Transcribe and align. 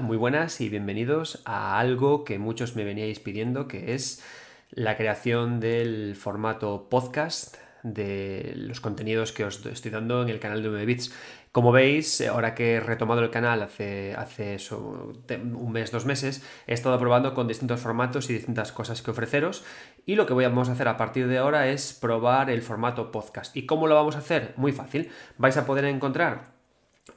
Muy 0.00 0.16
buenas 0.16 0.60
y 0.62 0.70
bienvenidos 0.70 1.42
a 1.44 1.78
algo 1.78 2.24
que 2.24 2.38
muchos 2.38 2.76
me 2.76 2.84
veníais 2.84 3.20
pidiendo, 3.20 3.68
que 3.68 3.94
es 3.94 4.24
la 4.70 4.96
creación 4.96 5.60
del 5.60 6.16
formato 6.16 6.88
podcast 6.88 7.56
de 7.82 8.52
los 8.56 8.80
contenidos 8.80 9.32
que 9.32 9.44
os 9.44 9.66
estoy 9.66 9.90
dando 9.90 10.22
en 10.22 10.30
el 10.30 10.40
canal 10.40 10.62
de 10.62 10.68
9 10.68 10.86
bits. 10.86 11.12
Como 11.50 11.72
veis, 11.72 12.22
ahora 12.22 12.54
que 12.54 12.74
he 12.74 12.80
retomado 12.80 13.22
el 13.22 13.30
canal 13.30 13.60
hace 13.60 14.16
un 14.16 15.72
mes, 15.72 15.90
dos 15.90 16.06
meses, 16.06 16.42
he 16.66 16.72
estado 16.72 16.98
probando 16.98 17.34
con 17.34 17.46
distintos 17.46 17.80
formatos 17.80 18.30
y 18.30 18.34
distintas 18.34 18.72
cosas 18.72 19.02
que 19.02 19.10
ofreceros. 19.10 19.62
Y 20.06 20.14
lo 20.14 20.26
que 20.26 20.32
vamos 20.32 20.70
a 20.70 20.72
hacer 20.72 20.88
a 20.88 20.96
partir 20.96 21.28
de 21.28 21.36
ahora 21.36 21.68
es 21.68 21.92
probar 21.92 22.48
el 22.48 22.62
formato 22.62 23.10
podcast. 23.10 23.54
¿Y 23.56 23.66
cómo 23.66 23.86
lo 23.86 23.96
vamos 23.96 24.16
a 24.16 24.20
hacer? 24.20 24.54
Muy 24.56 24.72
fácil. 24.72 25.10
Vais 25.36 25.56
a 25.58 25.66
poder 25.66 25.84
encontrar 25.84 26.51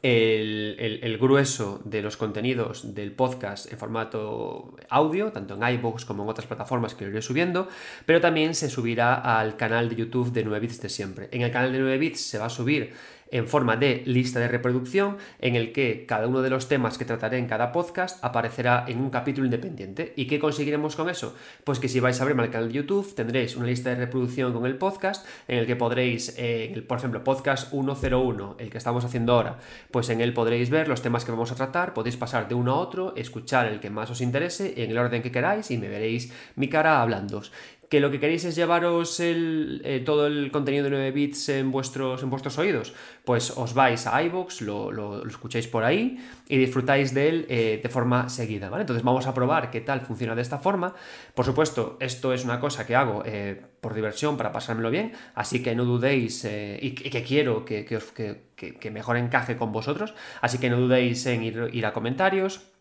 el, 0.02 1.18
grueso 1.20 1.82
de 1.86 2.02
los 2.02 2.18
contenidos 2.18 2.94
del 2.94 3.12
podcast 3.12 3.72
en 3.72 3.78
formato 3.78 4.76
audio, 4.90 5.32
tanto 5.32 5.56
en 5.56 5.76
iVoox 5.76 6.06
como 6.06 6.24
en 6.24 6.30
otras 6.30 6.48
plataformas 6.48 6.94
que 6.94 7.06
lo 7.06 7.12
iré 7.12 7.22
subiendo, 7.22 7.68
pero 8.06 8.22
también 8.22 8.56
se 8.56 8.70
subirá 8.70 9.16
al 9.40 9.58
canal 9.58 9.90
de 9.90 9.96
YouTube 9.96 10.32
de 10.32 10.44
9 10.44 10.60
bits 10.60 10.82
de 10.82 10.90
siempre. 10.90 11.30
En 11.32 11.42
el 11.42 11.52
canal 11.52 11.72
de 11.72 11.80
9 11.80 11.98
bits 11.98 12.22
se 12.22 12.38
va 12.38 12.46
a 12.46 12.50
subir 12.50 12.94
en 13.32 13.48
forma 13.48 13.76
de 13.76 14.04
lista 14.06 14.40
de 14.40 14.48
reproducción 14.48 15.18
en 15.40 15.56
el 15.56 15.72
que 15.72 16.06
cada 16.08 16.28
uno 16.28 16.42
de 16.42 16.50
los 16.50 16.68
temas 16.68 16.98
que 16.98 17.06
trataré 17.06 17.38
en 17.38 17.48
cada 17.48 17.72
podcast 17.72 18.24
aparecerá 18.24 18.86
en 18.88 19.00
un 19.00 19.10
capítulo 19.10 19.46
independiente. 19.46 20.14
¿Y 20.16 20.28
qué 20.28 20.40
conseguiremos 20.40 20.96
con 20.96 21.10
eso? 21.10 21.36
Pues 21.64 21.80
que 21.80 21.90
si 21.90 22.00
vais 22.00 22.20
a 22.20 22.24
abrirme 22.24 22.44
al 22.44 22.52
canal 22.52 22.70
de 22.70 22.76
YouTube 22.76 23.14
tendréis 23.14 23.56
una 23.56 23.68
lista 23.68 23.90
de 23.90 23.98
reproducción 23.98 24.54
con 24.54 24.66
el 24.66 24.78
podcast 24.78 25.26
en 25.48 25.60
el 25.60 25.68
que 25.68 25.76
podréis, 25.76 26.36
eh, 26.38 26.84
por 26.88 26.98
ejemplo, 26.98 27.24
podcast 27.24 27.70
101, 27.72 28.56
el 28.60 28.70
que 28.70 28.78
estamos 28.78 29.06
haciendo 29.06 29.34
ahora, 29.34 29.60
pues 29.92 30.10
en 30.10 30.22
él 30.22 30.34
podréis 30.34 30.70
ver 30.70 30.88
los 30.88 31.02
temas 31.02 31.26
que 31.26 31.32
vamos 31.32 31.52
a 31.52 31.56
tratar, 31.56 31.94
podéis 31.94 32.18
pasar 32.18 32.48
de 32.48 32.56
uno 32.56 32.74
a 32.74 32.80
otro, 32.80 33.14
escuchar 33.16 33.68
el 33.68 33.80
que 33.80 33.90
más 33.90 34.10
os 34.10 34.22
interese 34.22 34.84
en 34.84 34.92
el 34.92 34.98
orden 34.98 35.22
que 35.22 35.32
queráis 35.32 35.72
y 35.72 35.78
me 35.78 35.90
veréis 35.90 36.32
mi 36.56 36.70
cara 36.70 37.02
hablando 37.02 37.36
que 37.90 38.00
lo 38.00 38.12
que 38.12 38.20
queréis 38.20 38.46
es 38.46 38.56
llevaros 38.56 39.20
eh, 39.20 40.02
todo 40.06 40.28
el 40.28 40.52
contenido 40.52 40.84
de 40.86 40.90
9 40.90 41.12
bits 41.12 41.50
en 41.50 41.72
vuestros, 41.72 42.24
en 42.24 42.30
vuestros 42.30 42.58
oídos, 42.58 42.94
pues 43.24 43.52
os 43.56 43.74
vais 43.74 44.08
a 44.08 44.22
iVoox, 44.24 44.62
lo, 44.62 45.26
escucháis 45.28 45.68
por 45.68 45.84
ahí 45.84 46.18
y 46.48 46.58
disfrutáis 46.58 47.14
de 47.14 47.30
él 47.30 47.46
eh, 47.50 47.80
de 47.82 47.90
forma 47.90 48.30
seguida, 48.30 48.70
¿vale? 48.70 48.82
Entonces 48.82 49.04
vamos 49.04 49.28
a 49.28 49.34
probar 49.34 49.72
qué 49.72 49.82
tal 49.82 50.02
funciona 50.02 50.36
de 50.36 50.42
esta 50.42 50.58
forma. 50.58 50.94
Por 51.34 51.46
supuesto, 51.46 51.98
esto 52.00 52.34
es 52.34 52.44
una 52.44 52.60
cosa 52.60 52.86
que 52.86 52.96
hago 52.96 53.24
eh, 53.26 53.62
por 53.82 53.94
diversión, 53.94 54.38
para 54.38 54.52
pasármelo 54.52 54.90
bien, 54.90 55.14
así 55.36 55.62
que 55.62 55.76
no 55.76 55.86
dudéis 55.86 56.46
y, 56.46 56.92
que 56.92 57.24
quiero 57.24 57.66
que, 57.66 57.86
que, 57.86 58.92
mejor 58.92 59.18
encaje 59.18 59.58
con 59.58 59.72
vosotros, 59.72 60.16
así 60.42 60.58
que 60.58 60.70
no 60.70 60.80
dudéis 60.80 61.26
en 61.28 61.44
ir, 61.44 61.70
ir 61.72 61.86
a 61.86 61.94
comentarios 61.94 62.75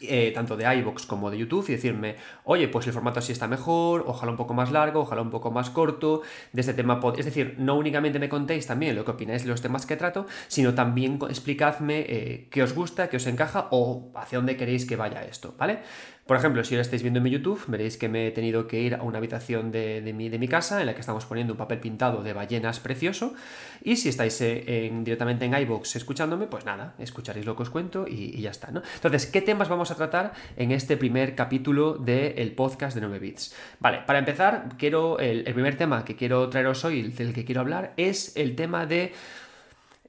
eh, 0.00 0.32
tanto 0.34 0.56
de 0.56 0.64
iVoox 0.76 1.06
como 1.06 1.30
de 1.30 1.38
YouTube 1.38 1.68
y 1.68 1.72
decirme, 1.72 2.16
oye, 2.44 2.68
pues 2.68 2.86
el 2.86 2.92
formato 2.92 3.18
así 3.18 3.32
está 3.32 3.48
mejor, 3.48 4.04
ojalá 4.06 4.32
un 4.32 4.36
poco 4.36 4.54
más 4.54 4.70
largo, 4.70 5.00
ojalá 5.00 5.22
un 5.22 5.30
poco 5.30 5.50
más 5.50 5.70
corto, 5.70 6.22
de 6.52 6.60
este 6.60 6.74
tema, 6.74 7.00
es 7.16 7.24
decir, 7.24 7.56
no 7.58 7.76
únicamente 7.76 8.18
me 8.18 8.28
contéis 8.28 8.66
también 8.66 8.96
lo 8.96 9.04
que 9.04 9.12
opináis 9.12 9.44
de 9.44 9.50
los 9.50 9.60
temas 9.60 9.86
que 9.86 9.96
trato, 9.96 10.26
sino 10.48 10.74
también 10.74 11.18
explicadme 11.28 12.00
eh, 12.08 12.48
qué 12.50 12.62
os 12.62 12.74
gusta, 12.74 13.08
qué 13.08 13.18
os 13.18 13.26
encaja 13.26 13.68
o 13.70 14.10
hacia 14.14 14.38
dónde 14.38 14.56
queréis 14.56 14.86
que 14.86 14.96
vaya 14.96 15.22
esto, 15.22 15.54
¿vale? 15.58 15.80
Por 16.26 16.38
ejemplo, 16.38 16.64
si 16.64 16.74
ahora 16.74 16.82
estáis 16.82 17.02
viendo 17.02 17.18
en 17.18 17.24
mi 17.24 17.30
YouTube, 17.30 17.62
veréis 17.66 17.98
que 17.98 18.08
me 18.08 18.28
he 18.28 18.30
tenido 18.30 18.66
que 18.66 18.80
ir 18.80 18.94
a 18.94 19.02
una 19.02 19.18
habitación 19.18 19.70
de, 19.70 20.00
mi, 20.14 20.48
casa 20.48 20.80
en 20.80 20.86
la 20.86 20.94
que 20.94 21.00
estamos 21.00 21.26
poniendo 21.26 21.52
un 21.52 21.58
papel 21.58 21.80
pintado 21.80 22.22
de 22.22 22.32
ballenas 22.32 22.80
precioso. 22.80 23.34
Y 23.82 23.96
si 23.96 24.08
estáis 24.08 24.40
eh, 24.40 24.90
directamente 25.02 25.44
en 25.44 25.54
iBox 25.54 25.96
escuchándome, 25.96 26.46
pues 26.46 26.64
nada, 26.64 26.94
escucharéis 26.98 27.44
lo 27.44 27.54
que 27.54 27.64
os 27.64 27.70
cuento 27.70 28.06
y, 28.08 28.40
ya 28.40 28.50
está. 28.50 28.70
¿no? 28.70 28.82
Entonces, 28.94 29.26
¿qué 29.26 29.42
temas 29.42 29.68
vamos 29.68 29.90
a 29.90 29.96
tratar 29.96 30.32
en 30.56 30.72
este 30.72 30.96
primer 30.96 31.34
capítulo 31.34 31.98
del 31.98 32.52
podcast 32.52 32.94
de 32.94 33.02
9 33.02 33.18
bits? 33.18 33.54
Vale, 33.80 34.00
para 34.06 34.18
empezar, 34.18 34.70
quiero 34.78 35.18
el 35.18 35.44
primer 35.52 35.76
tema 35.76 36.06
que 36.06 36.16
quiero 36.16 36.48
traeros 36.48 36.86
hoy, 36.86 37.02
del 37.02 37.34
que 37.34 37.44
quiero 37.44 37.60
hablar, 37.60 37.92
es 37.98 38.34
el 38.36 38.56
tema 38.56 38.86
de 38.86 39.12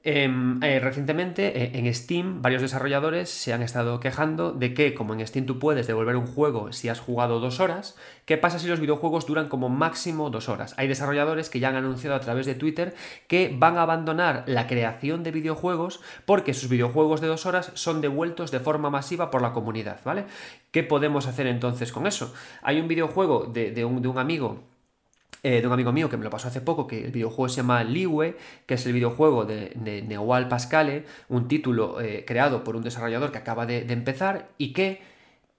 Em, 0.07 0.61
eh, 0.61 0.79
recientemente 0.79 1.63
eh, 1.63 1.71
en 1.73 1.91
Steam 1.91 2.43
varios 2.43 2.61
desarrolladores 2.61 3.27
se 3.27 3.53
han 3.53 3.63
estado 3.63 3.99
quejando 3.99 4.51
de 4.51 4.75
que 4.75 4.93
como 4.93 5.15
en 5.15 5.25
Steam 5.25 5.47
tú 5.47 5.57
puedes 5.57 5.87
devolver 5.87 6.15
un 6.15 6.27
juego 6.27 6.71
si 6.73 6.89
has 6.89 6.99
jugado 6.99 7.39
dos 7.39 7.59
horas, 7.59 7.97
¿qué 8.25 8.37
pasa 8.37 8.59
si 8.59 8.67
los 8.67 8.79
videojuegos 8.79 9.25
duran 9.25 9.49
como 9.49 9.67
máximo 9.67 10.29
dos 10.29 10.47
horas? 10.47 10.75
Hay 10.77 10.87
desarrolladores 10.87 11.49
que 11.49 11.59
ya 11.59 11.69
han 11.69 11.75
anunciado 11.75 12.15
a 12.15 12.19
través 12.19 12.45
de 12.45 12.53
Twitter 12.53 12.93
que 13.27 13.51
van 13.57 13.79
a 13.79 13.81
abandonar 13.81 14.43
la 14.45 14.67
creación 14.67 15.23
de 15.23 15.31
videojuegos 15.31 16.01
porque 16.27 16.53
sus 16.53 16.69
videojuegos 16.69 17.19
de 17.19 17.25
dos 17.25 17.47
horas 17.47 17.71
son 17.73 17.99
devueltos 17.99 18.51
de 18.51 18.59
forma 18.59 18.91
masiva 18.91 19.31
por 19.31 19.41
la 19.41 19.53
comunidad, 19.53 20.01
¿vale? 20.05 20.25
¿Qué 20.69 20.83
podemos 20.83 21.25
hacer 21.25 21.47
entonces 21.47 21.91
con 21.91 22.05
eso? 22.05 22.31
Hay 22.61 22.79
un 22.79 22.87
videojuego 22.87 23.47
de 23.47 23.85
un 23.85 24.19
amigo 24.19 24.61
eh, 25.45 25.61
de 25.61 25.67
un 25.67 25.73
amigo 25.73 25.91
mío 25.91 26.09
que 26.09 26.17
me 26.17 26.23
lo 26.23 26.31
pasó 26.31 26.47
hace 26.47 26.59
poco, 26.59 26.87
que 26.87 27.05
el 27.05 27.11
videojuego 27.11 27.49
se 27.49 27.57
llama 27.57 27.83
Liwe, 27.83 28.35
que 28.65 28.73
es 28.73 28.85
el 28.87 28.93
videojuego 28.93 29.45
de, 29.45 29.73
de 29.75 30.45
Pascale, 30.49 31.05
un 31.29 31.47
título 31.47 32.01
eh, 32.01 32.25
creado 32.25 32.63
por 32.63 32.75
un 32.75 32.81
desarrollador 32.81 33.31
que 33.31 33.37
acaba 33.37 33.67
de, 33.67 33.85
empezar 33.93 34.49
y 34.57 34.73
que, 34.73 35.03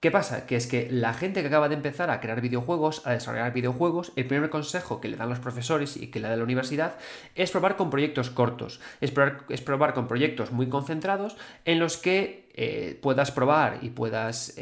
¿qué 0.01 0.11
pasa? 0.11 0.45
Que 0.45 0.57
es 0.57 0.67
que 0.67 0.89
la 0.91 1.13
gente 1.13 1.39
que 1.39 1.47
acaba 1.47 1.69
de 1.69 1.75
empezar 1.75 2.09
a 2.09 2.19
crear 2.19 2.41
videojuegos, 2.41 3.07
a 3.07 3.13
desarrollar 3.13 3.53
videojuegos, 3.53 4.11
el 4.17 4.27
primer 4.27 4.49
consejo 4.49 4.99
que 4.99 5.07
le 5.07 5.15
dan 5.15 5.29
los 5.29 5.39
profesores 5.39 5.95
y 5.95 6.07
que 6.07 6.19
le 6.19 6.27
da 6.27 6.35
la 6.35 6.43
universidad 6.43 6.97
es 7.35 7.49
probar 7.51 7.77
con 7.77 7.89
proyectos 7.89 8.29
cortos, 8.29 8.81
es 8.99 9.11
probar, 9.11 9.93
con 9.93 10.09
proyectos 10.09 10.51
muy 10.51 10.67
concentrados 10.67 11.37
en 11.63 11.79
los 11.79 11.95
que 11.95 12.49
eh, 12.55 12.99
puedas 13.01 13.31
probar 13.31 13.79
y 13.81 13.91
puedas 13.91 14.53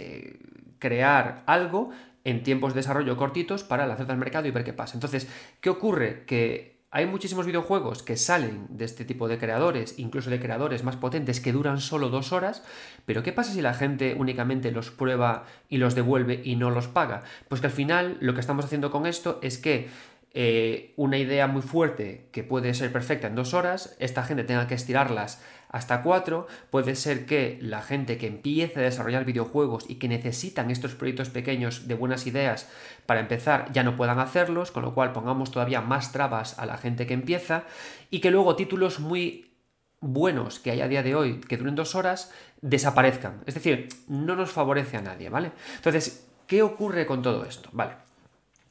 crear 0.78 1.42
algo 1.48 1.90
en 2.26 2.44
tiempos 2.44 2.74
de 2.74 2.80
desarrollo 2.80 3.16
cortitos 3.16 3.64
para 3.64 3.88
lanzarte 3.88 4.12
al 4.12 4.18
mercado 4.18 4.48
y 4.48 4.52
ver 4.52 4.66
qué 4.66 4.74
pasa. 4.74 4.96
Entonces, 4.96 5.30
¿qué 5.62 5.70
ocurre? 5.70 6.26
Que 6.26 6.76
hay 6.92 7.06
muchísimos 7.06 7.46
videojuegos 7.46 8.04
que 8.04 8.16
salen 8.16 8.68
de 8.70 8.86
este 8.86 9.06
tipo 9.06 9.28
de 9.28 9.38
creadores, 9.38 10.00
incluso 10.00 10.30
de 10.30 10.40
creadores 10.40 10.84
más 10.84 10.96
potentes 10.96 11.40
que 11.40 11.52
duran 11.52 11.82
solo 11.82 12.10
dos 12.10 12.32
horas, 12.32 12.64
pero 13.06 13.22
¿qué 13.22 13.34
pasa 13.34 13.52
si 13.52 13.62
la 13.62 13.74
gente 13.74 14.16
únicamente 14.18 14.72
los 14.72 14.92
prueba 14.92 15.46
y 15.68 15.78
los 15.78 15.94
devuelve 15.94 16.42
y 16.44 16.56
no 16.56 16.72
los 16.72 16.88
paga? 16.88 17.24
Pues 17.50 17.62
que 17.62 17.68
al 17.68 17.74
final 17.74 18.18
lo 18.22 18.34
que 18.34 18.40
estamos 18.40 18.64
haciendo 18.64 18.92
con 18.92 19.06
esto 19.06 19.40
es 19.42 19.58
que 19.58 19.90
eh, 20.34 20.94
una 20.96 21.18
idea 21.18 21.48
muy 21.48 21.62
fuerte 21.62 22.30
que 22.32 22.44
puede 22.44 22.74
ser 22.74 22.92
perfecta 22.92 23.28
en 23.28 23.36
dos 23.36 23.54
horas, 23.54 23.96
esta 24.00 24.24
gente 24.24 24.44
tenga 24.44 24.68
que 24.68 24.76
estirarlas 24.76 25.42
hasta 25.76 26.02
4, 26.02 26.48
puede 26.70 26.96
ser 26.96 27.26
que 27.26 27.60
la 27.62 27.82
gente 27.82 28.18
que 28.18 28.28
empiece 28.28 28.80
a 28.80 28.84
desarrollar 28.84 29.26
videojuegos 29.26 29.84
y 29.90 29.96
que 29.96 30.08
necesitan 30.08 30.72
estos 30.72 30.96
proyectos 30.96 31.30
pequeños 31.30 31.86
de 31.90 31.96
buenas 31.96 32.26
ideas 32.28 32.70
para 33.06 33.20
empezar 33.20 33.70
ya 33.74 33.84
no 33.84 33.98
puedan 33.98 34.20
hacerlos, 34.20 34.72
con 34.72 34.84
lo 34.84 34.94
cual 34.94 35.12
pongamos 35.12 35.52
todavía 35.52 35.82
más 35.82 36.14
trabas 36.14 36.58
a 36.60 36.66
la 36.66 36.78
gente 36.78 37.06
que 37.06 37.14
empieza 37.14 37.66
y 38.10 38.22
que 38.22 38.32
luego 38.32 38.56
títulos 38.56 39.02
muy 39.02 39.52
buenos 40.00 40.60
que 40.60 40.72
hay 40.72 40.80
a 40.80 40.88
día 40.88 41.04
de 41.04 41.14
hoy 41.14 41.42
que 41.42 41.58
duren 41.58 41.76
dos 41.76 41.94
horas 41.94 42.32
desaparezcan. 42.62 43.42
Es 43.46 43.56
decir, 43.56 43.90
no 44.08 44.38
nos 44.38 44.52
favorece 44.52 44.96
a 44.96 45.02
nadie, 45.02 45.28
¿vale? 45.28 45.52
Entonces, 45.76 46.26
¿qué 46.48 46.64
ocurre 46.64 47.06
con 47.06 47.22
todo 47.22 47.44
esto? 47.44 47.68
Vale. 47.74 47.96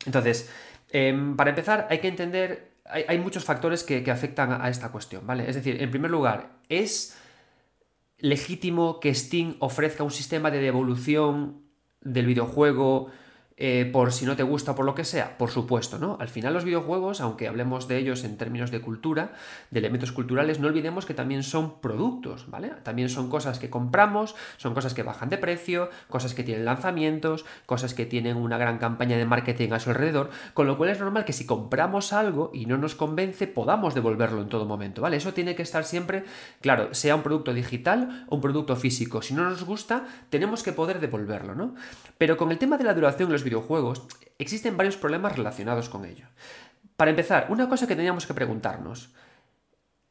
Entonces, 0.06 0.50
em, 0.90 1.36
para 1.36 1.50
empezar, 1.50 1.86
hay 1.90 1.98
que 1.98 2.08
entender 2.08 2.73
hay, 2.84 3.18
muchos 3.18 3.44
factores 3.44 3.82
que, 3.82 4.10
afectan 4.10 4.60
a, 4.60 4.68
esta 4.68 4.92
cuestión, 4.92 5.26
¿vale? 5.26 5.48
Es 5.48 5.54
decir, 5.54 5.82
en 5.82 5.90
primer 5.90 6.10
lugar, 6.10 6.58
¿es 6.68 7.16
legítimo 8.18 9.00
que 9.00 9.14
Steam 9.14 9.56
ofrezca 9.58 10.04
un 10.04 10.10
sistema 10.10 10.50
de 10.50 10.60
devolución 10.60 11.62
del 12.02 12.26
videojuego 12.26 13.10
eh, 13.56 13.88
por 13.92 14.12
si 14.12 14.26
no 14.26 14.34
te 14.34 14.42
gusta 14.42 14.74
por 14.74 14.84
lo 14.84 14.96
que 14.96 15.04
sea, 15.04 15.38
por 15.38 15.48
supuesto, 15.48 15.98
¿no? 15.98 16.16
Al 16.18 16.28
final 16.28 16.52
los 16.54 16.64
videojuegos, 16.64 17.20
aunque 17.20 17.46
hablemos 17.46 17.86
de 17.86 17.98
ellos 17.98 18.24
en 18.24 18.36
términos 18.36 18.72
de 18.72 18.80
cultura, 18.80 19.32
de 19.70 19.78
elementos 19.78 20.10
culturales, 20.10 20.58
no 20.58 20.66
olvidemos 20.66 21.06
que 21.06 21.14
también 21.14 21.44
son 21.44 21.80
productos, 21.80 22.50
¿vale? 22.50 22.72
También 22.82 23.08
son 23.08 23.30
cosas 23.30 23.60
que 23.60 23.70
compramos, 23.70 24.34
son 24.56 24.74
cosas 24.74 24.92
que 24.92 25.04
bajan 25.04 25.28
de 25.28 25.38
precio, 25.38 25.88
cosas 26.08 26.34
que 26.34 26.42
tienen 26.42 26.64
lanzamientos, 26.64 27.44
cosas 27.64 27.94
que 27.94 28.06
tienen 28.06 28.38
una 28.38 28.58
gran 28.58 28.78
campaña 28.78 29.16
de 29.16 29.24
marketing 29.24 29.70
a 29.70 29.78
su 29.78 29.90
alrededor, 29.90 30.30
con 30.52 30.66
lo 30.66 30.76
cual 30.76 30.90
es 30.90 30.98
normal 30.98 31.24
que 31.24 31.32
si 31.32 31.46
compramos 31.46 32.12
algo 32.12 32.50
y 32.52 32.66
no 32.66 32.76
nos 32.76 32.96
convence, 32.96 33.46
podamos 33.46 33.94
devolverlo 33.94 34.42
en 34.42 34.48
todo 34.48 34.64
momento, 34.64 35.00
¿vale? 35.00 35.18
Eso 35.18 35.32
tiene 35.32 35.54
que 35.54 35.62
estar 35.62 35.84
siempre, 35.84 36.24
claro, 36.60 36.92
sea 36.92 37.14
un 37.14 37.22
producto 37.22 37.54
digital 37.54 38.26
o 38.28 38.34
un 38.34 38.40
producto 38.40 38.74
físico. 38.74 39.22
Si 39.22 39.32
no 39.32 39.48
nos 39.48 39.64
gusta, 39.64 40.06
tenemos 40.28 40.64
que 40.64 40.72
poder 40.72 40.98
devolverlo, 40.98 41.54
¿no? 41.54 41.76
Pero 42.18 42.36
con 42.36 42.50
el 42.50 42.58
tema 42.58 42.78
de 42.78 42.84
la 42.84 42.94
duración, 42.94 43.30
los 43.30 43.43
videojuegos, 43.44 44.06
existen 44.38 44.76
varios 44.76 44.96
problemas 44.96 45.36
relacionados 45.36 45.88
con 45.88 46.04
ello. 46.04 46.26
Para 46.96 47.10
empezar, 47.10 47.46
una 47.50 47.68
cosa 47.68 47.86
que 47.86 47.96
teníamos 47.96 48.26
que 48.26 48.34
preguntarnos, 48.34 49.14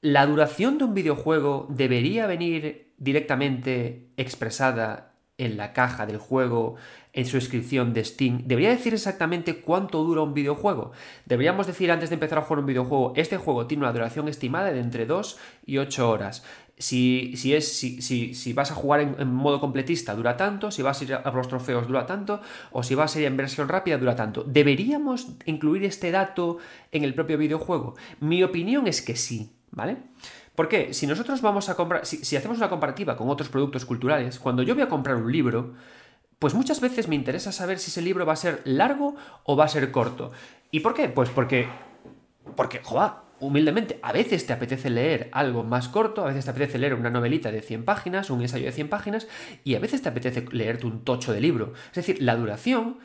¿la 0.02 0.26
duración 0.26 0.78
de 0.78 0.86
un 0.86 0.94
videojuego 0.94 1.68
debería 1.70 2.28
venir 2.28 2.94
directamente 2.98 4.10
expresada 4.18 5.14
en 5.38 5.58
la 5.58 5.74
caja 5.74 6.06
del 6.06 6.18
juego, 6.18 6.76
en 7.12 7.26
su 7.26 7.38
descripción 7.38 7.94
de 7.94 8.04
Steam, 8.04 8.44
debería 8.46 8.70
decir 8.70 8.94
exactamente 8.94 9.62
cuánto 9.62 10.04
dura 10.04 10.22
un 10.22 10.34
videojuego. 10.34 10.92
Deberíamos 11.26 11.68
decir 11.68 11.92
antes 11.92 12.10
de 12.10 12.16
empezar 12.16 12.38
a 12.38 12.42
jugar 12.42 12.60
un 12.60 12.66
videojuego, 12.66 13.14
este 13.16 13.38
juego 13.38 13.68
tiene 13.68 13.84
una 13.84 13.94
duración 13.94 14.28
estimada 14.28 14.72
de 14.72 14.80
entre 14.80 15.06
2 15.06 15.38
y 15.66 15.78
8 15.78 16.10
horas. 16.10 16.44
Si, 16.84 17.32
si, 17.38 17.56
es, 17.56 17.78
si, 17.78 18.02
si, 18.02 18.52
vas 18.52 18.70
a 18.70 18.76
jugar 18.76 19.00
en, 19.00 19.34
modo 19.34 19.62
completista 19.62 20.14
dura 20.16 20.36
tanto, 20.36 20.70
si 20.70 20.82
vas 20.82 21.00
a 21.00 21.04
ir 21.06 21.14
a 21.14 21.32
los 21.32 21.48
trofeos 21.48 21.88
dura 21.88 22.06
tanto, 22.06 22.42
o 22.74 22.84
si 22.84 22.94
vas 22.94 23.16
a 23.16 23.22
ir 23.22 23.26
en 23.26 23.38
versión 23.38 23.70
rápida 23.70 23.98
dura 23.98 24.18
tanto. 24.18 24.44
¿Deberíamos 24.44 25.30
incluir 25.46 25.86
este 25.86 26.12
dato 26.12 26.58
en 26.92 27.06
el 27.06 27.14
propio 27.14 27.38
videojuego? 27.38 27.96
Mi 28.20 28.44
opinión 28.44 28.86
es 28.88 29.02
que 29.02 29.16
sí, 29.16 29.56
¿vale? 29.72 29.96
Porque 30.56 30.94
si 30.94 31.08
nosotros 31.08 31.42
vamos 31.42 31.70
a 31.70 31.76
comprar, 31.76 32.06
si, 32.06 32.36
hacemos 32.36 32.58
una 32.58 32.68
comparativa 32.70 33.16
con 33.16 33.30
otros 33.30 33.48
productos 33.48 33.86
culturales, 33.86 34.38
cuando 34.38 34.62
yo 34.62 34.74
voy 34.76 34.84
a 34.84 34.90
comprar 34.90 35.16
un 35.16 35.32
libro, 35.32 35.76
pues 36.38 36.54
muchas 36.54 36.82
veces 36.82 37.08
me 37.08 37.16
interesa 37.16 37.54
saber 37.54 37.80
si 37.80 37.92
ese 37.92 38.02
libro 38.02 38.26
va 38.26 38.34
a 38.34 38.36
ser 38.36 38.62
largo 38.66 39.16
o 39.46 39.56
va 39.56 39.64
a 39.64 39.70
ser 39.70 39.90
corto. 39.90 40.34
¿Y 40.70 40.82
por 40.82 40.94
qué? 40.94 41.08
Pues 41.08 41.30
porque, 41.30 41.70
porque, 42.58 42.82
joder, 42.84 43.23
humildemente, 43.40 44.00
a 44.02 44.12
veces 44.12 44.46
te 44.46 44.54
apetece 44.54 44.90
leer 44.90 45.30
algo 45.32 45.64
más 45.64 45.90
corto, 45.90 46.24
a 46.24 46.28
veces 46.28 46.46
te 46.46 46.52
apetece 46.52 46.78
leer 46.78 46.94
una 46.94 47.10
novelita 47.10 47.52
de 47.52 47.62
100 47.62 47.86
páginas, 47.86 48.30
un 48.30 48.42
ensayo 48.42 48.66
de 48.66 48.72
100 48.72 48.90
páginas, 48.90 49.28
y 49.64 49.76
a 49.76 49.80
veces 49.80 50.02
te 50.02 50.10
apetece 50.10 50.46
leerte 50.52 50.86
un 50.86 51.04
tocho 51.04 51.34
de 51.34 51.42
libro. 51.42 51.74
Es 51.90 51.96
decir, 51.96 52.22
la 52.22 52.36
duración 52.36 52.98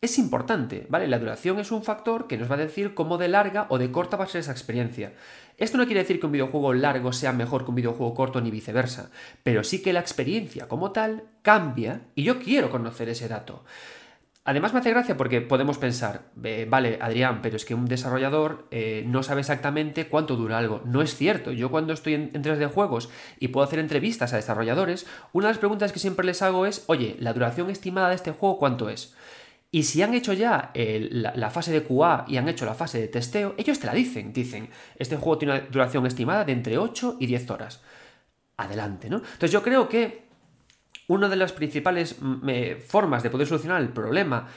es 0.00 0.18
importante, 0.18 0.86
¿vale? 0.88 1.08
La 1.08 1.18
duración 1.18 1.58
es 1.58 1.72
un 1.72 1.82
factor 1.82 2.26
que 2.26 2.36
nos 2.36 2.50
va 2.50 2.54
a 2.54 2.58
decir 2.58 2.94
cómo 2.94 3.18
de 3.18 3.28
larga 3.28 3.66
o 3.70 3.78
de 3.78 3.90
corta 3.90 4.16
va 4.16 4.24
a 4.24 4.28
ser 4.28 4.40
esa 4.40 4.52
experiencia. 4.52 5.14
Esto 5.56 5.78
no 5.78 5.86
quiere 5.86 6.00
decir 6.00 6.20
que 6.20 6.26
un 6.26 6.32
videojuego 6.32 6.74
largo 6.74 7.12
sea 7.12 7.32
mejor 7.32 7.64
que 7.64 7.70
un 7.70 7.76
videojuego 7.76 8.14
corto 8.14 8.40
ni 8.40 8.50
viceversa, 8.50 9.10
pero 9.42 9.64
sí 9.64 9.82
que 9.82 9.92
la 9.92 10.00
experiencia 10.00 10.68
como 10.68 10.92
tal 10.92 11.24
cambia 11.42 12.02
y 12.14 12.24
yo 12.24 12.38
quiero 12.40 12.70
conocer 12.70 13.08
ese 13.08 13.26
dato. 13.26 13.64
Además 14.46 14.72
me 14.72 14.78
hace 14.78 14.90
gracia 14.90 15.16
porque 15.16 15.40
podemos 15.40 15.76
pensar, 15.76 16.30
vale, 16.68 16.98
Adrián, 17.02 17.40
pero 17.42 17.56
es 17.56 17.64
que 17.64 17.74
un 17.74 17.86
desarrollador 17.86 18.68
eh, 18.70 19.04
no 19.06 19.24
sabe 19.24 19.40
exactamente 19.40 20.06
cuánto 20.06 20.36
dura 20.36 20.56
algo. 20.56 20.82
No 20.84 21.02
es 21.02 21.16
cierto. 21.16 21.50
Yo 21.50 21.70
cuando 21.70 21.92
estoy 21.92 22.14
en, 22.14 22.30
en 22.32 22.44
3D 22.44 22.70
Juegos 22.70 23.10
y 23.40 23.48
puedo 23.48 23.66
hacer 23.66 23.80
entrevistas 23.80 24.32
a 24.32 24.36
desarrolladores, 24.36 25.06
una 25.32 25.48
de 25.48 25.54
las 25.54 25.58
preguntas 25.58 25.92
que 25.92 25.98
siempre 25.98 26.24
les 26.24 26.42
hago 26.42 26.64
es, 26.64 26.84
oye, 26.86 27.16
¿la 27.18 27.32
duración 27.32 27.70
estimada 27.70 28.08
de 28.08 28.14
este 28.14 28.30
juego 28.30 28.58
cuánto 28.58 28.88
es? 28.88 29.14
Y 29.72 29.82
si 29.82 30.00
han 30.00 30.14
hecho 30.14 30.32
ya 30.32 30.70
la, 30.74 31.50
fase 31.50 31.72
de 31.72 31.82
QA 31.82 32.24
y 32.28 32.36
han 32.36 32.48
hecho 32.48 32.64
la 32.64 32.74
fase 32.74 33.00
de 33.00 33.08
testeo, 33.08 33.54
ellos 33.58 33.78
te 33.80 33.86
la 33.86 33.94
dicen. 33.94 34.32
Dicen, 34.32 34.70
este 34.96 35.16
juego 35.16 35.38
tiene 35.38 35.54
una 35.54 35.64
duración 35.66 36.06
estimada 36.06 36.44
de 36.44 36.52
entre 36.52 36.78
8 36.78 37.16
y 37.20 37.26
10 37.26 37.50
horas. 37.50 37.82
Adelante, 38.56 39.10
¿no? 39.10 39.16
Entonces 39.16 39.50
yo 39.50 39.62
creo 39.62 39.88
que 39.88 40.25
una 41.08 41.28
de 41.28 41.36
las 41.36 41.52
principales 41.52 42.16
mm, 42.20 42.80
formas 42.86 43.22
de 43.22 43.30
poder 43.30 43.46
solucionar 43.46 43.80
el 43.80 43.88
problema 43.88 44.48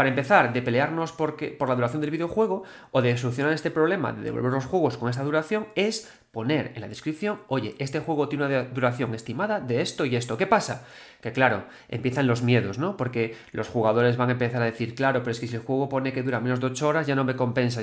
para 0.00 0.08
empezar, 0.08 0.54
de 0.54 0.62
pelearnos 0.62 1.12
por 1.12 1.36
la 1.68 1.74
duración 1.74 2.00
del 2.00 2.10
videojuego 2.10 2.62
o 2.90 3.02
de 3.02 3.18
solucionar 3.18 3.52
este 3.52 3.70
problema 3.70 4.14
de 4.14 4.22
devolver 4.22 4.50
los 4.50 4.64
juegos 4.64 4.96
con 4.96 5.10
esa 5.10 5.22
duración 5.24 5.66
es 5.74 6.10
poner 6.30 6.72
en 6.74 6.80
la 6.80 6.88
descripción, 6.88 7.40
oye, 7.48 7.74
este 7.78 8.00
juego 8.00 8.26
tiene 8.28 8.46
una 8.46 8.62
duración 8.62 9.14
estimada 9.14 9.60
de 9.60 9.82
esto 9.82 10.04
y 10.04 10.16
esto. 10.16 10.38
¿Qué 10.38 10.46
pasa? 10.46 10.86
Que 11.20 11.32
claro, 11.32 11.64
empiezan 11.88 12.26
los 12.26 12.42
miedos, 12.42 12.78
¿no? 12.78 12.96
Porque 12.96 13.36
los 13.52 13.68
jugadores 13.68 14.16
van 14.16 14.30
a 14.30 14.32
empezar 14.32 14.62
a 14.62 14.66
decir, 14.66 14.94
claro, 14.94 15.20
pero 15.20 15.32
es 15.32 15.40
que 15.40 15.48
si 15.48 15.56
el 15.56 15.62
juego 15.62 15.88
pone 15.88 16.12
que 16.12 16.22
dura 16.22 16.40
menos 16.40 16.60
de 16.60 16.66
8 16.68 16.88
horas 16.88 17.06
ya 17.06 17.14
no 17.14 17.24
me 17.24 17.36
compensa. 17.36 17.82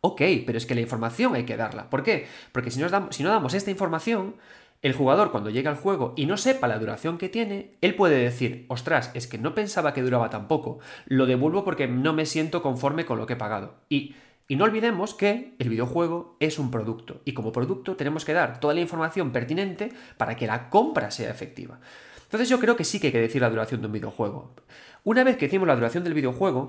Ok, 0.00 0.22
pero 0.46 0.56
es 0.56 0.66
que 0.66 0.74
la 0.74 0.82
información 0.82 1.34
hay 1.34 1.44
que 1.44 1.56
darla. 1.56 1.90
¿Por 1.90 2.02
qué? 2.02 2.26
Porque 2.52 2.70
si, 2.70 2.80
si 3.10 3.22
no 3.22 3.28
damos 3.30 3.54
esta 3.54 3.70
información, 3.70 4.36
el 4.84 4.92
jugador 4.92 5.30
cuando 5.30 5.48
llega 5.48 5.70
al 5.70 5.78
juego 5.78 6.12
y 6.14 6.26
no 6.26 6.36
sepa 6.36 6.68
la 6.68 6.78
duración 6.78 7.16
que 7.16 7.30
tiene, 7.30 7.78
él 7.80 7.94
puede 7.94 8.18
decir, 8.18 8.66
ostras, 8.68 9.10
es 9.14 9.26
que 9.26 9.38
no 9.38 9.54
pensaba 9.54 9.94
que 9.94 10.02
duraba 10.02 10.28
tan 10.28 10.46
poco, 10.46 10.78
lo 11.06 11.24
devuelvo 11.24 11.64
porque 11.64 11.88
no 11.88 12.12
me 12.12 12.26
siento 12.26 12.60
conforme 12.60 13.06
con 13.06 13.16
lo 13.16 13.24
que 13.24 13.32
he 13.32 13.36
pagado. 13.36 13.76
Y, 13.88 14.14
y 14.46 14.56
no 14.56 14.64
olvidemos 14.64 15.14
que 15.14 15.54
el 15.58 15.70
videojuego 15.70 16.36
es 16.38 16.58
un 16.58 16.70
producto 16.70 17.22
y 17.24 17.32
como 17.32 17.50
producto 17.50 17.96
tenemos 17.96 18.26
que 18.26 18.34
dar 18.34 18.60
toda 18.60 18.74
la 18.74 18.82
información 18.82 19.32
pertinente 19.32 19.90
para 20.18 20.36
que 20.36 20.46
la 20.46 20.68
compra 20.68 21.10
sea 21.10 21.30
efectiva. 21.30 21.80
Entonces 22.24 22.50
yo 22.50 22.60
creo 22.60 22.76
que 22.76 22.84
sí 22.84 23.00
que 23.00 23.06
hay 23.06 23.12
que 23.14 23.20
decir 23.20 23.40
la 23.40 23.48
duración 23.48 23.80
de 23.80 23.86
un 23.86 23.92
videojuego. 23.94 24.54
Una 25.02 25.24
vez 25.24 25.38
que 25.38 25.46
decimos 25.46 25.66
la 25.66 25.76
duración 25.76 26.04
del 26.04 26.12
videojuego, 26.12 26.68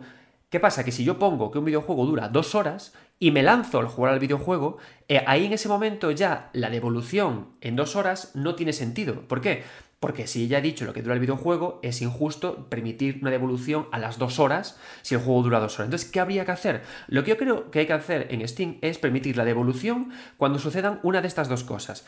¿Qué 0.50 0.60
pasa? 0.62 0.86
Que 0.86 0.92
si 0.94 1.04
yo 1.04 1.20
pongo 1.20 1.52
que 1.52 1.58
un 1.58 1.66
videojuego 1.66 2.06
dura 2.06 2.30
dos 2.30 2.56
horas 2.56 2.94
y 3.20 3.32
me 3.32 3.44
lanzo 3.44 3.80
al 3.80 3.88
jugar 3.88 4.14
al 4.14 4.20
videojuego, 4.20 4.78
eh, 5.08 5.24
ahí 5.26 5.46
en 5.46 5.54
ese 5.54 5.70
momento 5.70 6.12
ya 6.12 6.50
la 6.54 6.70
devolución 6.70 7.50
en 7.62 7.76
dos 7.76 7.96
horas 7.96 8.32
no 8.36 8.56
tiene 8.56 8.74
sentido. 8.74 9.22
¿Por 9.28 9.42
qué? 9.42 9.64
Porque 10.00 10.28
si 10.28 10.48
ya 10.48 10.60
he 10.60 10.62
dicho 10.62 10.86
lo 10.86 10.94
que 10.94 11.02
dura 11.02 11.16
el 11.16 11.22
videojuego, 11.22 11.80
es 11.82 12.02
injusto 12.02 12.70
permitir 12.70 13.20
una 13.22 13.32
devolución 13.32 13.88
a 13.92 13.98
las 13.98 14.20
dos 14.20 14.40
horas 14.40 14.78
si 15.02 15.16
el 15.16 15.22
juego 15.22 15.42
dura 15.42 15.60
dos 15.60 15.76
horas. 15.76 15.88
Entonces, 15.88 16.12
¿qué 16.12 16.20
habría 16.20 16.46
que 16.46 16.52
hacer? 16.52 16.84
Lo 17.08 17.24
que 17.24 17.32
yo 17.32 17.38
creo 17.38 17.72
que 17.72 17.80
hay 17.80 17.88
que 17.88 17.94
hacer 17.94 18.28
en 18.30 18.46
Steam 18.48 18.78
es 18.82 19.00
permitir 19.00 19.38
la 19.38 19.46
devolución 19.46 20.12
cuando 20.38 20.60
sucedan 20.60 21.00
una 21.02 21.22
de 21.22 21.28
estas 21.28 21.50
dos 21.50 21.64
cosas. 21.64 22.06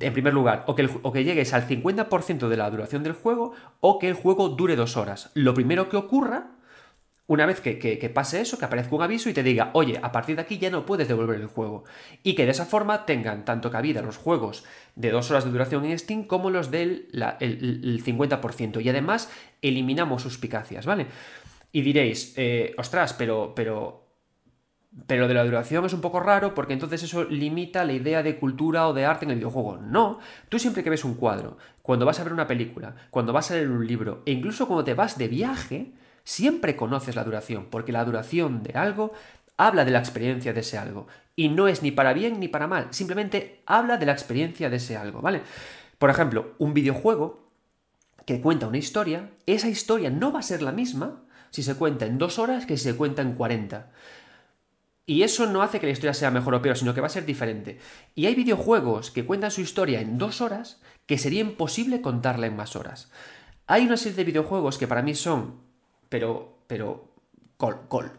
En 0.00 0.12
primer 0.14 0.32
lugar, 0.32 0.64
o 0.66 0.74
que, 0.74 0.88
o 1.02 1.12
que 1.12 1.22
llegues 1.22 1.52
al 1.52 1.68
50% 1.68 2.48
de 2.48 2.56
la 2.56 2.70
duración 2.70 3.02
del 3.02 3.12
juego 3.12 3.52
o 3.80 3.98
que 3.98 4.08
el 4.08 4.14
juego 4.14 4.48
dure 4.48 4.74
dos 4.74 4.96
horas. 4.96 5.30
Lo 5.34 5.52
primero 5.52 5.90
que 5.90 5.98
ocurra 5.98 6.52
una 7.28 7.46
vez 7.46 7.60
que, 7.60 8.10
pase 8.12 8.40
eso, 8.40 8.58
que 8.58 8.64
aparezca 8.64 8.94
un 8.94 9.02
aviso 9.02 9.30
y 9.30 9.32
te 9.32 9.42
diga, 9.42 9.70
oye, 9.74 9.98
a 10.02 10.10
partir 10.10 10.36
de 10.36 10.42
aquí 10.42 10.58
ya 10.58 10.70
no 10.70 10.84
puedes 10.84 11.08
devolver 11.08 11.40
el 11.40 11.46
juego. 11.46 11.84
Y 12.22 12.34
que 12.34 12.44
de 12.44 12.50
esa 12.50 12.66
forma 12.66 13.06
tengan 13.06 13.44
tanto 13.44 13.70
cabida 13.70 14.02
los 14.02 14.16
juegos 14.16 14.64
de 14.96 15.10
dos 15.10 15.30
horas 15.30 15.44
de 15.44 15.50
duración 15.50 15.84
en 15.84 15.98
Steam 15.98 16.24
como 16.24 16.50
los 16.50 16.70
del 16.70 17.08
el, 17.40 18.02
50%. 18.04 18.84
Y 18.84 18.88
además 18.88 19.30
eliminamos 19.62 20.22
suspicacias, 20.22 20.84
¿vale? 20.84 21.06
Y 21.70 21.82
diréis, 21.82 22.34
eh, 22.36 22.74
ostras, 22.76 23.14
pero, 23.14 23.54
pero, 23.54 24.04
pero 25.06 25.28
de 25.28 25.34
la 25.34 25.44
duración 25.44 25.86
es 25.86 25.94
un 25.94 26.00
poco 26.00 26.20
raro 26.20 26.54
porque 26.54 26.74
entonces 26.74 27.04
eso 27.04 27.24
limita 27.24 27.84
la 27.84 27.94
idea 27.94 28.22
de 28.22 28.36
cultura 28.36 28.88
o 28.88 28.92
de 28.92 29.06
arte 29.06 29.24
en 29.24 29.30
el 29.30 29.36
videojuego. 29.38 29.78
No, 29.78 30.18
tú 30.48 30.58
siempre 30.58 30.82
que 30.82 30.90
ves 30.90 31.04
un 31.04 31.14
cuadro, 31.14 31.56
cuando 31.82 32.04
vas 32.04 32.18
a 32.20 32.24
ver 32.24 32.32
una 32.32 32.48
película, 32.48 32.96
cuando 33.10 33.32
vas 33.32 33.50
a 33.50 33.54
leer 33.54 33.70
un 33.70 33.86
libro 33.86 34.22
e 34.26 34.32
incluso 34.32 34.66
cuando 34.66 34.84
te 34.84 34.94
vas 34.94 35.16
de 35.16 35.28
viaje, 35.28 35.92
siempre 36.24 36.76
conoces 36.76 37.16
la 37.16 37.24
duración, 37.24 37.66
porque 37.70 37.92
la 37.92 38.04
duración 38.04 38.62
de 38.62 38.78
algo 38.78 39.12
habla 39.56 39.84
de 39.84 39.90
la 39.90 39.98
experiencia 39.98 40.52
de 40.52 40.60
ese 40.60 40.78
algo. 40.78 41.06
Y 41.36 41.48
no 41.48 41.68
es 41.68 41.82
ni 41.82 41.90
para 41.90 42.12
bien 42.12 42.40
ni 42.40 42.48
para 42.48 42.66
mal, 42.66 42.88
simplemente 42.90 43.62
habla 43.66 43.96
de 43.96 44.06
la 44.06 44.12
experiencia 44.12 44.70
de 44.70 44.76
ese 44.76 44.96
algo, 44.96 45.20
¿vale? 45.20 45.42
Por 45.98 46.10
ejemplo, 46.10 46.54
un 46.58 46.74
videojuego 46.74 47.48
que 48.26 48.40
cuenta 48.40 48.68
una 48.68 48.78
historia, 48.78 49.30
esa 49.46 49.68
historia 49.68 50.10
no 50.10 50.32
va 50.32 50.40
a 50.40 50.42
ser 50.42 50.62
la 50.62 50.72
misma 50.72 51.22
si 51.50 51.62
se 51.62 51.74
cuenta 51.74 52.06
en 52.06 52.18
dos 52.18 52.38
horas 52.38 52.66
que 52.66 52.76
si 52.76 52.84
se 52.84 52.96
cuenta 52.96 53.22
en 53.22 53.34
40. 53.34 53.90
Y 55.04 55.22
eso 55.22 55.46
no 55.46 55.62
hace 55.62 55.80
que 55.80 55.86
la 55.86 55.92
historia 55.92 56.14
sea 56.14 56.30
mejor 56.30 56.54
o 56.54 56.62
peor, 56.62 56.76
sino 56.76 56.94
que 56.94 57.00
va 57.00 57.08
a 57.08 57.10
ser 57.10 57.26
diferente. 57.26 57.78
Y 58.14 58.26
hay 58.26 58.34
videojuegos 58.34 59.10
que 59.10 59.26
cuentan 59.26 59.50
su 59.50 59.60
historia 59.60 60.00
en 60.00 60.16
dos 60.16 60.40
horas 60.40 60.80
que 61.06 61.18
sería 61.18 61.40
imposible 61.40 62.00
contarla 62.00 62.46
en 62.46 62.56
más 62.56 62.76
horas. 62.76 63.10
Hay 63.66 63.84
una 63.84 63.96
serie 63.96 64.16
de 64.16 64.24
videojuegos 64.24 64.78
que 64.78 64.86
para 64.86 65.02
mí 65.02 65.14
son 65.14 65.60
pero, 66.12 66.58
pero 66.66 67.08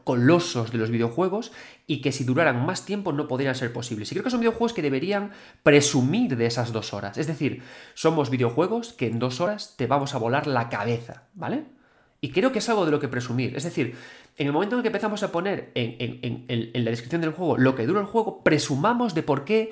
colosos 0.03 0.71
de 0.71 0.79
los 0.79 0.89
videojuegos 0.89 1.51
y 1.85 2.01
que 2.01 2.11
si 2.11 2.23
duraran 2.23 2.65
más 2.65 2.85
tiempo 2.85 3.13
no 3.13 3.27
podrían 3.27 3.53
ser 3.53 3.71
posibles. 3.71 4.11
Y 4.11 4.15
creo 4.15 4.23
que 4.23 4.31
son 4.31 4.39
videojuegos 4.39 4.73
que 4.73 4.81
deberían 4.81 5.29
presumir 5.61 6.35
de 6.35 6.47
esas 6.47 6.71
dos 6.71 6.91
horas. 6.95 7.19
Es 7.19 7.27
decir, 7.27 7.61
somos 7.93 8.31
videojuegos 8.31 8.93
que 8.93 9.05
en 9.05 9.19
dos 9.19 9.41
horas 9.41 9.75
te 9.77 9.85
vamos 9.85 10.15
a 10.15 10.17
volar 10.17 10.47
la 10.47 10.69
cabeza, 10.69 11.25
¿vale? 11.35 11.65
Y 12.19 12.31
creo 12.31 12.51
que 12.51 12.59
es 12.59 12.69
algo 12.69 12.83
de 12.85 12.91
lo 12.91 12.99
que 12.99 13.09
presumir. 13.09 13.55
Es 13.55 13.63
decir, 13.63 13.95
en 14.37 14.47
el 14.47 14.53
momento 14.53 14.73
en 14.73 14.79
el 14.79 14.81
que 14.81 14.87
empezamos 14.87 15.21
a 15.21 15.31
poner 15.31 15.69
en, 15.75 16.45
en 16.47 16.83
la 16.83 16.89
descripción 16.89 17.21
del 17.21 17.33
juego 17.33 17.59
lo 17.59 17.75
que 17.75 17.85
dura 17.85 17.99
el 17.99 18.07
juego, 18.07 18.43
presumamos 18.43 19.13
de 19.13 19.21
por 19.21 19.45
qué 19.45 19.71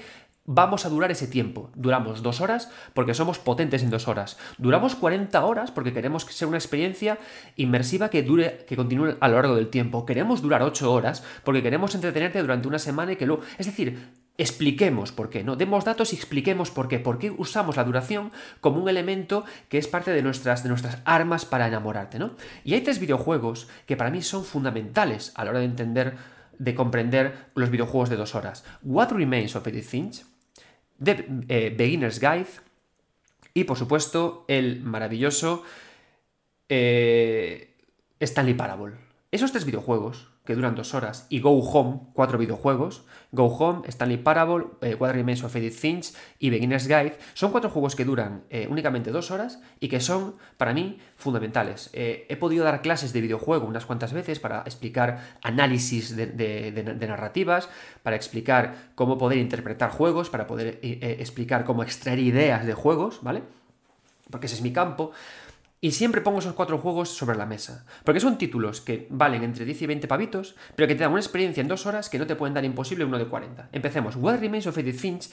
vamos 0.53 0.85
a 0.85 0.89
durar 0.89 1.11
ese 1.11 1.27
tiempo. 1.27 1.69
Duramos 1.75 2.21
dos 2.21 2.41
horas 2.41 2.69
porque 2.93 3.13
somos 3.13 3.39
potentes 3.39 3.83
en 3.83 3.89
dos 3.89 4.07
horas. 4.07 4.37
Duramos 4.57 4.95
40 4.95 5.43
horas 5.45 5.71
porque 5.71 5.93
queremos 5.93 6.25
que 6.25 6.33
sea 6.33 6.47
una 6.47 6.57
experiencia 6.57 7.17
inmersiva 7.55 8.09
que 8.09 8.23
dure, 8.23 8.65
que 8.67 8.75
continúe 8.75 9.15
a 9.19 9.27
lo 9.27 9.35
largo 9.35 9.55
del 9.55 9.69
tiempo. 9.69 10.05
Queremos 10.05 10.41
durar 10.41 10.61
ocho 10.63 10.91
horas 10.91 11.23
porque 11.43 11.63
queremos 11.63 11.95
entretenerte 11.95 12.41
durante 12.41 12.67
una 12.67 12.79
semana 12.79 13.13
y 13.13 13.15
que 13.15 13.25
luego... 13.25 13.43
Es 13.57 13.65
decir, 13.65 14.09
expliquemos 14.37 15.11
por 15.11 15.29
qué, 15.29 15.43
¿no? 15.43 15.55
Demos 15.55 15.85
datos 15.85 16.13
y 16.13 16.15
expliquemos 16.15 16.71
por 16.71 16.87
qué. 16.87 16.99
Por 16.99 17.17
qué 17.17 17.31
usamos 17.31 17.77
la 17.77 17.83
duración 17.83 18.31
como 18.59 18.81
un 18.81 18.89
elemento 18.89 19.45
que 19.69 19.77
es 19.77 19.87
parte 19.87 20.11
de 20.11 20.21
nuestras, 20.21 20.63
de 20.63 20.69
nuestras 20.69 20.99
armas 21.05 21.45
para 21.45 21.67
enamorarte, 21.67 22.19
¿no? 22.19 22.31
Y 22.63 22.73
hay 22.73 22.81
tres 22.81 22.99
videojuegos 22.99 23.67
que 23.85 23.95
para 23.97 24.11
mí 24.11 24.21
son 24.21 24.43
fundamentales 24.43 25.31
a 25.35 25.45
la 25.45 25.51
hora 25.51 25.59
de 25.59 25.65
entender 25.65 26.41
de 26.61 26.75
comprender 26.75 27.49
los 27.55 27.71
videojuegos 27.71 28.11
de 28.11 28.17
dos 28.17 28.35
horas. 28.35 28.63
What 28.83 29.11
Remains 29.11 29.55
of 29.55 29.65
Edith 29.65 29.85
Finch, 29.85 30.23
The 31.03 31.25
eh, 31.49 31.73
Beginner's 31.75 32.19
Guide 32.19 32.47
y 33.53 33.63
por 33.65 33.77
supuesto 33.77 34.45
el 34.47 34.81
maravilloso 34.81 35.63
eh, 36.69 37.75
Stanley 38.19 38.53
Parable. 38.53 38.95
Esos 39.31 39.51
tres 39.51 39.65
videojuegos, 39.65 40.30
que 40.51 40.55
duran 40.55 40.75
dos 40.75 40.93
horas, 40.93 41.27
y 41.29 41.39
Go 41.39 41.57
Home, 41.59 42.01
cuatro 42.11 42.37
videojuegos, 42.37 43.05
Go 43.31 43.45
Home, 43.45 43.87
Stanley 43.87 44.17
Parable, 44.17 44.65
eh, 44.81 44.97
Remains 44.99 45.45
of 45.45 45.55
Edith 45.55 45.75
Finch 45.75 46.13
y 46.39 46.49
Beginner's 46.49 46.89
Guide, 46.89 47.17
son 47.33 47.51
cuatro 47.51 47.69
juegos 47.69 47.95
que 47.95 48.03
duran 48.03 48.43
eh, 48.49 48.67
únicamente 48.69 49.11
dos 49.11 49.31
horas 49.31 49.61
y 49.79 49.87
que 49.87 50.01
son, 50.01 50.35
para 50.57 50.73
mí, 50.73 50.99
fundamentales. 51.15 51.89
Eh, 51.93 52.25
he 52.27 52.35
podido 52.35 52.65
dar 52.65 52.81
clases 52.81 53.13
de 53.13 53.21
videojuego 53.21 53.65
unas 53.65 53.85
cuantas 53.85 54.11
veces 54.11 54.39
para 54.39 54.63
explicar 54.63 55.37
análisis 55.41 56.17
de, 56.17 57.07
narrativas, 57.07 57.69
para 58.03 58.17
explicar 58.17 58.91
cómo 58.95 59.17
poder 59.17 59.37
interpretar 59.37 59.89
juegos, 59.89 60.29
para 60.29 60.47
poder 60.47 60.79
explicar 60.81 61.63
cómo 61.63 61.81
extraer 61.81 62.19
ideas 62.19 62.65
de 62.65 62.73
juegos, 62.73 63.19
¿vale? 63.21 63.43
Porque 64.29 64.47
ese 64.47 64.55
es 64.55 64.61
mi 64.61 64.73
campo. 64.73 65.11
Y 65.83 65.93
siempre 65.93 66.21
pongo 66.21 66.37
esos 66.37 66.53
cuatro 66.53 66.77
juegos 66.77 67.09
sobre 67.09 67.35
la 67.35 67.47
mesa. 67.47 67.87
Porque 68.03 68.19
son 68.19 68.37
títulos 68.37 68.81
que 68.81 69.07
valen 69.09 69.43
entre 69.43 69.65
10 69.65 69.81
y 69.81 69.87
20 69.87 70.07
pavitos, 70.07 70.55
pero 70.75 70.87
que 70.87 70.93
te 70.93 71.01
dan 71.01 71.11
una 71.11 71.21
experiencia 71.21 71.59
en 71.59 71.67
dos 71.67 71.87
horas 71.87 72.07
que 72.07 72.19
no 72.19 72.27
te 72.27 72.35
pueden 72.35 72.53
dar 72.53 72.63
imposible 72.63 73.03
uno 73.03 73.17
de 73.17 73.25
40. 73.25 73.69
Empecemos. 73.71 74.15
What 74.15 74.41
Remains 74.41 74.67
of 74.67 74.77
Edith 74.77 74.99
Finch, 74.99 75.31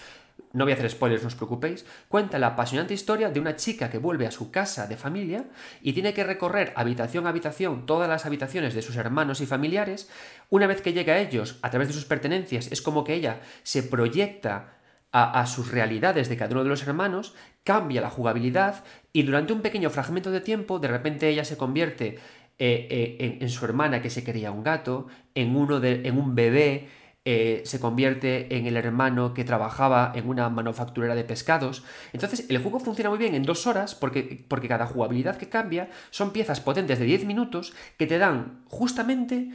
no 0.54 0.64
voy 0.64 0.72
a 0.72 0.76
hacer 0.76 0.88
spoilers, 0.88 1.20
no 1.20 1.28
os 1.28 1.34
preocupéis, 1.34 1.84
cuenta 2.08 2.38
la 2.38 2.46
apasionante 2.46 2.94
historia 2.94 3.28
de 3.28 3.40
una 3.40 3.56
chica 3.56 3.90
que 3.90 3.98
vuelve 3.98 4.26
a 4.26 4.30
su 4.30 4.50
casa 4.50 4.86
de 4.86 4.96
familia 4.96 5.44
y 5.82 5.92
tiene 5.92 6.14
que 6.14 6.24
recorrer 6.24 6.72
habitación 6.76 7.26
a 7.26 7.28
habitación 7.28 7.84
todas 7.84 8.08
las 8.08 8.24
habitaciones 8.24 8.72
de 8.72 8.80
sus 8.80 8.96
hermanos 8.96 9.42
y 9.42 9.46
familiares. 9.46 10.08
Una 10.48 10.66
vez 10.66 10.80
que 10.80 10.94
llega 10.94 11.12
a 11.12 11.18
ellos, 11.18 11.58
a 11.60 11.68
través 11.68 11.88
de 11.88 11.94
sus 11.94 12.06
pertenencias, 12.06 12.72
es 12.72 12.80
como 12.80 13.04
que 13.04 13.12
ella 13.12 13.40
se 13.64 13.82
proyecta 13.82 14.77
a, 15.10 15.46
sus 15.46 15.70
realidades 15.70 16.28
de 16.28 16.36
cada 16.36 16.52
uno 16.52 16.64
de 16.64 16.68
los 16.68 16.86
hermanos, 16.86 17.34
cambia 17.64 18.00
la 18.00 18.10
jugabilidad 18.10 18.84
y 19.12 19.22
durante 19.22 19.52
un 19.52 19.62
pequeño 19.62 19.90
fragmento 19.90 20.30
de 20.30 20.40
tiempo, 20.40 20.78
de 20.78 20.88
repente 20.88 21.28
ella 21.28 21.44
se 21.44 21.56
convierte 21.56 22.18
eh, 22.58 22.88
eh, 22.90 23.38
en, 23.40 23.48
su 23.48 23.64
hermana 23.64 24.02
que 24.02 24.10
se 24.10 24.22
quería 24.22 24.50
un 24.50 24.62
gato, 24.62 25.06
en, 25.34 25.56
uno 25.56 25.80
de, 25.80 26.02
en 26.06 26.18
un 26.18 26.34
bebé, 26.34 26.88
eh, 27.24 27.62
se 27.64 27.78
convierte 27.78 28.56
en 28.56 28.66
el 28.66 28.76
hermano 28.76 29.34
que 29.34 29.44
trabajaba 29.44 30.12
en 30.14 30.28
una 30.28 30.48
manufacturera 30.48 31.14
de 31.14 31.24
pescados. 31.24 31.84
Entonces, 32.12 32.46
el 32.48 32.58
juego 32.58 32.80
funciona 32.80 33.10
muy 33.10 33.18
bien 33.18 33.34
en 33.34 33.42
dos 33.42 33.66
horas 33.66 33.94
porque, 33.94 34.44
porque 34.48 34.68
cada 34.68 34.86
jugabilidad 34.86 35.36
que 35.36 35.48
cambia 35.48 35.90
son 36.10 36.32
piezas 36.32 36.60
potentes 36.60 36.98
de 36.98 37.04
10 37.04 37.26
minutos 37.26 37.74
que 37.98 38.06
te 38.06 38.18
dan 38.18 38.62
justamente, 38.66 39.50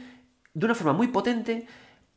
de 0.52 0.64
una 0.64 0.74
forma 0.74 0.92
muy 0.92 1.08
potente, 1.08 1.66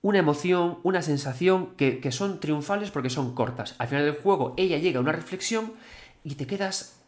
una 0.01 0.19
emoción, 0.19 0.79
una 0.83 1.01
sensación 1.01 1.75
que, 1.75 2.11
son 2.11 2.39
triunfales 2.39 2.91
porque 2.91 3.09
son 3.09 3.33
cortas. 3.33 3.75
Al 3.77 3.87
final 3.87 4.05
del 4.05 4.15
juego 4.15 4.53
ella 4.57 4.77
llega 4.77 4.99
a 4.99 5.01
una 5.01 5.11
reflexión 5.11 5.73
y 6.23 6.35
te 6.35 6.47
quedas 6.47 7.01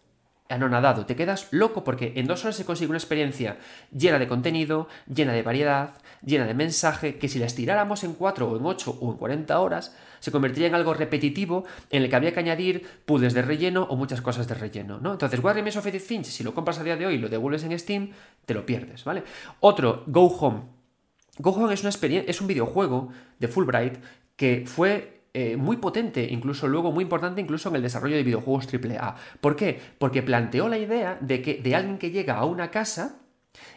anonadado, 0.49 1.05
te 1.05 1.15
quedas 1.15 1.47
loco 1.51 1.83
porque 1.83 2.13
en 2.15 2.25
dos 2.25 2.43
horas 2.43 2.55
se 2.55 2.65
consigue 2.65 2.89
una 2.89 2.97
experiencia 2.97 3.59
llena 3.95 4.17
de 4.17 4.27
contenido, 4.27 4.87
llena 5.07 5.33
de 5.33 5.43
variedad, 5.43 5.93
llena 6.23 6.47
de 6.47 6.55
mensaje, 6.55 7.17
que 7.17 7.27
si 7.27 7.37
la 7.37 7.45
estiráramos 7.45 8.03
en 8.03 8.13
cuatro 8.13 8.49
o 8.49 8.57
en 8.57 8.65
ocho 8.65 8.97
o 8.99 9.11
en 9.11 9.17
40 9.17 9.59
horas, 9.59 9.95
se 10.19 10.31
convertiría 10.31 10.67
en 10.67 10.75
algo 10.75 10.93
repetitivo 10.93 11.65
en 11.91 12.03
el 12.03 12.09
que 12.09 12.15
había 12.15 12.33
que 12.33 12.39
añadir 12.39 12.85
puzzles 13.05 13.33
de 13.33 13.43
relleno 13.43 13.83
o 13.83 13.95
muchas 13.95 14.21
cosas 14.21 14.47
de 14.47 14.55
relleno, 14.55 14.99
¿no? 14.99 15.13
Entonces, 15.13 15.39
What 15.41 15.53
Remains 15.53 15.77
of 15.77 15.85
Edith 15.85 16.01
Finch, 16.01 16.25
si 16.25 16.43
lo 16.43 16.53
compras 16.53 16.79
a 16.79 16.83
día 16.83 16.97
de 16.97 17.05
hoy 17.05 17.15
y 17.15 17.19
lo 17.19 17.29
devuelves 17.29 17.63
en 17.63 17.77
Steam, 17.77 18.11
te 18.45 18.53
lo 18.53 18.65
pierdes, 18.65 19.03
¿vale? 19.03 19.23
Otro, 19.59 20.03
Go 20.07 20.27
Home. 20.39 20.78
Go 21.39 21.71
es, 21.71 21.81
una 21.81 21.89
es 22.27 22.41
un 22.41 22.47
videojuego 22.47 23.09
de 23.39 23.47
Fulbright 23.47 23.97
que 24.35 24.65
fue 24.67 25.21
eh, 25.33 25.55
muy 25.55 25.77
potente, 25.77 26.27
incluso 26.29 26.67
luego 26.67 26.91
muy 26.91 27.03
importante 27.03 27.39
incluso 27.39 27.69
en 27.69 27.75
el 27.77 27.81
desarrollo 27.81 28.17
de 28.17 28.23
videojuegos 28.23 28.67
AAA. 28.67 29.15
¿Por 29.39 29.55
qué? 29.55 29.79
Porque 29.97 30.21
planteó 30.21 30.67
la 30.67 30.77
idea 30.77 31.17
de 31.21 31.41
que 31.41 31.55
de 31.55 31.75
alguien 31.75 31.97
que 31.97 32.11
llega 32.11 32.35
a 32.35 32.45
una 32.45 32.71
casa 32.71 33.18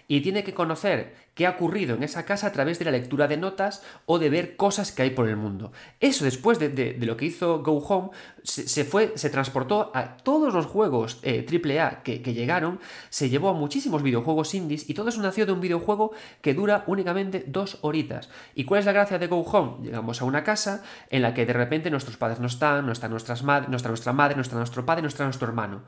y 0.09 0.21
tiene 0.21 0.45
que 0.45 0.55
conocer 0.55 1.15
qué 1.35 1.47
ha 1.47 1.51
ocurrido 1.51 1.95
en 1.95 2.03
esa 2.03 2.27
casa 2.27 2.49
a 2.49 2.53
través 2.53 2.79
de 2.79 2.85
la 2.85 2.91
lectura 2.91 3.27
de 3.27 3.39
notas 3.39 3.83
o 4.05 4.19
de 4.19 4.29
ver 4.29 4.57
cosas 4.57 4.93
que 4.93 5.03
hay 5.03 5.11
por 5.11 5.29
el 5.29 5.37
mundo. 5.37 5.73
Eso 6.01 6.25
después 6.25 6.59
de, 6.59 6.97
lo 7.01 7.17
que 7.17 7.25
hizo 7.25 7.63
Go 7.63 7.79
Home 7.79 8.11
se, 8.43 8.85
fue, 8.85 9.13
se 9.15 9.31
transportó 9.31 9.91
a 9.95 10.19
todos 10.19 10.53
los 10.53 10.67
juegos 10.67 11.21
AAA 11.25 12.03
eh, 12.05 12.21
que, 12.23 12.35
llegaron, 12.35 12.81
se 13.09 13.31
llevó 13.31 13.49
a 13.49 13.55
muchísimos 13.55 14.03
videojuegos 14.03 14.55
indies 14.55 14.89
y 14.91 14.95
todo 14.95 15.09
eso 15.09 15.23
nació 15.23 15.47
de 15.47 15.53
un 15.53 15.61
videojuego 15.61 16.13
que 16.43 16.53
dura 16.53 16.85
únicamente 16.87 17.45
dos 17.47 17.79
horitas. 17.81 18.29
¿Y 18.55 18.65
cuál 18.65 18.81
es 18.81 18.87
la 18.87 18.93
gracia 18.93 19.19
de 19.19 19.29
Go 19.29 19.41
Home? 19.41 19.85
Llegamos 19.85 20.21
a 20.21 20.27
una 20.27 20.45
casa 20.45 20.83
en 21.09 21.23
la 21.23 21.33
que 21.33 21.47
de 21.47 21.55
repente 21.55 21.91
nuestros 21.91 22.19
padres 22.19 22.41
no 22.41 22.47
están, 22.49 22.85
no 22.85 22.93
está, 22.93 23.09
nuestras 23.09 23.43
no 23.43 23.77
está 23.77 23.89
nuestra 23.89 24.13
madre, 24.13 24.37
no 24.37 24.43
nuestro 24.59 24.85
padre, 24.85 25.03
no 25.03 25.09
nuestro 25.25 25.49
hermano. 25.49 25.83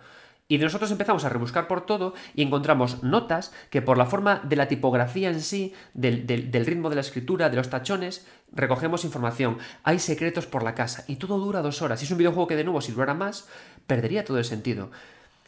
Y 0.47 0.59
nosotros 0.59 0.91
empezamos 0.91 1.25
a 1.25 1.31
rebuscar 1.31 1.67
por 1.67 1.87
todo 1.87 2.13
y 2.35 2.43
encontramos 2.43 3.03
notas 3.03 3.53
que 3.71 3.81
por 3.81 3.97
la 3.97 4.05
forma 4.05 4.41
de 4.45 4.57
la 4.57 4.69
tipografía 4.69 5.31
en 5.31 5.41
sí, 5.41 5.73
del, 5.95 6.27
ritmo 6.67 6.91
de 6.91 6.97
la 6.97 7.01
escritura, 7.01 7.49
de 7.49 7.57
los 7.57 7.71
tachones, 7.71 8.27
recogemos 8.53 9.05
información. 9.05 9.57
Hay 9.85 9.99
secretos 9.99 10.47
por 10.47 10.63
la 10.63 10.75
casa 10.75 11.05
y 11.09 11.17
todo 11.17 11.39
dura 11.39 11.63
dos 11.63 11.81
horas. 11.81 11.99
Si 11.99 12.05
es 12.05 12.11
un 12.11 12.19
videojuego 12.19 12.47
que 12.47 12.57
de 12.57 12.65
nuevo 12.65 12.83
si 12.83 12.93
durara 12.93 13.15
más, 13.15 13.49
perdería 13.87 14.25
todo 14.25 14.37
el 14.39 14.45
sentido. 14.45 14.91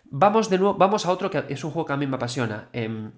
Vamos 0.05 0.49
de 0.49 0.59
nuevo, 0.59 0.75
vamos 0.79 1.05
a 1.05 1.11
otro 1.11 1.31
que 1.31 1.45
es 1.49 1.62
un 1.62 1.73
juego 1.73 1.87
que 1.87 1.93
a 1.93 1.99
mí 1.99 2.07
me 2.07 2.17
apasiona. 2.17 2.69
Em, 2.73 3.11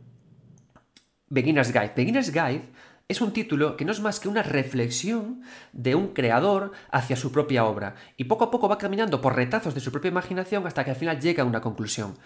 Beginner's 1.29 1.73
Guide. 1.73 1.93
Beginner's 1.95 2.33
Guide 2.33 2.69
es 3.09 3.23
un 3.23 3.33
título 3.33 3.79
que 3.79 3.87
no 3.87 3.93
es 3.93 4.01
más 4.01 4.21
que 4.21 4.29
una 4.29 4.43
reflexión 4.43 5.41
de 5.73 5.95
un 5.95 6.09
creador 6.09 6.73
hacia 6.91 7.17
su 7.17 7.33
propia 7.33 7.65
obra, 7.65 7.95
y 8.19 8.25
poco 8.25 8.45
a 8.45 8.51
poco 8.51 8.69
va 8.69 8.77
caminando 8.77 9.23
por 9.23 9.35
retazos 9.35 9.75
de 9.75 9.81
su 9.81 9.91
propia 9.91 10.11
imaginación 10.11 10.67
hasta 10.67 10.85
que 10.85 10.91
al 10.91 10.97
final 10.97 11.19
llega 11.19 11.43
a 11.43 11.47
una 11.47 11.63
conclusión. 11.63 12.17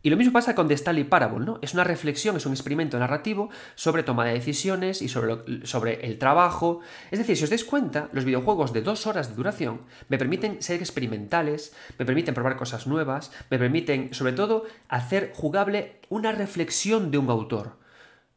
Y 0.00 0.10
lo 0.10 0.16
mismo 0.16 0.32
pasa 0.32 0.54
con 0.54 0.68
The 0.68 0.74
Stanley 0.74 1.02
Parable, 1.02 1.44
¿no? 1.44 1.58
Es 1.60 1.74
una 1.74 1.82
reflexión, 1.82 2.36
es 2.36 2.46
un 2.46 2.52
experimento 2.52 2.96
narrativo 3.00 3.50
sobre 3.74 4.04
toma 4.04 4.26
de 4.26 4.34
decisiones 4.34 5.02
y 5.02 5.08
sobre, 5.08 5.66
sobre 5.66 6.06
el 6.06 6.18
trabajo. 6.18 6.78
Es 7.10 7.18
decir, 7.18 7.36
si 7.36 7.42
os 7.42 7.50
dais 7.50 7.64
cuenta, 7.64 8.08
los 8.12 8.24
videojuegos 8.24 8.72
de 8.72 8.82
dos 8.82 9.08
horas 9.08 9.30
de 9.30 9.34
duración 9.34 9.80
me 10.08 10.18
permiten 10.18 10.62
ser 10.62 10.78
experimentales, 10.78 11.74
me 11.98 12.06
permiten 12.06 12.32
probar 12.32 12.54
cosas 12.54 12.86
nuevas, 12.86 13.32
me 13.50 13.58
permiten, 13.58 14.14
sobre 14.14 14.34
todo, 14.34 14.66
hacer 14.88 15.32
jugable 15.34 15.96
una 16.10 16.30
reflexión 16.30 17.10
de 17.10 17.18
un 17.18 17.28
autor. 17.28 17.76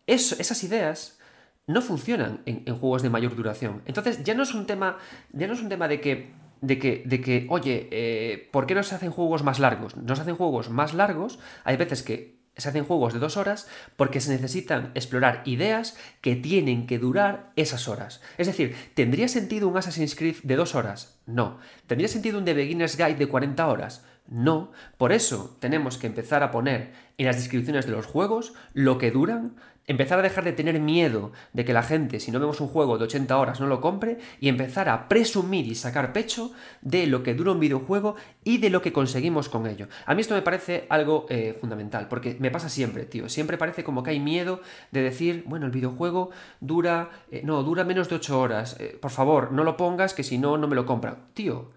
esas 0.08 0.64
ideas 0.64 1.21
no 1.68 1.82
funcionan 1.82 2.42
en, 2.46 2.66
juegos 2.76 3.02
de 3.02 3.10
mayor 3.10 3.36
duración. 3.36 3.82
Entonces 3.86 4.24
ya 4.24 4.34
no 4.34 4.44
es 4.44 4.54
un 4.54 4.66
tema, 4.66 4.98
ya 5.32 5.48
no 5.48 5.54
es 5.54 5.62
un 5.62 5.70
tema 5.70 5.88
de 5.88 6.02
que, 6.02 6.32
de 6.62 6.80
que, 6.80 7.04
de 7.06 7.22
que 7.22 7.48
oye, 7.50 7.88
eh, 7.92 8.50
¿por 8.52 8.66
qué 8.66 8.76
no 8.76 8.84
se 8.84 8.96
hacen 8.96 9.12
juegos 9.12 9.44
más 9.44 9.60
largos? 9.60 9.96
No 9.98 10.16
se 10.16 10.22
hacen 10.22 10.36
juegos 10.36 10.70
más 10.70 10.94
largos, 10.94 11.40
hay 11.64 11.78
veces 11.78 12.04
que 12.04 12.42
se 12.58 12.70
hacen 12.70 12.86
juegos 12.86 13.14
de 13.14 13.20
dos 13.20 13.38
horas 13.38 13.68
porque 13.96 14.20
se 14.20 14.32
necesitan 14.32 14.92
explorar 14.94 15.42
ideas 15.46 15.98
que 16.20 16.36
tienen 16.36 16.86
que 16.86 17.00
durar 17.00 17.52
esas 17.56 17.88
horas. 17.88 18.22
Es 18.38 18.48
decir, 18.48 18.76
¿tendría 18.94 19.28
sentido 19.28 19.68
un 19.68 19.78
Assassin's 19.78 20.16
Creed 20.16 20.38
de 20.44 20.56
dos 20.56 20.76
horas? 20.76 21.20
No. 21.26 21.60
¿Tendría 21.88 22.08
sentido 22.08 22.38
un 22.38 22.46
The 22.46 22.54
Beginner's 22.54 22.98
Guide 22.98 23.16
de 23.16 23.28
40 23.28 23.68
horas? 23.68 24.06
No. 24.28 24.72
Por 24.98 25.12
eso 25.12 25.58
tenemos 25.60 25.98
que 25.98 26.08
empezar 26.08 26.44
a 26.44 26.52
poner 26.52 26.92
en 27.18 27.26
las 27.26 27.38
descripciones 27.38 27.86
de 27.86 27.94
los 27.94 28.06
juegos 28.06 28.54
lo 28.74 28.98
que 28.98 29.12
duran, 29.12 29.56
empezar 29.88 30.20
a 30.20 30.22
dejar 30.22 30.44
de 30.44 30.54
tener 30.54 30.80
miedo 30.80 31.32
de 31.54 31.66
que 31.66 31.74
la 31.74 31.84
gente, 31.84 32.20
si 32.20 32.32
no 32.32 32.40
vemos 32.40 32.62
un 32.62 32.68
juego 32.68 32.98
de 32.98 33.06
80 33.06 33.38
horas, 33.38 33.60
no 33.60 33.68
lo 33.68 33.82
compre, 33.82 34.20
y 34.40 34.48
empezar 34.48 34.90
a 34.90 35.08
presumir 35.08 35.68
y 35.68 35.76
sacar 35.76 36.14
pecho 36.14 36.52
de 36.82 37.08
lo 37.08 37.24
que 37.24 37.34
dura 37.34 37.52
un 37.52 37.60
videojuego 37.60 38.16
y 38.44 38.60
de 38.60 38.70
lo 38.70 38.82
que 38.82 38.94
conseguimos 38.94 39.50
con 39.50 39.68
ello. 39.68 39.88
A 40.06 40.16
mí 40.16 40.22
esto 40.22 40.36
me 40.36 40.42
parece 40.42 40.86
algo 40.90 41.26
eh, 41.30 41.58
fundamental, 41.60 42.08
porque 42.08 42.38
me 42.40 42.52
pasa 42.52 42.70
siempre, 42.70 43.06
tío. 43.06 43.28
Siempre 43.30 43.58
parece 43.58 43.84
como 43.84 44.04
que 44.04 44.12
hay 44.12 44.20
miedo 44.20 44.62
de 44.92 45.02
decir, 45.02 45.44
bueno, 45.48 45.66
el 45.66 45.72
videojuego 45.72 46.30
dura, 46.60 47.10
eh, 47.32 47.42
no, 47.44 47.64
dura 47.64 47.84
menos 47.84 48.10
de 48.10 48.16
8 48.16 48.40
horas. 48.40 48.78
Eh, 48.80 48.98
por 49.02 49.12
favor, 49.12 49.52
no 49.52 49.64
lo 49.64 49.78
pongas, 49.78 50.14
que 50.14 50.24
si 50.24 50.38
no, 50.38 50.58
no 50.58 50.68
me 50.68 50.76
lo 50.76 50.86
compran. 50.86 51.18
Tío, 51.34 51.72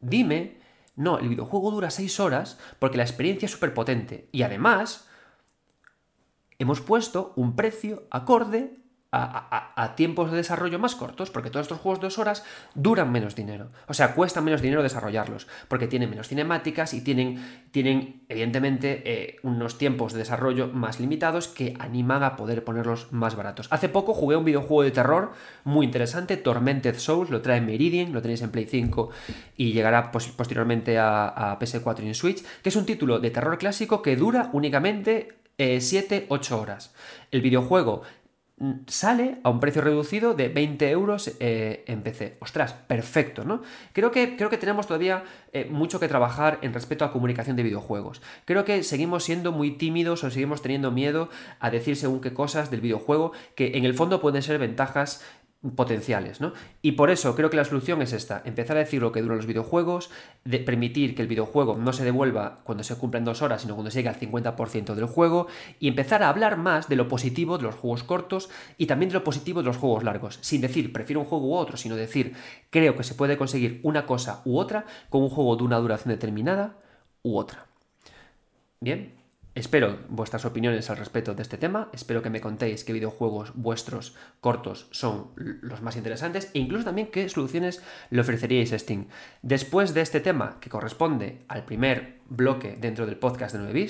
dime, 0.00 0.58
no, 0.96 1.18
el 1.18 1.28
videojuego 1.28 1.70
dura 1.70 1.90
6 1.90 2.20
horas 2.20 2.58
porque 2.78 2.96
la 2.96 3.04
experiencia 3.04 3.46
es 3.46 3.52
súper 3.52 3.74
potente. 3.74 4.28
Y 4.32 4.42
además, 4.42 5.08
hemos 6.58 6.80
puesto 6.80 7.32
un 7.36 7.54
precio 7.56 8.04
acorde 8.10 8.78
a, 9.10 9.94
tiempos 9.96 10.30
de 10.30 10.36
desarrollo 10.36 10.78
más 10.78 10.94
cortos, 10.94 11.30
porque 11.30 11.48
todos 11.48 11.64
estos 11.64 11.78
juegos 11.78 12.00
de 12.00 12.06
dos 12.06 12.18
horas 12.18 12.44
duran 12.74 13.10
menos 13.10 13.34
dinero. 13.34 13.70
O 13.86 13.94
sea, 13.94 14.14
cuesta 14.14 14.40
menos 14.40 14.60
dinero 14.60 14.82
desarrollarlos, 14.82 15.48
porque 15.68 15.86
tienen 15.86 16.10
menos 16.10 16.28
cinemáticas 16.28 16.92
y 16.92 17.00
tienen, 17.00 17.42
tienen 17.70 18.24
evidentemente, 18.28 19.02
eh, 19.06 19.36
unos 19.42 19.78
tiempos 19.78 20.12
de 20.12 20.18
desarrollo 20.18 20.68
más 20.68 21.00
limitados 21.00 21.48
que 21.48 21.74
animan 21.78 22.22
a 22.22 22.36
poder 22.36 22.64
ponerlos 22.64 23.10
más 23.12 23.34
baratos. 23.34 23.68
Hace 23.70 23.88
poco 23.88 24.12
jugué 24.12 24.36
un 24.36 24.44
videojuego 24.44 24.82
de 24.82 24.90
terror 24.90 25.32
muy 25.64 25.86
interesante, 25.86 26.36
Tormented 26.36 26.98
Souls, 26.98 27.30
lo 27.30 27.40
trae 27.40 27.62
Meridian, 27.62 28.12
lo 28.12 28.20
tenéis 28.20 28.42
en 28.42 28.50
Play 28.50 28.66
5 28.66 29.08
y 29.56 29.72
llegará 29.72 30.12
posteriormente 30.12 30.98
a, 30.98 31.28
a 31.28 31.58
PS4 31.58 32.02
y 32.02 32.08
en 32.08 32.14
Switch, 32.14 32.44
que 32.62 32.68
es 32.68 32.76
un 32.76 32.84
título 32.84 33.20
de 33.20 33.30
terror 33.30 33.56
clásico 33.56 34.02
que 34.02 34.16
dura 34.16 34.50
únicamente 34.52 35.38
7-8 35.58 36.50
eh, 36.50 36.54
horas. 36.54 36.94
El 37.30 37.42
videojuego 37.42 38.02
sale 38.86 39.38
a 39.44 39.50
un 39.50 39.60
precio 39.60 39.82
reducido 39.82 40.34
de 40.34 40.48
20 40.48 40.90
euros 40.90 41.30
eh, 41.38 41.84
en 41.86 42.02
PC. 42.02 42.38
Ostras, 42.40 42.72
perfecto, 42.72 43.44
¿no? 43.44 43.62
Creo 43.92 44.10
que, 44.10 44.36
creo 44.36 44.50
que 44.50 44.58
tenemos 44.58 44.86
todavía 44.86 45.22
eh, 45.52 45.66
mucho 45.70 46.00
que 46.00 46.08
trabajar 46.08 46.58
en 46.62 46.74
respecto 46.74 47.04
a 47.04 47.12
comunicación 47.12 47.56
de 47.56 47.62
videojuegos. 47.62 48.20
Creo 48.44 48.64
que 48.64 48.82
seguimos 48.82 49.24
siendo 49.24 49.52
muy 49.52 49.72
tímidos 49.72 50.24
o 50.24 50.30
seguimos 50.30 50.60
teniendo 50.60 50.90
miedo 50.90 51.28
a 51.60 51.70
decir 51.70 51.96
según 51.96 52.20
qué 52.20 52.32
cosas 52.34 52.70
del 52.70 52.80
videojuego 52.80 53.32
que 53.54 53.76
en 53.76 53.84
el 53.84 53.94
fondo 53.94 54.20
pueden 54.20 54.42
ser 54.42 54.58
ventajas 54.58 55.24
potenciales, 55.74 56.40
¿no? 56.40 56.52
Y 56.82 56.92
por 56.92 57.10
eso 57.10 57.34
creo 57.34 57.50
que 57.50 57.56
la 57.56 57.64
solución 57.64 58.00
es 58.00 58.12
esta, 58.12 58.42
empezar 58.44 58.76
a 58.76 58.80
decir 58.80 59.02
lo 59.02 59.10
que 59.10 59.22
duran 59.22 59.38
los 59.38 59.46
videojuegos, 59.46 60.08
de 60.44 60.60
permitir 60.60 61.16
que 61.16 61.22
el 61.22 61.28
videojuego 61.28 61.76
no 61.76 61.92
se 61.92 62.04
devuelva 62.04 62.60
cuando 62.62 62.84
se 62.84 62.94
cumplen 62.94 63.24
dos 63.24 63.42
horas, 63.42 63.62
sino 63.62 63.74
cuando 63.74 63.90
se 63.90 63.98
llegue 63.98 64.08
al 64.08 64.20
50% 64.20 64.94
del 64.94 65.06
juego, 65.06 65.48
y 65.80 65.88
empezar 65.88 66.22
a 66.22 66.28
hablar 66.28 66.58
más 66.58 66.88
de 66.88 66.94
lo 66.94 67.08
positivo 67.08 67.58
de 67.58 67.64
los 67.64 67.74
juegos 67.74 68.04
cortos 68.04 68.50
y 68.76 68.86
también 68.86 69.08
de 69.08 69.14
lo 69.14 69.24
positivo 69.24 69.60
de 69.60 69.66
los 69.66 69.78
juegos 69.78 70.04
largos, 70.04 70.38
sin 70.42 70.60
decir 70.60 70.92
prefiero 70.92 71.20
un 71.20 71.26
juego 71.26 71.48
u 71.48 71.54
otro, 71.54 71.76
sino 71.76 71.96
decir 71.96 72.34
creo 72.70 72.96
que 72.96 73.02
se 73.02 73.16
puede 73.16 73.36
conseguir 73.36 73.80
una 73.82 74.06
cosa 74.06 74.42
u 74.44 74.58
otra 74.58 74.86
con 75.08 75.22
un 75.22 75.28
juego 75.28 75.56
de 75.56 75.64
una 75.64 75.78
duración 75.78 76.14
determinada 76.14 76.76
u 77.22 77.36
otra. 77.36 77.66
Bien, 78.80 79.17
Espero 79.58 79.98
vuestras 80.08 80.44
opiniones 80.44 80.88
al 80.88 80.98
respecto 80.98 81.34
de 81.34 81.42
este 81.42 81.58
tema, 81.58 81.88
espero 81.92 82.22
que 82.22 82.30
me 82.30 82.40
contéis 82.40 82.84
qué 82.84 82.92
videojuegos 82.92 83.50
vuestros 83.56 84.14
cortos 84.40 84.86
son 84.92 85.32
los 85.34 85.82
más 85.82 85.96
interesantes 85.96 86.52
e 86.54 86.60
incluso 86.60 86.84
también 86.84 87.08
qué 87.08 87.28
soluciones 87.28 87.82
le 88.10 88.20
ofreceríais 88.20 88.72
a 88.72 88.78
Steam. 88.78 89.06
Después 89.42 89.94
de 89.94 90.02
este 90.02 90.20
tema, 90.20 90.58
que 90.60 90.70
corresponde 90.70 91.40
al 91.48 91.64
primer 91.64 92.20
bloque 92.28 92.76
dentro 92.80 93.04
del 93.04 93.16
podcast 93.16 93.52
de 93.52 93.62
9 93.64 93.88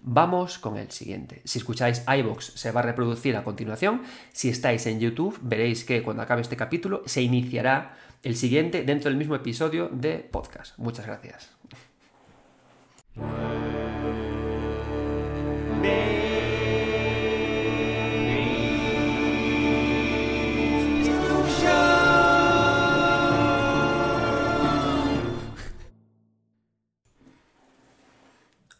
vamos 0.00 0.58
con 0.58 0.78
el 0.78 0.90
siguiente. 0.90 1.42
Si 1.44 1.58
escucháis 1.58 2.02
iVoox 2.08 2.54
se 2.54 2.72
va 2.72 2.80
a 2.80 2.84
reproducir 2.84 3.36
a 3.36 3.44
continuación, 3.44 4.00
si 4.32 4.48
estáis 4.48 4.86
en 4.86 5.00
YouTube 5.00 5.38
veréis 5.42 5.84
que 5.84 6.02
cuando 6.02 6.22
acabe 6.22 6.40
este 6.40 6.56
capítulo 6.56 7.02
se 7.04 7.20
iniciará 7.20 7.94
el 8.22 8.36
siguiente 8.36 8.84
dentro 8.84 9.10
del 9.10 9.18
mismo 9.18 9.34
episodio 9.34 9.90
de 9.92 10.16
podcast. 10.16 10.78
Muchas 10.78 11.04
gracias. 11.04 11.50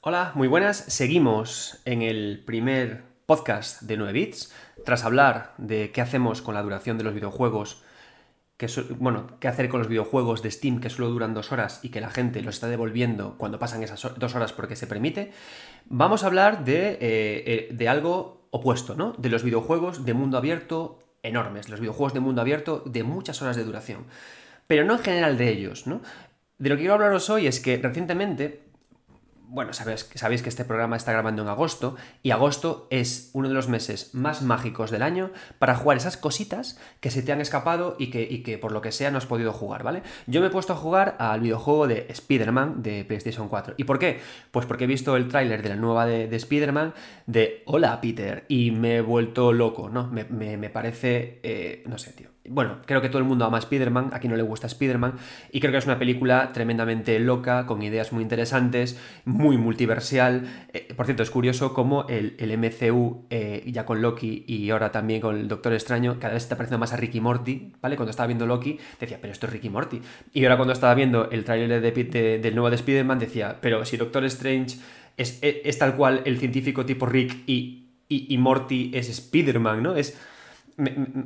Hola, 0.03 0.33
muy 0.35 0.49
buenas. 0.49 0.77
Seguimos 0.77 1.81
en 1.85 2.03
el 2.03 2.43
primer 2.45 3.05
podcast 3.27 3.83
de 3.83 3.97
9 3.97 4.13
bits. 4.13 4.53
Tras 4.85 5.05
hablar 5.05 5.55
de 5.57 5.93
qué 5.93 6.01
hacemos 6.01 6.43
con 6.43 6.55
la 6.55 6.63
duración 6.63 6.99
de 6.99 7.05
los 7.05 7.15
videojuegos, 7.15 7.83
que 8.61 8.69
bueno, 8.99 9.27
qué 9.41 9.49
hacer 9.49 9.71
con 9.71 9.81
los 9.81 9.89
videojuegos 9.89 10.43
de 10.43 10.51
Steam 10.51 10.81
que 10.81 10.91
solo 10.91 11.09
duran 11.09 11.33
dos 11.33 11.51
horas 11.51 11.81
y 11.83 11.89
que 11.89 12.03
la 12.03 12.11
gente 12.11 12.43
los 12.43 12.57
está 12.57 12.69
devolviendo 12.69 13.37
cuando 13.39 13.59
pasan 13.59 13.83
esas 13.83 14.07
dos 14.19 14.35
horas 14.35 14.53
porque 14.53 14.77
se 14.77 14.87
permite, 14.87 15.33
vamos 15.87 16.25
a 16.25 16.27
hablar 16.27 16.63
de, 16.63 16.99
eh, 17.01 17.69
eh, 17.71 17.89
algo 17.89 18.47
opuesto, 18.51 18.95
¿no? 18.95 19.15
De 19.17 19.31
los 19.31 19.45
videojuegos 19.45 20.05
de 20.05 20.13
mundo 20.13 20.37
abierto 20.37 20.99
enormes, 21.23 21.71
los 21.71 21.81
videojuegos 21.81 22.13
de 22.13 22.21
mundo 22.21 22.43
abierto 22.43 22.83
de 22.85 23.03
muchas 23.03 23.41
horas 23.41 23.57
de 23.57 23.65
duración. 23.65 24.05
Pero 24.67 24.85
no 24.85 24.93
en 24.97 25.01
general 25.01 25.39
de 25.39 25.49
ellos, 25.49 25.87
¿no? 25.87 26.03
De 26.59 26.69
lo 26.69 26.77
que 26.77 26.81
quiero 26.81 26.95
hablaros 26.95 27.31
hoy 27.31 27.47
es 27.47 27.61
que 27.61 27.79
recientemente 27.79 28.61
bueno, 29.51 29.73
sabéis, 29.73 30.09
sabéis, 30.15 30.43
que 30.43 30.49
este 30.49 30.65
programa 30.65 30.97
está 30.97 31.11
grabando 31.11 31.43
en 31.43 31.49
agosto 31.49 31.97
y 32.23 32.31
agosto 32.31 32.87
es 32.91 33.31
uno 33.33 33.49
de 33.49 33.55
los 33.55 33.69
meses 33.69 34.15
más 34.15 34.43
mágicos 34.43 34.93
del 34.93 35.03
año 35.03 35.33
para 35.59 35.75
jugar 35.75 35.97
esas 35.97 36.17
cositas 36.17 36.79
que 37.01 37.11
se 37.11 37.23
te 37.23 37.33
han 37.33 37.41
escapado 37.41 37.97
y 37.99 38.11
que, 38.11 38.43
que 38.45 38.59
por 38.59 38.71
lo 38.71 38.81
que 38.81 38.93
sea 38.93 39.11
no 39.11 39.19
has 39.19 39.27
podido 39.27 39.53
jugar, 39.53 39.83
¿vale? 39.83 40.03
Yo 40.29 40.41
me 40.41 40.47
he 40.47 40.51
puesto 40.51 40.75
a 40.75 40.77
jugar 40.77 41.17
al 41.19 41.41
videojuego 41.41 41.89
de 41.89 42.07
Spider-Man 42.09 42.83
de 42.83 43.05
PlayStation 43.05 43.49
4. 43.49 43.75
¿Y 43.77 43.85
por 43.85 43.99
qué? 43.99 44.21
Pues 44.53 44.67
porque 44.67 44.85
he 44.85 44.87
visto 44.87 45.17
el 45.17 45.27
tráiler 45.27 45.63
de 45.63 45.71
la 45.71 45.77
nueva 45.77 46.07
de, 46.07 46.29
de 46.29 46.37
Spider-Man 46.37 46.95
de 47.27 47.65
Hola 47.67 48.01
Peter 48.01 48.45
y 48.47 48.71
me 48.71 48.97
he 48.97 49.01
vuelto 49.01 49.53
loco, 49.53 49.89
¿no? 49.89 50.07
Me, 50.07 50.25
me, 50.25 50.71
parece, 50.71 51.41
eh, 51.43 51.83
no 51.87 51.99
sé, 51.99 52.13
tío 52.13 52.29
bueno, 52.51 52.79
creo 52.85 53.01
que 53.01 53.09
todo 53.09 53.19
el 53.19 53.25
mundo 53.25 53.45
ama 53.45 53.59
a 53.59 53.61
Spider-Man, 53.61 54.11
aquí 54.13 54.27
no 54.27 54.37
le 54.37 54.43
gusta 54.43 54.67
Spider-Man, 54.67 55.15
y 55.53 55.61
creo 55.61 55.71
que 55.71 55.79
es 55.79 55.87
una 55.87 55.99
película 55.99 56.53
tremendamente 56.53 57.19
loca, 57.21 57.65
con 57.67 57.81
ideas 57.83 58.13
muy 58.13 58.23
interesantes, 58.23 58.99
muy 59.25 59.57
multiversial. 59.57 60.49
Eh, 60.73 60.93
por 60.97 61.07
cierto, 61.07 61.23
es 61.23 61.31
curioso 61.31 61.73
cómo 61.73 62.07
el, 62.09 62.35
MCU, 62.59 63.27
eh, 63.31 63.63
ya 63.67 63.87
con 63.87 64.03
Loki 64.03 64.45
y 64.49 64.69
ahora 64.71 64.91
también 64.91 65.21
con 65.21 65.37
el 65.37 65.47
Doctor 65.47 65.73
Extraño, 65.73 66.19
cada 66.19 66.35
vez 66.35 66.43
está 66.43 66.57
pareciendo 66.57 66.81
más 66.81 66.93
a 66.93 66.97
Ricky 66.97 67.21
Morty, 67.21 67.73
¿vale? 67.81 67.95
Cuando 67.95 68.11
estaba 68.11 68.27
viendo 68.27 68.47
Loki, 68.47 68.79
decía, 68.99 69.19
pero 69.21 69.33
esto 69.33 69.47
es 69.47 69.53
Ricky 69.53 69.71
Morty. 69.71 70.01
Y 70.33 70.45
ahora 70.45 70.57
cuando 70.57 70.73
estaba 70.73 70.95
viendo 70.95 71.31
el 71.31 71.45
tráiler 71.45 71.81
de, 71.81 72.39
del 72.39 72.55
nuevo 72.55 72.69
de 72.69 72.77
Spider-Man, 72.77 73.21
decía, 73.21 73.59
pero 73.61 73.85
si 73.85 73.97
Doctor 73.97 74.25
Strange 74.25 74.77
es, 75.17 75.79
tal 75.79 75.95
cual 75.95 76.23
el 76.25 76.39
científico 76.39 76.85
tipo 76.85 77.07
Rick 77.07 77.45
y, 77.47 77.91
y, 78.09 78.35
y 78.35 78.39
Morty 78.39 78.91
es 78.93 79.09
Spider-Man, 79.09 79.83
¿no? 79.83 79.95
Es 79.95 80.19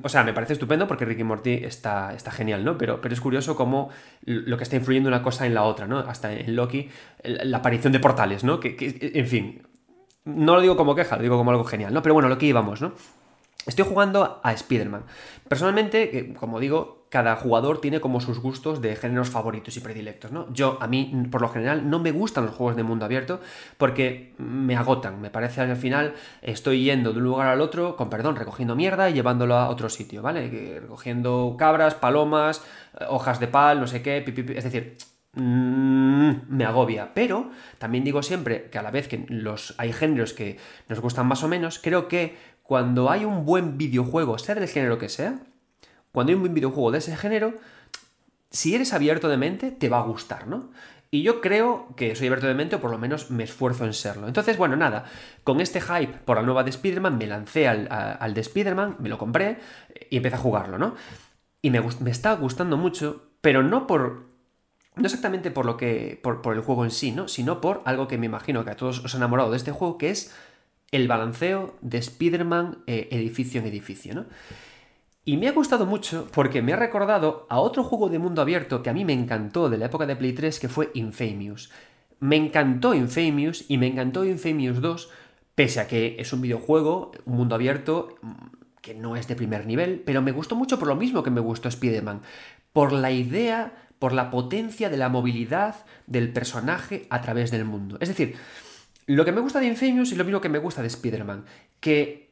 o 0.03 0.09
sea, 0.09 0.25
me 0.25 0.33
parece 0.33 0.55
estupendo 0.55 0.87
porque 0.87 1.05
Ricky 1.05 1.25
Morty 1.25 1.53
está, 1.53 2.15
está 2.15 2.31
genial, 2.31 2.65
¿no? 2.65 2.79
Pero, 2.79 3.01
pero 3.01 3.15
es 3.15 3.21
curioso 3.21 3.57
cómo 3.57 3.91
lo 4.25 4.57
que 4.57 4.63
está 4.63 4.77
influyendo 4.77 5.09
una 5.09 5.23
cosa 5.23 5.47
en 5.47 5.55
la 5.55 5.65
otra, 5.65 5.87
¿no? 5.87 5.99
Hasta 5.99 6.33
en 6.33 6.57
Loki, 6.57 6.89
la 7.23 7.59
aparición 7.59 7.93
de 7.93 8.01
portales, 8.01 8.45
¿no? 8.45 8.61
Que, 8.61 8.77
que, 8.77 9.13
en 9.15 9.27
fin, 9.27 9.63
no 10.25 10.55
lo 10.55 10.61
digo 10.61 10.77
como 10.77 10.95
queja, 10.95 11.17
lo 11.17 11.23
digo 11.23 11.37
como 11.37 11.51
algo 11.51 11.65
genial, 11.65 11.93
¿no? 11.93 12.03
Pero 12.03 12.15
bueno, 12.15 12.29
lo 12.29 12.39
que 12.39 12.47
íbamos, 12.47 12.81
¿no? 12.81 12.93
Estoy 13.67 13.85
jugando 13.87 14.41
a 14.43 14.53
Spider-Man. 14.53 15.05
Personalmente, 15.49 16.35
como 16.35 16.61
digo, 16.61 17.04
cada 17.15 17.37
jugador 17.37 17.81
tiene 17.81 18.01
como 18.01 18.21
sus 18.21 18.41
gustos 18.41 18.81
de 18.81 18.97
géneros 18.97 19.31
favoritos 19.31 19.77
y 19.77 19.81
predilectos, 19.81 20.33
¿no? 20.33 20.53
Yo, 20.53 20.79
a 20.81 20.89
mí, 20.89 21.13
por 21.31 21.43
lo 21.43 21.49
general, 21.49 21.89
no 21.89 22.01
me 22.01 22.11
gustan 22.11 22.45
los 22.45 22.57
juegos 22.57 22.75
de 22.75 22.83
mundo 22.83 23.05
abierto 23.05 23.39
porque 23.79 24.35
me 24.39 24.75
agotan. 24.75 25.21
Me 25.21 25.31
parece 25.31 25.65
que 25.65 25.71
al 25.71 25.77
final 25.77 26.15
estoy 26.43 26.83
yendo 26.83 27.13
de 27.13 27.19
un 27.19 27.25
lugar 27.25 27.47
al 27.47 27.61
otro, 27.61 27.95
con 27.95 28.11
perdón, 28.11 28.35
recogiendo 28.35 28.75
mierda 28.75 29.09
y 29.11 29.13
llevándolo 29.13 29.55
a 29.55 29.69
otro 29.69 29.89
sitio, 29.91 30.23
¿vale? 30.23 30.81
Recogiendo 30.81 31.55
cabras, 31.57 31.95
palomas, 31.95 32.65
hojas 33.09 33.39
de 33.39 33.47
pal, 33.47 33.79
no 33.79 33.87
sé 33.87 34.03
qué, 34.03 34.25
es 34.57 34.65
decir, 34.65 34.97
mm, 35.35 36.31
me 36.49 36.65
agobia. 36.65 37.15
Pero 37.15 37.53
también 37.79 38.03
digo 38.03 38.25
siempre 38.25 38.71
que 38.71 38.79
a 38.79 38.83
la 38.83 38.91
vez 38.91 39.07
que 39.07 39.25
los, 39.29 39.77
hay 39.79 39.93
géneros 39.93 40.33
que 40.33 40.59
nos 40.89 40.99
gustan 40.99 41.29
más 41.29 41.45
o 41.45 41.49
menos, 41.49 41.79
creo 41.79 42.09
que 42.09 42.37
cuando 42.65 43.09
hay 43.09 43.25
un 43.25 43.45
buen 43.45 43.79
videojuego, 43.79 44.37
sea 44.39 44.57
del 44.57 44.67
género 44.67 44.99
que 44.99 45.09
sea, 45.09 45.39
cuando 46.15 46.31
hay 46.31 46.39
un 46.39 46.55
videojuego 46.55 46.93
de 46.93 46.99
ese 46.99 47.17
género, 47.17 47.55
si 48.49 48.73
eres 48.73 48.93
abierto 48.93 49.29
de 49.29 49.37
mente, 49.37 49.73
te 49.73 49.89
va 49.89 49.99
a 49.99 50.03
gustar, 50.03 50.47
¿no? 50.47 50.71
Y 51.11 51.23
yo 51.23 51.41
creo 51.41 51.89
que 51.97 52.15
soy 52.15 52.29
abierto 52.29 52.47
de 52.47 52.55
mente, 52.55 52.77
o 52.77 52.81
por 52.81 52.93
lo 52.93 52.99
menos 52.99 53.33
me 53.33 53.43
esfuerzo 53.43 53.85
en 53.85 53.93
serlo. 53.93 54.29
Entonces, 54.29 54.57
bueno, 54.57 54.77
nada, 54.77 55.07
con 55.43 55.61
este 55.61 55.81
hype 55.81 56.19
por 56.25 56.37
la 56.37 56.45
nueva 56.45 56.63
de 56.63 56.71
Spider-Man, 56.71 57.19
me 57.19 57.27
lancé 57.27 57.67
al, 57.67 58.33
de 58.33 58.41
Spider-Man, 58.41 58.99
me 59.01 59.09
lo 59.09 59.19
compré 59.19 59.59
y 60.09 60.19
empecé 60.19 60.37
a 60.37 60.39
jugarlo, 60.39 60.79
¿no? 60.79 60.95
Y 61.63 61.71
me, 61.71 61.81
me 61.81 62.11
está 62.13 62.35
gustando 62.35 62.77
mucho, 62.77 63.31
pero 63.41 63.65
no 63.65 63.89
por. 63.89 64.27
No 64.95 65.07
exactamente 65.07 65.51
por 65.51 65.67
lo 65.67 65.77
que. 65.77 66.21
Por, 66.23 66.43
por 66.43 66.55
el 66.55 66.61
juego 66.61 66.85
en 66.85 66.93
sí, 66.93 67.11
¿no? 67.11 67.27
Sino 67.27 67.61
por 67.61 67.83
algo 67.87 68.07
que 68.07 68.19
me 68.19 68.27
imagino 68.27 68.65
que 68.65 68.71
a 68.71 68.77
todos 68.77 69.05
os 69.05 69.15
ha 69.15 69.17
enamorado 69.17 69.51
de 69.51 69.57
este 69.57 69.73
juego, 69.73 69.99
que 69.99 70.11
es 70.11 70.33
el 70.93 71.09
balanceo 71.09 71.75
de 71.81 71.99
Spider-Man 71.99 72.85
eh, 72.87 73.09
edificio 73.11 73.61
en 73.61 73.67
edificio, 73.67 74.15
¿no? 74.15 74.27
Y 75.27 75.39
me 75.39 75.49
ha 75.49 75.53
gustado 75.53 75.87
mucho 75.87 76.29
porque 76.33 76.61
me 76.61 76.75
ha 76.75 76.77
recordado 76.77 77.47
a 77.49 77.59
otro 77.59 77.83
juego 77.83 78.11
de 78.11 78.19
mundo 78.19 78.43
abierto 78.43 78.83
que 78.83 78.91
a 78.91 78.93
mí 78.93 79.07
me 79.07 79.15
encantó 79.15 79.71
de 79.71 79.79
la 79.79 79.87
época 79.87 80.05
de 80.07 80.17
Play 80.17 80.35
3, 80.35 80.61
que 80.61 80.69
fue 80.69 80.91
Infamous. 80.93 81.71
Me 82.21 82.37
encantó 82.37 82.95
Infamous 82.95 83.65
y 83.69 83.79
me 83.79 83.87
encantó 83.87 84.27
Infamous 84.27 84.83
2, 84.83 85.11
pese 85.55 85.81
a 85.81 85.87
que 85.87 86.17
es 86.19 86.33
un 86.35 86.43
videojuego, 86.43 87.13
un 87.25 87.37
mundo 87.37 87.55
abierto, 87.55 88.17
mm, 88.21 88.33
que 88.83 88.95
no 88.95 89.17
es 89.17 89.27
de 89.27 89.35
primer 89.35 89.67
nivel, 89.67 90.03
pero 90.05 90.21
me 90.21 90.33
gustó 90.33 90.57
mucho 90.57 90.79
por 90.79 90.89
lo 90.89 90.97
mismo 90.97 91.23
que 91.23 91.31
me 91.31 91.41
gustó 91.41 91.69
Spider-Man, 91.69 92.21
por 92.75 92.93
la 92.93 93.11
idea, 93.11 93.73
por 93.99 94.13
la 94.13 94.31
potencia 94.31 94.91
de 94.91 94.99
la 94.99 95.09
movilidad 95.09 95.87
del 96.07 96.35
personaje 96.35 97.07
a 97.09 97.23
través 97.23 97.51
del 97.51 97.65
mundo. 97.65 97.97
Es 98.01 98.09
decir, 98.09 98.37
lo 99.07 99.25
que 99.25 99.33
me 99.33 99.41
gusta 99.41 99.61
de 99.61 99.69
Infamous 99.69 100.13
y 100.13 100.17
lo 100.17 100.25
mismo 100.25 100.43
que 100.43 100.51
me 100.51 100.59
gusta 100.59 100.83
de 100.83 100.89
Spider-Man, 100.89 101.47
que 101.81 102.24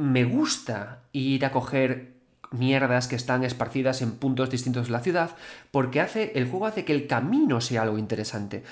me 0.00 0.24
gusta 0.24 1.02
ir 1.12 1.44
a 1.44 1.52
coger 1.52 2.14
mierdas 2.50 3.06
que 3.06 3.16
están 3.16 3.44
esparcidas 3.44 4.02
en 4.02 4.12
puntos 4.12 4.50
distintos 4.50 4.86
de 4.86 4.92
la 4.92 5.00
ciudad, 5.00 5.36
porque 5.70 6.00
hace, 6.00 6.32
el 6.34 6.48
juego 6.48 6.66
hace 6.66 6.84
que 6.84 6.94
el 6.94 7.06
camino 7.06 7.60
sea 7.60 7.82
algo 7.82 7.98
interesante. 7.98 8.64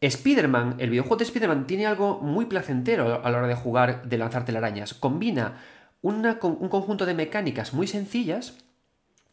Spider-Man, 0.00 0.76
el 0.78 0.90
videojuego 0.90 1.16
de 1.16 1.24
Spider-Man 1.24 1.66
tiene 1.66 1.86
algo 1.86 2.20
muy 2.20 2.44
placentero 2.44 3.24
a 3.24 3.30
la 3.30 3.38
hora 3.38 3.48
de 3.48 3.54
jugar, 3.54 4.06
de 4.06 4.18
lanzar 4.18 4.44
telarañas. 4.44 4.94
Combina 4.94 5.60
un 6.02 6.68
conjunto 6.68 7.06
de 7.06 7.14
mecánicas 7.14 7.72
muy 7.72 7.86
sencillas 7.86 8.54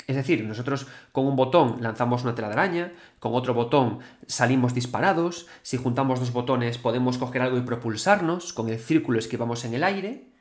es 0.08 0.16
decir, 0.16 0.44
nosotros 0.44 0.88
con 1.12 1.26
un 1.26 1.36
botón 1.36 1.78
lanzamos 1.80 2.24
una 2.24 2.36
tela 2.36 2.50
de 2.50 2.54
araña, 2.54 2.94
con 3.20 3.34
otro 3.36 3.54
botón 3.54 4.00
salimos 4.28 4.74
disparados, 4.74 5.48
si 5.62 5.78
juntamos 5.78 6.20
dos 6.20 6.34
botones 6.34 6.78
podemos 6.78 7.18
coger 7.18 7.42
algo 7.42 7.58
y 7.58 7.62
propulsarnos, 7.62 8.52
con 8.54 8.70
el 8.70 8.80
círculo 8.80 9.20
esquivamos 9.20 9.64
en 9.64 9.74
el 9.76 9.84
aire, 9.84 10.33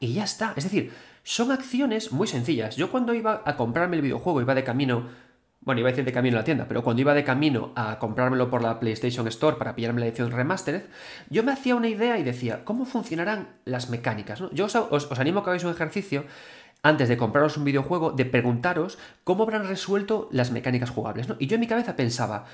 y 0.00 0.14
ya 0.14 0.24
está. 0.24 0.54
Es 0.56 0.64
decir, 0.64 0.92
son 1.22 1.52
acciones 1.52 2.12
muy 2.12 2.26
sencillas. 2.26 2.76
Yo 2.76 2.90
cuando 2.90 3.14
iba 3.14 3.42
a 3.44 3.56
comprarme 3.56 3.96
el 3.96 4.02
videojuego, 4.02 4.40
iba 4.40 4.54
de 4.54 4.64
camino, 4.64 5.08
bueno, 5.60 5.80
iba 5.80 5.88
a 5.88 5.92
decir 5.92 6.04
de 6.04 6.12
camino 6.12 6.36
a 6.36 6.40
la 6.40 6.44
tienda, 6.44 6.66
pero 6.68 6.84
cuando 6.84 7.00
iba 7.00 7.14
de 7.14 7.24
camino 7.24 7.72
a 7.74 7.98
comprármelo 7.98 8.50
por 8.50 8.62
la 8.62 8.78
PlayStation 8.78 9.26
Store 9.28 9.56
para 9.56 9.74
pillarme 9.74 10.00
la 10.00 10.06
edición 10.06 10.30
remastered, 10.30 10.82
yo 11.30 11.42
me 11.42 11.52
hacía 11.52 11.76
una 11.76 11.88
idea 11.88 12.18
y 12.18 12.22
decía, 12.22 12.64
¿cómo 12.64 12.84
funcionarán 12.84 13.48
las 13.64 13.88
mecánicas? 13.88 14.42
Yo 14.52 14.66
os, 14.66 14.74
os 14.76 15.18
animo 15.18 15.40
a 15.40 15.44
que 15.44 15.50
hagáis 15.50 15.64
un 15.64 15.72
ejercicio 15.72 16.24
antes 16.84 17.08
de 17.08 17.16
compraros 17.16 17.56
un 17.56 17.64
videojuego, 17.64 18.12
de 18.12 18.26
preguntaros 18.26 18.98
cómo 19.24 19.42
habrán 19.44 19.66
resuelto 19.66 20.28
las 20.30 20.50
mecánicas 20.50 20.90
jugables. 20.90 21.28
¿no? 21.28 21.36
Y 21.38 21.46
yo 21.46 21.54
en 21.54 21.60
mi 21.60 21.66
cabeza 21.66 21.96
pensaba, 21.96 22.44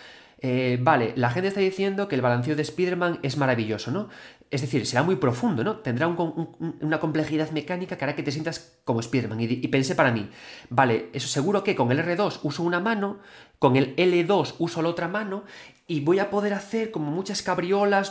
eh, 0.41 0.79
vale, 0.81 1.13
la 1.17 1.31
gente 1.31 1.49
está 1.49 1.61
diciendo 1.61 2.07
que 2.07 2.15
el 2.15 2.23
balanceo 2.23 2.55
de 2.55 2.63
Spider-Man 2.63 3.19
es 3.23 3.37
maravilloso, 3.37 3.91
¿no? 3.91 4.09
Es 4.51 4.63
decir, 4.63 4.85
será 4.85 5.05
muy 5.05 5.17
profundo, 5.17 5.63
¿no? 5.63 5.77
Tendrá 5.77 6.09
una 6.09 6.99
complejidad 6.99 7.53
mecánica 7.53 7.97
que 7.97 8.05
hará 8.05 8.17
que 8.17 8.25
te 8.25 8.33
sientas 8.33 8.81
como 8.85 8.99
Spider-Man. 8.99 9.41
Y, 9.41 9.45
y, 9.45 9.69
pensé 9.69 9.95
para 9.95 10.11
mí, 10.11 10.29
vale, 10.69 11.09
eso 11.13 11.29
seguro 11.29 11.63
que 11.63 11.77
con 11.77 11.93
el 11.93 12.01
R2 12.01 12.41
uso 12.43 12.65
una 12.65 12.81
mano, 12.81 13.21
con 13.61 13.77
el 13.77 13.95
L2 13.95 14.57
uso 14.59 14.83
la 14.83 14.89
otra 14.89 15.07
mano, 15.07 15.45
y 15.87 16.01
voy 16.01 16.19
a 16.19 16.31
poder 16.31 16.55
hacer 16.55 16.91
como 16.91 17.13
muchas 17.13 17.43
cabriolas. 17.43 18.11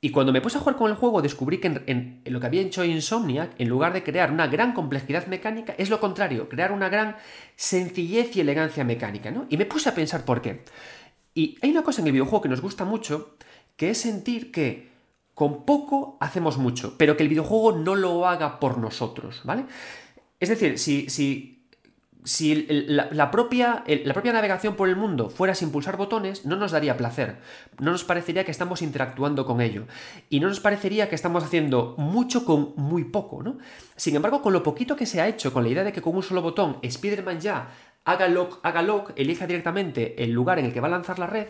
Y 0.00 0.10
cuando 0.10 0.32
me 0.32 0.40
puse 0.40 0.58
a 0.58 0.60
jugar 0.60 0.76
con 0.76 0.90
el 0.90 0.96
juego, 0.96 1.22
descubrí 1.22 1.58
que 1.58 1.82
en, 1.86 2.22
lo 2.24 2.38
que 2.38 2.46
había 2.46 2.62
hecho 2.62 2.84
Insomniac, 2.84 3.58
en 3.58 3.68
lugar 3.68 3.92
de 3.92 4.04
crear 4.04 4.30
una 4.30 4.46
gran 4.46 4.72
complejidad 4.72 5.26
mecánica, 5.26 5.74
es 5.76 5.90
lo 5.90 5.98
contrario, 5.98 6.48
crear 6.48 6.70
una 6.70 6.88
gran 6.88 7.16
sencillez 7.56 8.36
y 8.36 8.40
elegancia 8.40 8.84
mecánica, 8.84 9.32
¿no? 9.32 9.46
Y 9.48 9.56
me 9.56 9.66
puse 9.66 9.88
a 9.88 9.94
pensar 9.94 10.24
por 10.24 10.40
qué. 10.40 10.62
Y 11.34 11.58
hay 11.62 11.70
una 11.70 11.82
cosa 11.82 12.00
en 12.00 12.06
el 12.06 12.12
videojuego 12.12 12.42
que 12.42 12.48
nos 12.48 12.60
gusta 12.60 12.84
mucho, 12.84 13.36
que 13.76 13.90
es 13.90 13.98
sentir 13.98 14.52
que 14.52 14.88
con 15.38 15.64
poco 15.64 16.16
hacemos 16.18 16.58
mucho, 16.58 16.96
pero 16.98 17.16
que 17.16 17.22
el 17.22 17.28
videojuego 17.28 17.70
no 17.70 17.94
lo 17.94 18.26
haga 18.26 18.58
por 18.58 18.76
nosotros, 18.76 19.42
¿vale? 19.44 19.66
Es 20.40 20.48
decir, 20.48 20.80
si, 20.80 21.08
si 21.08 21.58
si 22.24 22.66
la, 22.68 23.30
propia, 23.30 23.84
la, 23.86 24.12
propia, 24.14 24.32
navegación 24.32 24.74
por 24.74 24.88
el 24.88 24.96
mundo 24.96 25.30
fuera 25.30 25.54
sin 25.54 25.70
pulsar 25.70 25.96
botones, 25.96 26.44
no 26.44 26.56
nos 26.56 26.72
daría 26.72 26.96
placer. 26.96 27.38
No 27.78 27.92
nos 27.92 28.02
parecería 28.02 28.44
que 28.44 28.50
estamos 28.50 28.82
interactuando 28.82 29.46
con 29.46 29.60
ello. 29.60 29.86
Y 30.28 30.40
no 30.40 30.48
nos 30.48 30.58
parecería 30.58 31.08
que 31.08 31.14
estamos 31.14 31.44
haciendo 31.44 31.94
mucho 31.98 32.44
con 32.44 32.74
muy 32.74 33.04
poco, 33.04 33.44
¿no? 33.44 33.58
Sin 33.94 34.16
embargo, 34.16 34.42
con 34.42 34.52
lo 34.52 34.64
poquito 34.64 34.96
que 34.96 35.06
se 35.06 35.20
ha 35.20 35.28
hecho, 35.28 35.52
con 35.52 35.62
la 35.62 35.68
idea 35.68 35.84
de 35.84 35.92
que 35.92 36.02
con 36.02 36.16
un 36.16 36.22
solo 36.24 36.42
botón 36.42 36.78
Spider-Man 36.82 37.40
ya 37.40 37.70
haga 38.08 38.26
lock, 38.26 38.60
haga 38.62 38.82
lock, 38.82 39.12
elija 39.16 39.46
directamente 39.46 40.22
el 40.24 40.32
lugar 40.32 40.58
en 40.58 40.64
el 40.64 40.72
que 40.72 40.80
va 40.80 40.88
a 40.88 40.92
lanzar 40.92 41.18
la 41.18 41.26
red, 41.26 41.48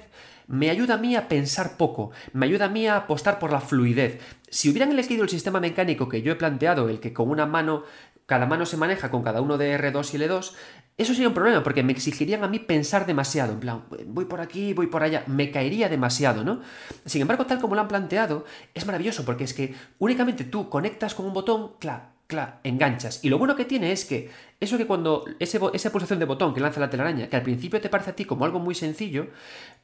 me 0.48 0.70
ayuda 0.70 0.94
a 0.94 0.98
mí 0.98 1.14
a 1.14 1.28
pensar 1.28 1.76
poco, 1.76 2.10
me 2.32 2.46
ayuda 2.46 2.64
a 2.64 2.68
mí 2.68 2.88
a 2.88 2.96
apostar 2.96 3.38
por 3.38 3.52
la 3.52 3.60
fluidez. 3.60 4.20
Si 4.48 4.68
hubieran 4.68 4.90
elegido 4.90 5.22
el 5.22 5.28
sistema 5.28 5.60
mecánico 5.60 6.08
que 6.08 6.22
yo 6.22 6.32
he 6.32 6.36
planteado, 6.36 6.88
el 6.88 6.98
que 6.98 7.12
con 7.12 7.30
una 7.30 7.46
mano 7.46 7.84
cada 8.26 8.44
mano 8.44 8.66
se 8.66 8.76
maneja 8.76 9.10
con 9.10 9.22
cada 9.22 9.40
uno 9.40 9.56
de 9.56 9.78
R2 9.78 10.14
y 10.14 10.18
L2, 10.18 10.52
eso 10.98 11.12
sería 11.14 11.28
un 11.28 11.34
problema 11.34 11.62
porque 11.62 11.82
me 11.82 11.92
exigirían 11.92 12.42
a 12.44 12.48
mí 12.48 12.58
pensar 12.58 13.06
demasiado, 13.06 13.52
en 13.52 13.60
plan, 13.60 13.84
voy 14.06 14.24
por 14.24 14.40
aquí, 14.40 14.74
voy 14.74 14.88
por 14.88 15.02
allá, 15.02 15.22
me 15.28 15.50
caería 15.50 15.88
demasiado, 15.88 16.44
¿no? 16.44 16.60
Sin 17.06 17.22
embargo, 17.22 17.46
tal 17.46 17.60
como 17.60 17.74
lo 17.74 17.80
han 17.80 17.88
planteado, 17.88 18.44
es 18.74 18.84
maravilloso 18.84 19.24
porque 19.24 19.44
es 19.44 19.54
que 19.54 19.74
únicamente 19.98 20.44
tú 20.44 20.68
conectas 20.68 21.14
con 21.14 21.24
un 21.24 21.32
botón, 21.32 21.72
claro, 21.78 22.17
claro, 22.28 22.52
enganchas. 22.62 23.24
Y 23.24 23.30
lo 23.30 23.38
bueno 23.38 23.56
que 23.56 23.64
tiene 23.64 23.90
es 23.90 24.04
que 24.04 24.30
eso 24.60 24.76
que 24.76 24.86
cuando 24.86 25.24
ese, 25.40 25.58
esa 25.72 25.90
pulsación 25.90 26.18
de 26.18 26.26
botón 26.26 26.52
que 26.52 26.60
lanza 26.60 26.78
la 26.78 26.90
telaraña, 26.90 27.28
que 27.28 27.36
al 27.36 27.42
principio 27.42 27.80
te 27.80 27.88
parece 27.88 28.10
a 28.10 28.16
ti 28.16 28.26
como 28.26 28.44
algo 28.44 28.60
muy 28.60 28.74
sencillo, 28.74 29.28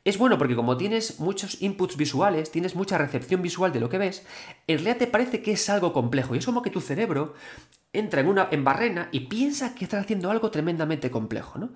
es 0.04 0.18
bueno 0.18 0.36
porque 0.36 0.54
como 0.54 0.76
tienes 0.76 1.18
muchos 1.20 1.62
inputs 1.62 1.96
visuales, 1.96 2.52
tienes 2.52 2.76
mucha 2.76 2.98
recepción 2.98 3.40
visual 3.40 3.72
de 3.72 3.80
lo 3.80 3.88
que 3.88 3.98
ves, 3.98 4.26
en 4.66 4.76
realidad 4.76 4.98
te 4.98 5.06
parece 5.06 5.42
que 5.42 5.52
es 5.52 5.70
algo 5.70 5.94
complejo. 5.94 6.34
Y 6.34 6.38
es 6.38 6.44
como 6.44 6.60
que 6.60 6.70
tu 6.70 6.82
cerebro 6.82 7.34
entra 7.94 8.20
en 8.20 8.26
una 8.26 8.48
en 8.50 8.62
barrena 8.62 9.08
y 9.10 9.20
piensa 9.20 9.74
que 9.74 9.84
estás 9.84 10.04
haciendo 10.04 10.30
algo 10.30 10.50
tremendamente 10.50 11.10
complejo, 11.10 11.58
¿no? 11.58 11.72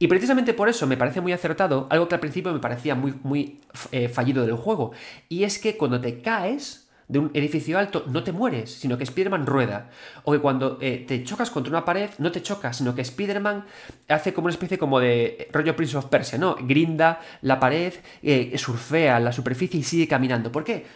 Y 0.00 0.08
precisamente 0.08 0.52
por 0.54 0.68
eso 0.68 0.86
me 0.88 0.96
parece 0.96 1.20
muy 1.20 1.32
acertado 1.32 1.86
algo 1.90 2.08
que 2.08 2.16
al 2.16 2.20
principio 2.20 2.52
me 2.52 2.58
parecía 2.58 2.94
muy, 2.96 3.14
muy 3.22 3.60
eh, 3.92 4.08
fallido 4.08 4.44
del 4.44 4.56
juego, 4.56 4.92
y 5.28 5.44
es 5.44 5.58
que 5.58 5.76
cuando 5.76 6.00
te 6.00 6.22
caes 6.22 6.87
de 7.08 7.18
un 7.18 7.30
edificio 7.34 7.78
alto 7.78 8.04
no 8.06 8.22
te 8.22 8.32
mueres, 8.32 8.70
sino 8.72 8.96
que 8.98 9.04
Spider-Man 9.04 9.46
rueda. 9.46 9.90
O 10.24 10.32
que 10.32 10.38
cuando 10.38 10.78
eh, 10.80 11.04
te 11.08 11.24
chocas 11.24 11.50
contra 11.50 11.70
una 11.70 11.84
pared 11.84 12.10
no 12.18 12.30
te 12.30 12.42
chocas, 12.42 12.76
sino 12.76 12.94
que 12.94 13.02
Spider-Man 13.02 13.64
hace 14.08 14.34
como 14.34 14.46
una 14.46 14.52
especie 14.52 14.78
como 14.78 15.00
de 15.00 15.48
rollo 15.52 15.74
Prince 15.74 15.96
of 15.96 16.06
Persia, 16.06 16.38
¿no? 16.38 16.56
Grinda 16.60 17.20
la 17.40 17.58
pared, 17.58 17.94
eh, 18.22 18.56
surfea 18.58 19.18
la 19.20 19.32
superficie 19.32 19.80
y 19.80 19.82
sigue 19.82 20.06
caminando. 20.06 20.52
¿Por 20.52 20.64
qué? 20.64 20.86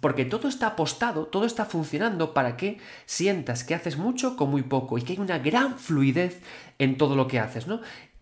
Porque 0.00 0.24
todo 0.24 0.46
está 0.46 0.68
apostado, 0.68 1.26
todo 1.26 1.44
está 1.44 1.64
funcionando 1.64 2.32
para 2.32 2.56
que 2.56 2.78
sientas 3.06 3.64
que 3.64 3.74
haces 3.74 3.96
mucho 3.96 4.36
con 4.36 4.50
muy 4.50 4.62
poco 4.62 4.98
y 4.98 5.02
que 5.02 5.14
hay 5.14 5.18
una 5.18 5.38
gran 5.38 5.78
fluidez 5.78 6.40
en 6.78 6.96
todo 6.96 7.16
lo 7.16 7.26
que 7.26 7.40
haces, 7.40 7.66
¿no? 7.66 7.80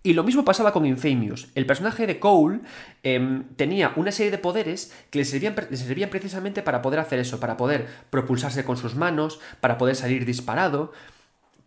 Y 0.09 0.15
lo 0.15 0.25
mismo 0.25 0.43
pasaba 0.43 0.73
con 0.73 0.87
Infamous. 0.87 1.49
El 1.55 1.67
personaje 1.67 2.07
de 2.07 2.19
Cole 2.19 2.61
em, 3.03 3.45
tenía 3.57 3.93
una 3.97 4.11
serie 4.11 4.31
de 4.31 4.39
poderes 4.39 4.91
que 5.11 5.19
le 5.19 5.27
servían, 5.27 5.55
le 5.69 5.77
servían 5.77 6.09
precisamente 6.09 6.63
para 6.63 6.81
poder 6.81 6.99
hacer 6.99 7.19
eso, 7.19 7.41
para 7.41 7.59
poder 7.59 7.87
propulsarse 8.09 8.65
con 8.65 8.79
sus 8.79 8.95
manos, 8.95 9.39
para 9.61 9.77
poder 9.77 9.97
salir 9.97 10.25
disparado, 10.25 10.93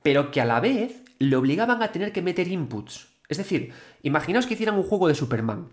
pero 0.01 0.31
que 0.31 0.41
a 0.41 0.45
la 0.45 0.59
vez 0.59 1.03
le 1.19 1.35
obligaban 1.35 1.83
a 1.83 1.91
tener 1.91 2.11
que 2.13 2.23
meter 2.23 2.47
inputs. 2.47 3.09
Es 3.29 3.37
decir, 3.37 3.73
imaginaos 4.01 4.47
que 4.47 4.55
hicieran 4.55 4.75
un 4.75 4.85
juego 4.85 5.07
de 5.07 5.13
Superman 5.13 5.67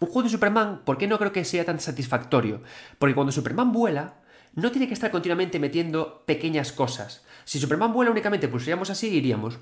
un 0.00 0.08
juego 0.08 0.22
de 0.22 0.30
Superman, 0.30 0.80
¿por 0.86 0.96
qué 0.96 1.06
no 1.06 1.18
creo 1.18 1.32
que 1.32 1.44
sea 1.44 1.66
tan 1.66 1.78
satisfactorio? 1.78 2.62
Porque 2.98 3.14
cuando 3.14 3.32
Superman 3.32 3.70
vuela, 3.70 4.14
no 4.54 4.70
tiene 4.70 4.88
que 4.88 4.94
estar 4.94 5.10
continuamente 5.10 5.58
metiendo 5.58 6.24
pequeñas 6.24 6.72
cosas. 6.72 7.22
Si 7.44 7.58
Superman 7.58 7.92
vuela 7.92 8.10
únicamente 8.10 8.48
pulsaríamos 8.48 8.90
así 8.90 9.08
y 9.08 9.16
iríamos 9.16 9.58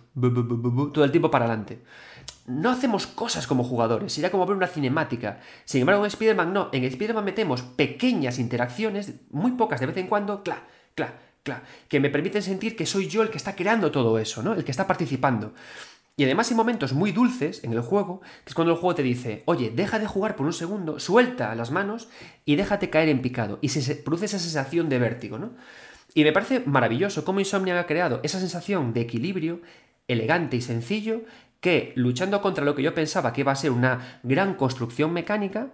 todo 0.93 1.05
el 1.05 1.11
tiempo 1.11 1.31
para 1.31 1.47
adelante. 1.47 1.83
No 2.47 2.71
hacemos 2.71 3.07
cosas 3.07 3.47
como 3.47 3.65
jugadores, 3.65 4.13
sería 4.13 4.31
como 4.31 4.47
ver 4.47 4.57
una 4.57 4.67
cinemática. 4.67 5.41
Sin 5.65 5.81
embargo, 5.83 6.05
en 6.05 6.09
Spider-Man 6.09 6.53
no, 6.53 6.69
en 6.73 6.85
Spider-Man 6.85 7.25
metemos 7.25 7.63
pequeñas 7.63 8.39
interacciones, 8.39 9.15
muy 9.31 9.53
pocas 9.53 9.81
de 9.81 9.87
vez 9.87 9.97
en 9.97 10.09
cuando, 10.09 10.43
cla, 10.43 10.65
cla, 10.95 11.15
cla, 11.43 11.63
que 11.89 12.01
me 12.01 12.11
permiten 12.11 12.43
sentir 12.43 12.77
que 12.77 12.87
soy 12.87 13.09
yo 13.09 13.23
el 13.23 13.31
que 13.31 13.37
está 13.37 13.55
creando 13.55 13.91
todo 13.91 14.19
eso, 14.19 14.43
¿no? 14.43 14.55
El 14.55 14.65
que 14.65 14.71
está 14.71 14.87
participando. 14.87 15.55
Y 16.17 16.25
además 16.25 16.51
hay 16.51 16.57
momentos 16.57 16.93
muy 16.93 17.13
dulces 17.13 17.65
en 17.65 17.73
el 17.73 17.81
juego, 17.81 18.21
que 18.45 18.51
es 18.51 18.55
cuando 18.55 18.75
el 18.75 18.79
juego 18.79 18.95
te 18.95 19.03
dice, 19.03 19.43
oye, 19.47 19.71
deja 19.71 19.99
de 19.99 20.07
jugar 20.07 20.37
por 20.37 20.45
un 20.45 20.53
segundo, 20.53 21.01
suelta 21.01 21.55
las 21.55 21.71
manos 21.71 22.09
y 22.45 22.57
déjate 22.57 22.91
caer 22.91 23.09
en 23.09 23.23
picado. 23.23 23.59
Y 23.63 23.71
se 23.71 23.95
produce 23.95 24.27
esa 24.27 24.39
sensación 24.39 24.91
de 24.91 24.99
vértigo, 24.99 25.39
¿no? 25.39 25.55
Y 26.15 26.25
me 26.25 26.33
parece 26.33 26.61
maravilloso 26.61 27.25
cómo 27.25 27.41
Insomnia 27.41 27.79
ha 27.79 27.87
creado 27.87 28.21
esa 28.23 28.41
sensación 28.41 28.93
de 28.93 29.03
equilibrio 29.03 29.61
elegante 30.09 30.57
y 30.57 30.61
sencillo 30.61 31.23
que, 31.61 31.93
luchando 31.95 32.41
contra 32.41 32.65
lo 32.65 32.75
que 32.75 32.83
yo 32.83 32.95
pensaba 32.95 33.33
que 33.33 33.43
iba 33.43 33.53
a 33.53 33.57
ser 33.57 33.71
una 33.71 34.21
gran 34.23 34.55
construcción 34.55 35.13
mecánica, 35.13 35.69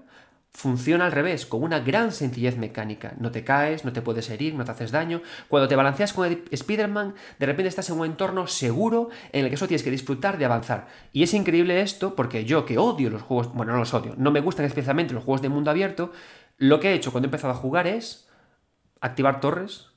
funciona 0.56 1.04
al 1.04 1.12
revés, 1.12 1.44
con 1.44 1.62
una 1.62 1.80
gran 1.80 2.12
sencillez 2.12 2.56
mecánica. 2.56 3.14
No 3.18 3.30
te 3.30 3.44
caes, 3.44 3.84
no 3.84 3.92
te 3.92 4.00
puedes 4.00 4.30
herir, 4.30 4.54
no 4.54 4.64
te 4.64 4.70
haces 4.70 4.90
daño. 4.90 5.20
Cuando 5.48 5.68
te 5.68 5.76
balanceas 5.76 6.14
con 6.14 6.26
Spider-Man, 6.50 7.14
de 7.38 7.46
repente 7.46 7.68
estás 7.68 7.90
en 7.90 7.98
un 7.98 8.06
entorno 8.06 8.46
seguro 8.46 9.10
en 9.32 9.44
el 9.44 9.50
que 9.50 9.58
solo 9.58 9.68
tienes 9.68 9.82
que 9.82 9.90
disfrutar 9.90 10.38
de 10.38 10.46
avanzar. 10.46 10.88
Y 11.12 11.22
es 11.22 11.34
increíble 11.34 11.80
esto 11.82 12.14
porque 12.14 12.46
yo 12.46 12.64
que 12.64 12.78
odio 12.78 13.10
los 13.10 13.22
juegos, 13.22 13.52
bueno, 13.52 13.72
no 13.72 13.78
los 13.78 13.92
odio, 13.92 14.14
no 14.16 14.30
me 14.30 14.40
gustan 14.40 14.64
especialmente 14.64 15.12
los 15.12 15.24
juegos 15.24 15.42
de 15.42 15.50
mundo 15.50 15.70
abierto, 15.70 16.10
lo 16.56 16.80
que 16.80 16.90
he 16.90 16.94
hecho 16.94 17.12
cuando 17.12 17.26
he 17.26 17.28
empezado 17.28 17.52
a 17.52 17.56
jugar 17.56 17.86
es 17.86 18.26
activar 19.02 19.40
torres, 19.40 19.90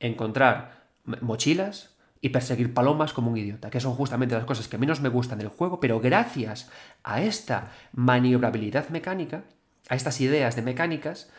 encontrar 0.00 0.86
mochilas, 1.04 1.96
y 2.20 2.30
perseguir 2.30 2.74
palomas 2.74 3.12
como 3.12 3.30
un 3.30 3.36
idiota, 3.36 3.70
que 3.70 3.80
son 3.80 3.94
justamente 3.94 4.34
las 4.34 4.44
cosas 4.44 4.68
que 4.68 4.78
menos 4.78 5.00
me 5.00 5.08
gustan 5.08 5.38
del 5.38 5.48
juego, 5.48 5.80
pero 5.80 6.00
gracias 6.00 6.68
a 7.04 7.22
esta 7.22 7.72
maniobrabilidad 7.92 8.88
mecánica, 8.88 9.44
a 9.88 9.94
estas 9.94 10.20
ideas 10.20 10.56
de 10.56 10.62
mecánicas, 10.62 11.30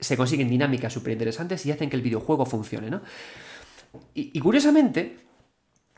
se 0.00 0.16
consiguen 0.16 0.48
dinámicas 0.48 0.92
súper 0.92 1.12
interesantes 1.12 1.64
y 1.66 1.70
hacen 1.70 1.88
que 1.88 1.96
el 1.96 2.02
videojuego 2.02 2.46
funcione, 2.46 2.90
¿no? 2.90 3.02
Y, 4.12 4.40
curiosamente, 4.40 5.18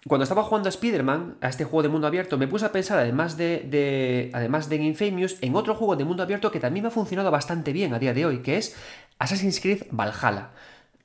cuando 0.07 0.25
estaba 0.25 0.43
jugando 0.43 0.69
a 0.69 0.71
Spider-Man, 0.71 1.39
a 1.41 1.49
este 1.49 1.65
juego 1.65 1.83
de 1.83 1.89
mundo 1.89 2.07
abierto, 2.07 2.37
me 2.37 2.47
puse 2.47 2.67
a 2.67 2.73
pensar, 2.73 2.99
además 2.99 3.39
de, 3.39 3.61
de, 3.61 4.31
además 4.35 4.69
de 4.69 4.77
Infamous, 4.77 5.39
en 5.41 5.57
otro 5.57 5.75
juego 5.75 5.97
de 5.97 6.05
mundo 6.05 6.23
abierto 6.23 6.51
que 6.51 6.61
también 6.61 6.83
me 6.83 6.89
ha 6.89 6.91
funcionado 6.91 7.31
bastante 7.31 7.73
bien 7.73 7.95
a 7.95 7.99
día 7.99 8.13
de 8.13 8.27
hoy, 8.27 8.43
que 8.43 8.59
es 8.59 8.77
Assassin's 9.19 9.61
Creed 9.61 9.85
Valhalla. 9.91 10.51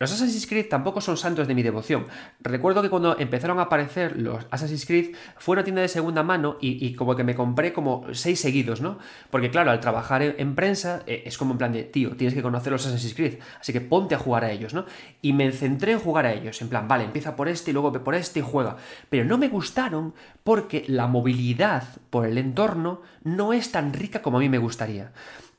Los 0.01 0.11
Assassin's 0.11 0.47
Creed 0.47 0.67
tampoco 0.67 0.99
son 0.99 1.15
santos 1.15 1.47
de 1.47 1.53
mi 1.53 1.61
devoción. 1.61 2.07
Recuerdo 2.39 2.81
que 2.81 2.89
cuando 2.89 3.19
empezaron 3.19 3.59
a 3.59 3.63
aparecer 3.63 4.19
los 4.19 4.47
Assassin's 4.49 4.87
Creed 4.87 5.15
fue 5.37 5.53
una 5.53 5.63
tienda 5.63 5.83
de 5.83 5.87
segunda 5.89 6.23
mano 6.23 6.57
y, 6.59 6.95
como 6.95 7.15
que 7.15 7.23
me 7.23 7.35
compré 7.35 7.71
como 7.71 8.07
seis 8.11 8.39
seguidos, 8.39 8.81
¿no? 8.81 8.97
Porque 9.29 9.51
claro, 9.51 9.69
al 9.69 9.79
trabajar 9.79 10.23
en, 10.23 10.55
prensa 10.55 11.03
eh, 11.05 11.21
es 11.27 11.37
como 11.37 11.51
en 11.51 11.59
plan 11.59 11.71
de, 11.71 11.83
tío, 11.83 12.15
tienes 12.15 12.33
que 12.33 12.41
conocer 12.41 12.73
los 12.73 12.83
Assassin's 12.83 13.13
Creed, 13.13 13.37
así 13.59 13.73
que 13.73 13.79
ponte 13.79 14.15
a 14.15 14.17
jugar 14.17 14.43
a 14.43 14.51
ellos, 14.51 14.73
¿no? 14.73 14.85
Y 15.21 15.33
me 15.33 15.51
centré 15.51 15.91
en 15.91 15.99
jugar 15.99 16.25
a 16.25 16.33
ellos, 16.33 16.59
en 16.63 16.69
plan, 16.69 16.87
vale, 16.87 17.03
empieza 17.03 17.35
por 17.35 17.47
este 17.47 17.69
y 17.69 17.73
luego 17.75 17.93
por 17.93 18.15
este 18.15 18.39
y 18.39 18.41
juega. 18.41 18.77
Pero 19.07 19.23
no 19.25 19.37
me 19.37 19.49
gustaron 19.49 20.15
porque 20.43 20.83
la 20.87 21.05
movilidad 21.05 21.83
por 22.09 22.25
el 22.25 22.39
entorno 22.39 23.03
no 23.23 23.53
es 23.53 23.71
tan 23.71 23.93
rica 23.93 24.23
como 24.23 24.37
a 24.37 24.39
mí 24.39 24.49
me 24.49 24.57
gustaría. 24.57 25.11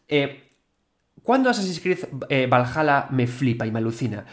Eh, 0.09 0.52
¿Cuándo 1.23 1.51
Assassin's 1.51 1.81
Creed 1.81 1.99
eh, 2.29 2.47
Valhalla 2.47 3.07
me 3.11 3.27
flipa 3.27 3.67
y 3.67 3.71
me 3.71 3.79
alucina? 3.79 4.25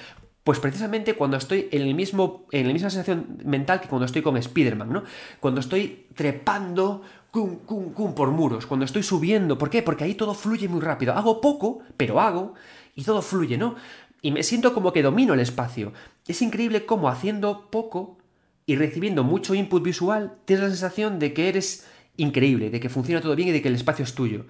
Pues 0.43 0.59
precisamente 0.59 1.13
cuando 1.13 1.37
estoy 1.37 1.67
en, 1.71 1.83
el 1.83 1.93
mismo, 1.93 2.47
en 2.51 2.67
la 2.67 2.73
misma 2.73 2.89
sensación 2.89 3.37
mental 3.45 3.81
que 3.81 3.87
cuando 3.87 4.05
estoy 4.05 4.21
con 4.21 4.35
Spider-Man, 4.37 4.91
¿no? 4.91 5.03
Cuando 5.39 5.59
estoy 5.59 6.07
trepando 6.15 7.03
por 7.31 8.31
muros, 8.31 8.65
cuando 8.65 8.85
estoy 8.85 9.03
subiendo. 9.03 9.57
¿Por 9.57 9.69
qué? 9.69 9.83
Porque 9.83 10.03
ahí 10.03 10.15
todo 10.15 10.33
fluye 10.33 10.67
muy 10.67 10.81
rápido. 10.81 11.13
Hago 11.13 11.41
poco, 11.41 11.79
pero 11.97 12.19
hago, 12.19 12.55
y 12.95 13.03
todo 13.03 13.21
fluye, 13.21 13.57
¿no? 13.57 13.75
Y 14.21 14.31
me 14.31 14.43
siento 14.43 14.73
como 14.73 14.91
que 14.91 15.03
domino 15.03 15.33
el 15.33 15.39
espacio. 15.39 15.93
Es 16.27 16.41
increíble 16.41 16.85
cómo 16.85 17.09
haciendo 17.09 17.69
poco 17.69 18.17
y 18.65 18.75
recibiendo 18.75 19.23
mucho 19.23 19.55
input 19.55 19.83
visual, 19.83 20.33
tienes 20.45 20.63
la 20.63 20.69
sensación 20.69 21.19
de 21.19 21.33
que 21.33 21.49
eres 21.49 21.87
increíble, 22.17 22.69
de 22.69 22.79
que 22.79 22.89
funciona 22.89 23.21
todo 23.21 23.35
bien 23.35 23.49
y 23.49 23.51
de 23.51 23.61
que 23.61 23.67
el 23.67 23.75
espacio 23.75 24.03
es 24.03 24.13
tuyo. 24.13 24.45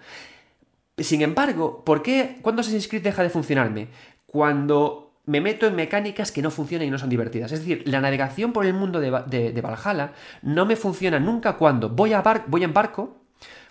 Sin 0.99 1.21
embargo, 1.21 1.83
¿por 1.83 2.01
qué 2.01 2.39
cuando 2.41 2.61
Assassin's 2.61 2.87
Creed 2.87 3.03
deja 3.03 3.23
de 3.23 3.29
funcionarme? 3.29 3.87
Cuando 4.25 5.09
me 5.29 5.41
meto 5.41 5.67
en 5.67 5.75
mecánicas 5.75 6.31
que 6.31 6.41
no 6.41 6.49
funcionan 6.49 6.87
y 6.87 6.91
no 6.91 6.97
son 6.97 7.09
divertidas. 7.09 7.51
Es 7.51 7.59
decir, 7.59 7.83
la 7.85 8.01
navegación 8.01 8.51
por 8.51 8.65
el 8.65 8.73
mundo 8.73 8.99
de, 8.99 9.61
Valhalla 9.61 10.13
no 10.41 10.65
me 10.65 10.75
funciona 10.75 11.19
nunca 11.19 11.53
cuando 11.53 11.89
voy, 11.89 12.13
a 12.13 12.23
en 12.51 12.73
barco, 12.73 13.17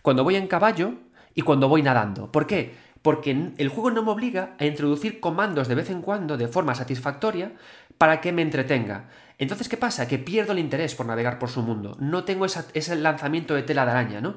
cuando 0.00 0.22
voy 0.22 0.36
en 0.36 0.46
caballo 0.46 0.92
y 1.34 1.42
cuando 1.42 1.68
voy 1.68 1.82
nadando. 1.82 2.30
¿Por 2.30 2.46
qué? 2.46 2.76
Porque 3.02 3.52
el 3.56 3.68
juego 3.70 3.90
no 3.90 4.04
me 4.04 4.12
obliga 4.12 4.54
a 4.60 4.66
introducir 4.66 5.18
comandos 5.18 5.66
de 5.66 5.74
vez 5.74 5.90
en 5.90 6.00
cuando 6.00 6.36
de 6.36 6.46
forma 6.46 6.76
satisfactoria 6.76 7.52
para 7.96 8.20
que 8.20 8.30
me 8.30 8.42
entretenga. 8.42 9.08
Entonces, 9.36 9.68
¿qué 9.68 9.76
pasa? 9.76 10.06
Que 10.06 10.18
pierdo 10.18 10.52
el 10.52 10.60
interés 10.60 10.94
por 10.94 11.06
navegar 11.06 11.40
por 11.40 11.48
su 11.48 11.62
mundo. 11.62 11.96
No 11.98 12.22
tengo 12.22 12.46
ese 12.46 12.96
lanzamiento 12.96 13.54
de 13.54 13.64
tela 13.64 13.84
de 13.84 13.90
araña, 13.90 14.20
¿no? 14.20 14.36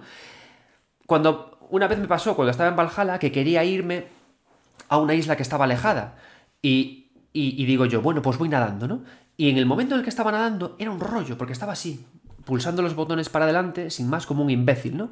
Cuando 1.05 1.60
una 1.71 1.87
vez 1.87 1.99
me 1.99 2.07
pasó, 2.07 2.35
cuando 2.35 2.51
estaba 2.51 2.69
en 2.69 2.75
Valhalla, 2.75 3.17
que 3.17 3.31
quería 3.31 3.63
irme 3.63 4.07
a 4.89 4.97
una 4.97 5.13
isla 5.13 5.35
que 5.35 5.43
estaba 5.43 5.65
alejada. 5.65 6.15
Y, 6.61 7.09
y, 7.33 7.65
digo 7.65 7.85
yo, 7.85 8.01
bueno, 8.01 8.21
pues 8.21 8.37
voy 8.37 8.49
nadando, 8.49 8.87
¿no? 8.87 9.03
Y 9.37 9.49
en 9.49 9.57
el 9.57 9.65
momento 9.65 9.95
en 9.95 9.99
el 9.99 10.03
que 10.03 10.09
estaba 10.09 10.31
nadando 10.31 10.75
era 10.77 10.91
un 10.91 10.99
rollo, 10.99 11.37
porque 11.37 11.53
estaba 11.53 11.73
así, 11.73 12.05
pulsando 12.45 12.81
los 12.81 12.93
botones 12.93 13.29
para 13.29 13.45
adelante, 13.45 13.89
sin 13.89 14.09
más 14.09 14.25
como 14.25 14.43
un 14.43 14.49
imbécil, 14.49 14.97
¿no? 14.97 15.09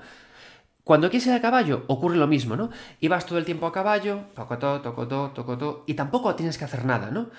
Cuando 0.83 1.09
quieres 1.09 1.27
ir 1.27 1.33
a 1.33 1.41
caballo, 1.41 1.85
ocurre 1.87 2.17
lo 2.17 2.27
mismo, 2.27 2.55
¿no? 2.55 2.69
Ibas 2.99 3.25
todo 3.25 3.39
el 3.39 3.45
tiempo 3.45 3.65
a 3.65 3.71
caballo, 3.71 4.25
tocotó, 4.35 4.81
tocotó, 4.81 5.31
tocotó, 5.33 5.83
y 5.87 5.93
tampoco 5.93 6.35
tienes 6.35 6.57
que 6.57 6.65
hacer 6.65 6.83
nada, 6.83 7.09
¿no? 7.09 7.29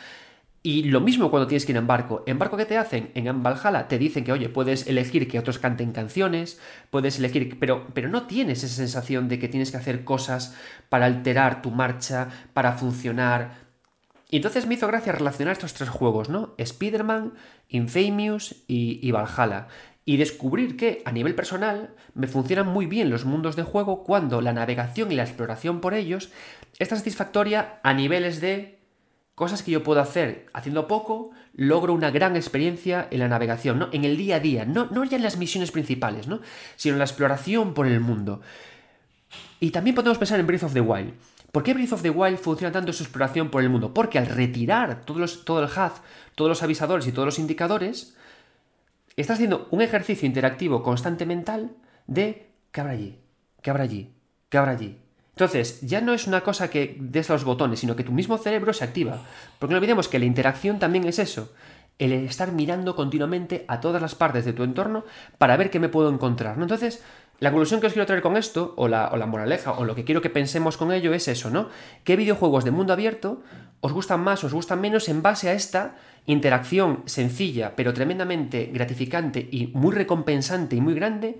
Y 0.63 0.83
lo 0.85 1.01
mismo 1.01 1.31
cuando 1.31 1.47
tienes 1.47 1.65
que 1.65 1.73
ir 1.73 1.79
en 1.79 1.87
barco. 1.87 2.23
¿En 2.27 2.39
barco 2.39 2.59
qué 2.59 2.67
te 2.67 2.77
hacen? 2.77 3.11
En 3.15 3.43
Valhalla 3.43 3.89
te 3.89 3.97
dicen 3.97 4.25
que, 4.25 4.33
oye, 4.33 4.51
puedes 4.51 4.87
elegir 4.87 5.27
que 5.27 5.39
otros 5.39 5.59
canten 5.59 5.93
canciones, 5.93 6.61
puedes 6.91 7.19
elegir, 7.19 7.59
pero, 7.59 7.87
pero 7.95 8.11
no 8.11 8.27
tienes 8.27 8.63
esa 8.63 8.75
sensación 8.75 9.29
de 9.29 9.39
que 9.39 9.49
tienes 9.49 9.71
que 9.71 9.79
hacer 9.79 10.05
cosas 10.05 10.55
para 10.91 11.07
alterar 11.07 11.63
tu 11.63 11.71
marcha, 11.71 12.29
para 12.53 12.75
funcionar. 12.75 13.71
Y 14.29 14.37
entonces 14.37 14.67
me 14.67 14.75
hizo 14.75 14.87
gracia 14.87 15.13
relacionar 15.13 15.53
estos 15.53 15.73
tres 15.73 15.89
juegos, 15.89 16.29
¿no? 16.29 16.55
Spider-Man, 16.59 17.33
Infamous 17.71 18.63
y, 18.69 19.01
y 19.03 19.13
Valhalla. 19.13 19.69
Y 20.05 20.19
descubrir 20.19 20.77
que, 20.77 21.01
a 21.07 21.13
nivel 21.13 21.35
personal, 21.35 21.95
me 22.13 22.27
funcionan 22.27 22.67
muy 22.67 22.85
bien 22.85 23.09
los 23.09 23.25
mundos 23.25 23.57
de 23.57 23.63
juego 23.63 24.05
cuando 24.05 24.43
la 24.43 24.53
navegación 24.53 25.11
y 25.11 25.15
la 25.15 25.23
exploración 25.23 25.81
por 25.81 25.95
ellos 25.95 26.31
está 26.79 26.97
satisfactoria 26.97 27.81
a 27.83 27.95
niveles 27.95 28.43
de 28.43 28.80
cosas 29.41 29.63
que 29.63 29.71
yo 29.71 29.83
puedo 29.83 30.03
hacer 30.03 30.51
haciendo 30.53 30.87
poco, 30.87 31.31
logro 31.55 31.95
una 31.95 32.11
gran 32.11 32.37
experiencia 32.37 33.09
en 33.11 33.21
la 33.21 33.29
navegación, 33.29 33.79
¿no? 33.79 33.89
En 33.91 34.05
el 34.05 34.19
día 34.19 34.37
a 34.37 34.41
día, 34.41 34.67
no, 34.67 34.89
no 34.91 35.03
ya 35.03 35.17
en 35.17 35.23
las 35.23 35.39
misiones 35.39 35.71
principales, 35.71 36.29
¿no? 36.29 36.43
Sino 36.77 36.97
en 36.97 36.99
la 36.99 37.07
exploración 37.07 37.73
por 37.73 37.87
el 37.87 38.01
mundo. 38.01 38.43
Y 39.59 39.71
también 39.71 39.97
podemos 39.97 40.19
pensar 40.19 40.39
en 40.39 40.47
Breath 40.47 40.65
of 40.65 40.75
the 40.75 40.83
Wild. 40.83 41.15
¿Por 41.53 41.63
qué 41.63 41.73
Breath 41.73 41.95
of 41.95 42.03
the 42.03 42.11
Wild 42.11 42.37
funciona 42.37 42.71
tanto 42.71 42.93
su 42.93 43.03
exploración 43.03 43.49
por 43.49 43.63
el 43.63 43.71
mundo? 43.71 43.95
Porque 43.95 44.19
al 44.19 44.27
retirar 44.27 45.07
todos 45.07 45.43
todo 45.47 45.61
el 45.61 45.71
HUD, 45.71 45.93
todos 46.35 46.51
los 46.51 46.63
avisadores 46.63 47.07
y 47.07 47.13
todos 47.13 47.25
los 47.25 47.39
indicadores, 47.39 48.15
estás 49.17 49.37
haciendo 49.37 49.69
un 49.71 49.81
ejercicio 49.81 50.27
interactivo 50.27 50.83
constante 50.83 51.25
mental 51.25 51.71
de 52.07 52.51
¿qué 52.73 52.81
habrá 52.83 52.93
allí? 52.93 53.19
¿Qué 53.63 53.71
habrá 53.71 53.85
allí? 53.85 54.13
¿Qué 54.51 54.59
habrá 54.59 54.73
allí? 54.73 54.99
Entonces, 55.33 55.81
ya 55.81 56.01
no 56.01 56.13
es 56.13 56.27
una 56.27 56.43
cosa 56.43 56.71
que 56.71 56.97
des 57.01 57.29
los 57.29 57.45
botones, 57.45 57.81
sino 57.81 57.97
que 57.97 58.05
tu 58.05 58.13
mismo 58.13 58.37
cerebro 58.39 58.73
se 58.73 58.85
activa. 58.85 59.23
Porque 59.59 59.73
no 59.73 59.79
olvidemos 59.79 60.09
que 60.09 60.19
la 60.19 60.25
interacción 60.25 60.79
también 60.79 61.05
es 61.05 61.19
eso. 61.19 61.53
El 61.99 62.13
estar 62.13 62.53
mirando 62.53 62.97
continuamente 62.97 63.65
a 63.69 63.81
todas 63.81 64.03
las 64.03 64.15
partes 64.15 64.45
de 64.45 64.53
tu 64.53 64.65
entorno 64.65 65.05
para 65.39 65.57
ver 65.57 65.71
qué 65.71 65.79
me 65.79 65.89
puedo 65.89 66.11
encontrar. 66.11 66.57
¿no? 66.57 66.65
Entonces, 66.65 67.03
la 67.41 67.51
conclusión 67.51 67.81
que 67.81 67.87
os 67.87 67.95
quiero 67.95 68.07
traer 68.07 68.23
con 68.23 68.37
esto, 68.37 68.75
o 68.77 68.87
la, 68.87 69.09
o 69.09 69.27
moraleja, 69.27 69.73
o 69.73 69.85
lo 69.85 69.95
que 69.95 70.05
quiero 70.05 70.21
que 70.21 70.29
pensemos 70.29 70.77
con 70.77 70.93
ello 70.93 71.15
es 71.15 71.27
eso, 71.27 71.49
¿no? 71.49 71.69
¿Qué 72.05 72.17
videojuegos 72.17 72.65
de 72.65 72.71
mundo 72.71 72.93
abierto 72.93 73.43
os 73.81 73.93
gustan 73.93 74.21
más 74.21 74.45
os 74.45 74.53
gustan 74.53 74.81
menos 74.81 75.09
en 75.09 75.23
base 75.23 75.49
a 75.49 75.55
esta 75.55 75.97
interacción 76.27 77.03
sencilla, 77.07 77.75
pero 77.77 77.95
tremendamente 77.95 78.71
gratificante 78.73 79.49
y 79.51 79.69
muy 79.69 79.95
recompensante 79.95 80.77
y 80.77 80.83
muy 80.83 80.93
grande 80.93 81.39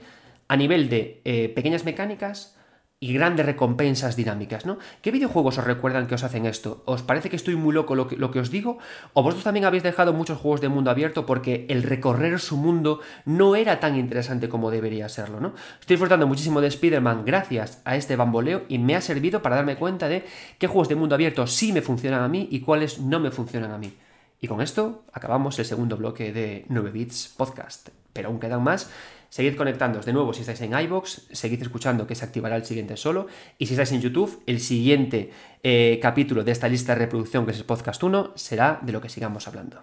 a 0.49 0.57
nivel 0.57 0.89
de 0.89 1.21
eh, 1.25 1.53
pequeñas 1.55 1.85
mecánicas, 1.85 2.57
y 3.03 3.15
grandes 3.15 3.47
recompensas 3.47 4.15
dinámicas, 4.15 4.67
¿no? 4.67 4.79
¿Qué 5.01 5.11
videojuegos 5.11 5.57
os 5.57 5.65
recuerdan 5.65 6.07
que 6.07 6.17
os 6.17 6.23
hacen 6.23 6.45
esto? 6.45 6.83
¿Os 6.85 7.01
parece 7.01 7.31
que 7.31 7.37
estoy 7.37 7.57
muy 7.57 7.73
loco 7.73 7.95
lo 7.95 8.07
que, 8.07 8.19
lo 8.19 8.31
que 8.31 8.41
os 8.41 8.51
digo? 8.51 8.77
¿O 9.15 9.23
vosotros 9.23 9.45
también 9.45 9.65
habéis 9.65 9.83
dejado 9.83 10.13
muchos 10.13 10.37
juegos 10.37 10.61
de 10.61 10.69
mundo 10.69 10.91
abierto 10.91 11.25
porque 11.25 11.65
el 11.71 11.83
recorrer 11.83 12.39
su 12.41 12.59
mundo 12.59 13.01
no 13.25 13.57
era 13.57 13.81
tan 13.81 13.97
interesante 13.97 14.51
como 14.51 14.71
debería 14.71 15.09
serlo, 15.09 15.41
¿no? 15.41 15.55
Estoy 15.81 15.95
disfrutando 15.95 16.27
muchísimo 16.27 16.61
de 16.61 16.69
Spider-Man 16.69 17.25
gracias 17.25 17.81
a 17.87 17.97
este 17.97 18.17
bamboleo 18.17 18.65
y 18.69 18.77
me 18.77 18.95
ha 18.95 19.01
servido 19.01 19.41
para 19.41 19.57
darme 19.57 19.77
cuenta 19.77 20.07
de 20.07 20.27
qué 20.59 20.67
juegos 20.67 20.91
de 20.91 20.97
mundo 20.97 21.15
abierto 21.15 21.47
sí 21.47 21.73
me 21.73 21.81
funcionan 21.81 22.23
a 22.23 22.29
mí 22.29 22.49
y 22.51 22.61
cuáles 22.61 23.01
no 23.01 23.19
me 23.19 23.31
funcionan 23.31 23.71
a 23.71 23.79
mí. 23.79 23.95
Y 24.43 24.47
con 24.47 24.61
esto 24.61 25.05
acabamos 25.15 25.59
el 25.59 25.65
segundo 25.65 25.97
bloque 25.97 26.35
de 26.35 26.67
9 26.69 26.91
Bits 26.91 27.33
Podcast. 27.35 27.89
Pero 28.13 28.29
aún 28.29 28.41
quedan 28.41 28.63
más 28.63 28.91
Seguid 29.31 29.57
conectándoos 29.57 30.05
de 30.05 30.13
nuevo 30.13 30.35
si 30.35 30.41
estáis 30.41 30.61
en 30.61 30.79
iBox, 30.79 31.29
seguid 31.31 31.63
escuchando 31.63 32.07
que 32.07 32.17
se 32.17 32.25
activará 32.25 32.57
el 32.57 32.65
siguiente 32.65 32.97
solo. 32.97 33.29
Y 33.59 33.67
si 33.67 33.75
estáis 33.75 33.93
en 33.93 34.01
YouTube, 34.01 34.43
el 34.47 34.61
siguiente 34.61 35.31
eh, 35.63 36.01
capítulo 36.03 36.43
de 36.43 36.51
esta 36.51 36.69
lista 36.69 36.95
de 36.95 36.99
reproducción, 36.99 37.47
que 37.47 37.53
es 37.53 37.59
el 37.59 37.65
podcast 37.65 38.03
1, 38.03 38.33
será 38.35 38.81
de 38.83 38.93
lo 38.93 39.01
que 39.01 39.09
sigamos 39.09 39.47
hablando. 39.47 39.83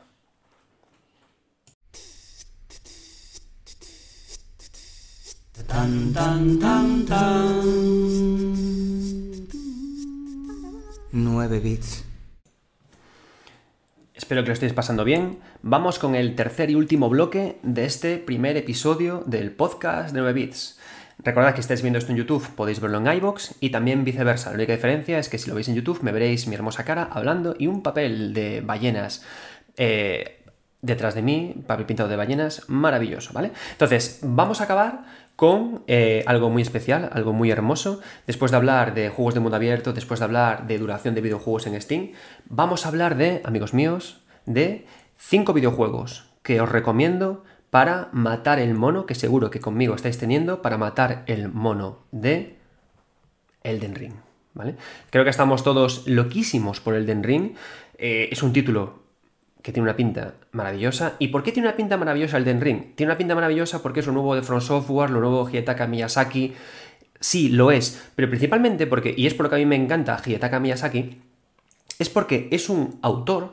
Tan, 5.65 6.13
tan, 6.13 6.60
tan, 6.60 7.05
tan. 7.05 7.97
9 11.13 11.60
bits. 11.60 12.07
Espero 14.17 14.41
que 14.41 14.47
lo 14.47 14.53
estéis 14.53 14.73
pasando 14.73 15.03
bien. 15.03 15.38
Vamos 15.62 15.99
con 15.99 16.15
el 16.15 16.34
tercer 16.34 16.71
y 16.71 16.75
último 16.75 17.08
bloque 17.08 17.60
de 17.62 17.86
este 17.86 18.17
primer 18.17 18.58
episodio 18.58 19.23
del 19.27 19.51
podcast 19.51 20.12
de 20.12 20.21
9 20.21 20.34
bits. 20.34 20.80
Recordad 21.19 21.53
que 21.53 21.62
estáis 21.62 21.84
viendo 21.84 21.99
esto 21.99 22.12
en 22.12 22.17
YouTube, 22.17 22.49
podéis 22.56 22.80
verlo 22.80 22.97
en 22.97 23.15
iBox 23.15 23.53
y 23.60 23.69
también 23.69 24.03
viceversa. 24.03 24.49
La 24.49 24.56
única 24.56 24.73
diferencia 24.73 25.19
es 25.19 25.30
que 25.30 25.38
si 25.38 25.47
lo 25.47 25.56
veis 25.56 25.67
en 25.67 25.75
YouTube 25.75 26.01
me 26.01 26.12
veréis 26.12 26.47
mi 26.47 26.56
hermosa 26.56 26.84
cara 26.84 27.08
hablando 27.12 27.56
y 27.60 27.67
un 27.67 27.84
papel 27.84 28.34
de 28.34 28.62
ballenas 28.62 29.23
eh, 29.77 30.37
detrás 30.88 31.13
de 31.13 31.21
mí, 31.21 31.54
papel 31.67 31.86
pintado 31.86 32.10
de 32.10 32.15
ballenas, 32.15 32.63
maravilloso, 32.67 33.34
¿vale? 33.34 33.52
Entonces, 33.71 34.19
vamos 34.23 34.62
a 34.62 34.63
acabar 34.63 35.04
con 35.36 35.84
eh, 35.86 36.23
algo 36.26 36.50
muy 36.50 36.63
especial, 36.63 37.10
algo 37.13 37.32
muy 37.32 37.52
hermoso. 37.52 38.02
Después 38.26 38.50
de 38.50 38.58
hablar 38.58 38.95
de 38.95 39.10
juegos 39.10 39.36
de 39.36 39.39
mundo 39.39 39.56
abierto, 39.56 39.93
después 39.93 40.19
de 40.19 40.26
hablar 40.26 40.65
de 40.65 40.80
duración 40.80 41.13
de 41.13 41.21
videojuegos 41.21 41.67
en 41.67 41.80
Steam, 41.80 42.13
vamos 42.50 42.86
a 42.86 42.89
hablar 42.89 43.17
de, 43.17 43.41
amigos 43.45 43.76
míos, 43.76 44.23
de 44.47 44.88
cinco 45.17 45.54
videojuegos 45.54 46.32
que 46.41 46.60
os 46.60 46.69
recomiendo 46.69 47.43
para 47.69 48.10
matar 48.13 48.58
el 48.58 48.73
mono, 48.73 49.06
que 49.06 49.13
seguro 49.13 49.52
que 49.52 49.60
conmigo 49.60 49.93
estáis 49.93 50.17
teniendo, 50.17 50.63
para 50.63 50.78
matar 50.78 51.23
el 51.28 51.50
mono 51.50 52.00
de 52.12 52.58
Elden 53.63 53.93
Ring. 53.93 54.13
¿vale? 54.54 54.76
Creo 55.12 55.23
que 55.23 55.30
estamos 55.30 55.63
todos 55.63 56.08
loquísimos 56.08 56.80
por 56.80 56.95
Elden 56.95 57.23
Ring. 57.23 57.56
Eh, 57.97 58.30
es 58.32 58.41
un 58.41 58.54
título 58.54 59.07
que 59.67 59.73
tiene 59.73 59.84
una 59.84 59.97
pinta 59.97 60.36
maravillosa. 60.53 61.17
¿Y 61.19 61.27
por 61.27 61.43
qué 61.43 61.51
tiene 61.51 61.67
una 61.67 61.75
pinta 61.75 61.97
maravillosa 61.97 62.38
el 62.38 62.45
Den 62.45 62.62
Ring? 62.62 62.95
Tiene 62.95 63.12
una 63.12 63.17
pinta 63.17 63.36
maravillosa 63.36 63.84
porque 63.84 63.99
es 63.99 64.08
lo 64.08 64.13
nuevo 64.13 64.34
de 64.34 64.41
From 64.41 64.62
Software, 64.62 65.10
lo 65.10 65.19
nuevo 65.19 65.43
de 65.43 65.51
Hidetaka 65.51 65.88
Miyazaki. 65.88 66.53
Sí, 67.19 67.49
lo 67.49 67.71
es, 67.71 68.01
pero 68.15 68.30
principalmente 68.30 68.88
porque, 68.88 69.13
y 69.17 69.27
es 69.27 69.34
por 69.34 69.43
lo 69.43 69.49
que 69.49 69.58
a 69.58 69.60
mí 69.60 69.65
me 69.65 69.75
encanta 69.75 70.21
Hidetaka 70.25 70.62
Miyazaki, 70.62 71.17
es 71.99 72.10
porque 72.10 72.47
es 72.49 72.69
un 72.69 72.97
autor 73.01 73.51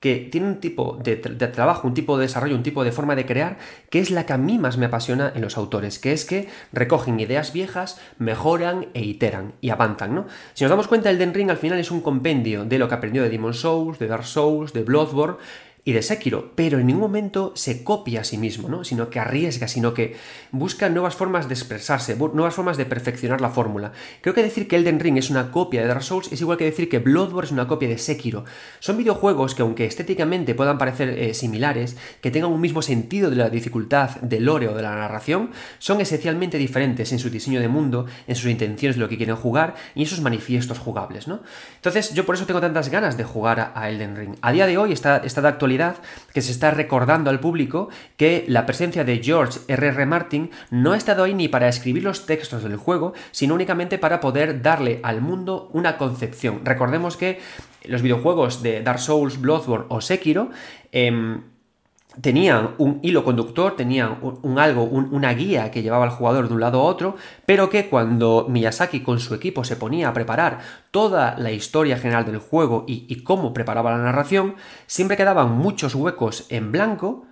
que 0.00 0.16
tiene 0.16 0.46
un 0.46 0.60
tipo 0.60 0.98
de, 1.02 1.16
trabajo, 1.16 1.88
un 1.88 1.94
tipo 1.94 2.18
de 2.18 2.26
desarrollo, 2.26 2.54
un 2.54 2.62
tipo 2.62 2.84
de 2.84 2.92
forma 2.92 3.16
de 3.16 3.24
crear, 3.24 3.56
que 3.90 4.00
es 4.00 4.10
la 4.10 4.26
que 4.26 4.34
a 4.34 4.38
mí 4.38 4.58
más 4.58 4.76
me 4.76 4.86
apasiona 4.86 5.32
en 5.34 5.40
los 5.40 5.56
autores, 5.56 5.98
que 5.98 6.12
es 6.12 6.24
que 6.24 6.48
recogen 6.72 7.18
ideas 7.20 7.52
viejas, 7.52 8.00
mejoran 8.18 8.88
e 8.92 9.02
iteran 9.02 9.54
y 9.60 9.70
avanzan, 9.70 10.14
¿no? 10.14 10.26
Si 10.52 10.64
nos 10.64 10.70
damos 10.70 10.88
cuenta, 10.88 11.10
el 11.10 11.18
Den 11.18 11.32
Ring 11.32 11.50
al 11.50 11.56
final 11.56 11.78
es 11.78 11.90
un 11.90 12.02
compendio 12.02 12.64
de 12.64 12.78
lo 12.78 12.88
que 12.88 12.94
aprendió 12.94 13.22
de 13.22 13.30
Demon 13.30 13.54
Souls, 13.54 13.98
de 13.98 14.06
Dark 14.06 14.26
Souls, 14.26 14.72
de 14.72 14.82
Bloodborne, 14.82 15.38
y 15.86 15.92
de 15.92 16.02
Sekiro, 16.02 16.52
pero 16.54 16.78
en 16.78 16.86
ningún 16.86 17.02
momento 17.02 17.52
se 17.54 17.84
copia 17.84 18.22
a 18.22 18.24
sí 18.24 18.38
mismo, 18.38 18.70
¿no? 18.70 18.84
Sino 18.84 19.10
que 19.10 19.20
arriesga, 19.20 19.68
sino 19.68 19.92
que 19.92 20.16
busca 20.50 20.88
nuevas 20.88 21.14
formas 21.14 21.46
de 21.46 21.54
expresarse, 21.54 22.16
nuevas 22.16 22.54
formas 22.54 22.78
de 22.78 22.86
perfeccionar 22.86 23.42
la 23.42 23.50
fórmula. 23.50 23.92
Creo 24.22 24.34
que 24.34 24.42
decir 24.42 24.66
que 24.66 24.76
Elden 24.76 24.98
Ring 24.98 25.18
es 25.18 25.28
una 25.28 25.50
copia 25.50 25.82
de 25.82 25.88
Dark 25.88 26.02
Souls 26.02 26.32
es 26.32 26.40
igual 26.40 26.56
que 26.56 26.64
decir 26.64 26.88
que 26.88 27.00
Bloodborne 27.00 27.46
es 27.46 27.52
una 27.52 27.68
copia 27.68 27.86
de 27.86 27.98
Sekiro. 27.98 28.46
Son 28.80 28.96
videojuegos 28.96 29.54
que 29.54 29.60
aunque 29.60 29.84
estéticamente 29.84 30.54
puedan 30.54 30.78
parecer 30.78 31.10
eh, 31.10 31.34
similares, 31.34 31.98
que 32.22 32.30
tengan 32.30 32.50
un 32.50 32.62
mismo 32.62 32.80
sentido 32.80 33.28
de 33.28 33.36
la 33.36 33.50
dificultad 33.50 34.16
del 34.22 34.46
lore 34.46 34.68
o 34.68 34.74
de 34.74 34.82
la 34.82 34.94
narración, 34.94 35.50
son 35.78 36.00
esencialmente 36.00 36.56
diferentes 36.56 37.12
en 37.12 37.18
su 37.18 37.28
diseño 37.28 37.60
de 37.60 37.68
mundo, 37.68 38.06
en 38.26 38.36
sus 38.36 38.50
intenciones 38.50 38.96
de 38.96 39.02
lo 39.02 39.10
que 39.10 39.18
quieren 39.18 39.36
jugar 39.36 39.74
y 39.94 40.00
en 40.00 40.06
sus 40.06 40.22
manifiestos 40.22 40.78
jugables, 40.78 41.28
¿no? 41.28 41.40
Entonces 41.76 42.14
yo 42.14 42.24
por 42.24 42.36
eso 42.36 42.46
tengo 42.46 42.62
tantas 42.62 42.88
ganas 42.88 43.18
de 43.18 43.24
jugar 43.24 43.72
a 43.74 43.90
Elden 43.90 44.16
Ring. 44.16 44.36
A 44.40 44.50
día 44.52 44.66
de 44.66 44.78
hoy 44.78 44.92
está, 44.92 45.18
está 45.18 45.42
de 45.42 45.48
actualidad 45.48 45.73
que 46.32 46.42
se 46.42 46.52
está 46.52 46.70
recordando 46.70 47.30
al 47.30 47.40
público 47.40 47.88
que 48.16 48.44
la 48.48 48.66
presencia 48.66 49.04
de 49.04 49.22
George 49.22 49.60
R.R. 49.68 50.06
Martin 50.06 50.50
no 50.70 50.92
ha 50.92 50.96
estado 50.96 51.24
ahí 51.24 51.34
ni 51.34 51.48
para 51.48 51.68
escribir 51.68 52.02
los 52.02 52.26
textos 52.26 52.62
del 52.62 52.76
juego, 52.76 53.14
sino 53.30 53.54
únicamente 53.54 53.98
para 53.98 54.20
poder 54.20 54.62
darle 54.62 55.00
al 55.02 55.20
mundo 55.20 55.70
una 55.72 55.96
concepción. 55.96 56.60
Recordemos 56.64 57.16
que 57.16 57.40
los 57.84 58.02
videojuegos 58.02 58.62
de 58.62 58.82
Dark 58.82 58.98
Souls, 58.98 59.40
Bloodborne 59.40 59.86
o 59.88 60.00
Sekiro 60.00 60.50
em, 60.92 61.42
tenían 62.20 62.74
un 62.78 63.00
hilo 63.02 63.24
conductor, 63.24 63.76
tenían 63.76 64.18
un, 64.20 64.58
algo, 64.58 64.84
una 64.84 65.32
guía 65.34 65.70
que 65.70 65.82
llevaba 65.82 66.04
al 66.04 66.10
jugador 66.10 66.48
de 66.48 66.54
un 66.54 66.60
lado 66.60 66.80
a 66.80 66.84
otro, 66.84 67.16
pero 67.46 67.70
que 67.70 67.88
cuando 67.88 68.46
Miyazaki 68.48 69.00
con 69.00 69.20
su 69.20 69.34
equipo 69.34 69.64
se 69.64 69.76
ponía 69.76 70.08
a 70.08 70.12
preparar 70.12 70.60
toda 70.90 71.36
la 71.38 71.50
historia 71.50 71.98
general 71.98 72.24
del 72.24 72.38
juego 72.38 72.84
y, 72.86 73.06
y 73.08 73.22
cómo 73.22 73.52
preparaba 73.52 73.90
la 73.90 73.98
narración, 73.98 74.54
siempre 74.86 75.16
quedaban 75.16 75.52
muchos 75.52 75.94
huecos 75.94 76.46
en 76.48 76.72
blanco 76.72 77.26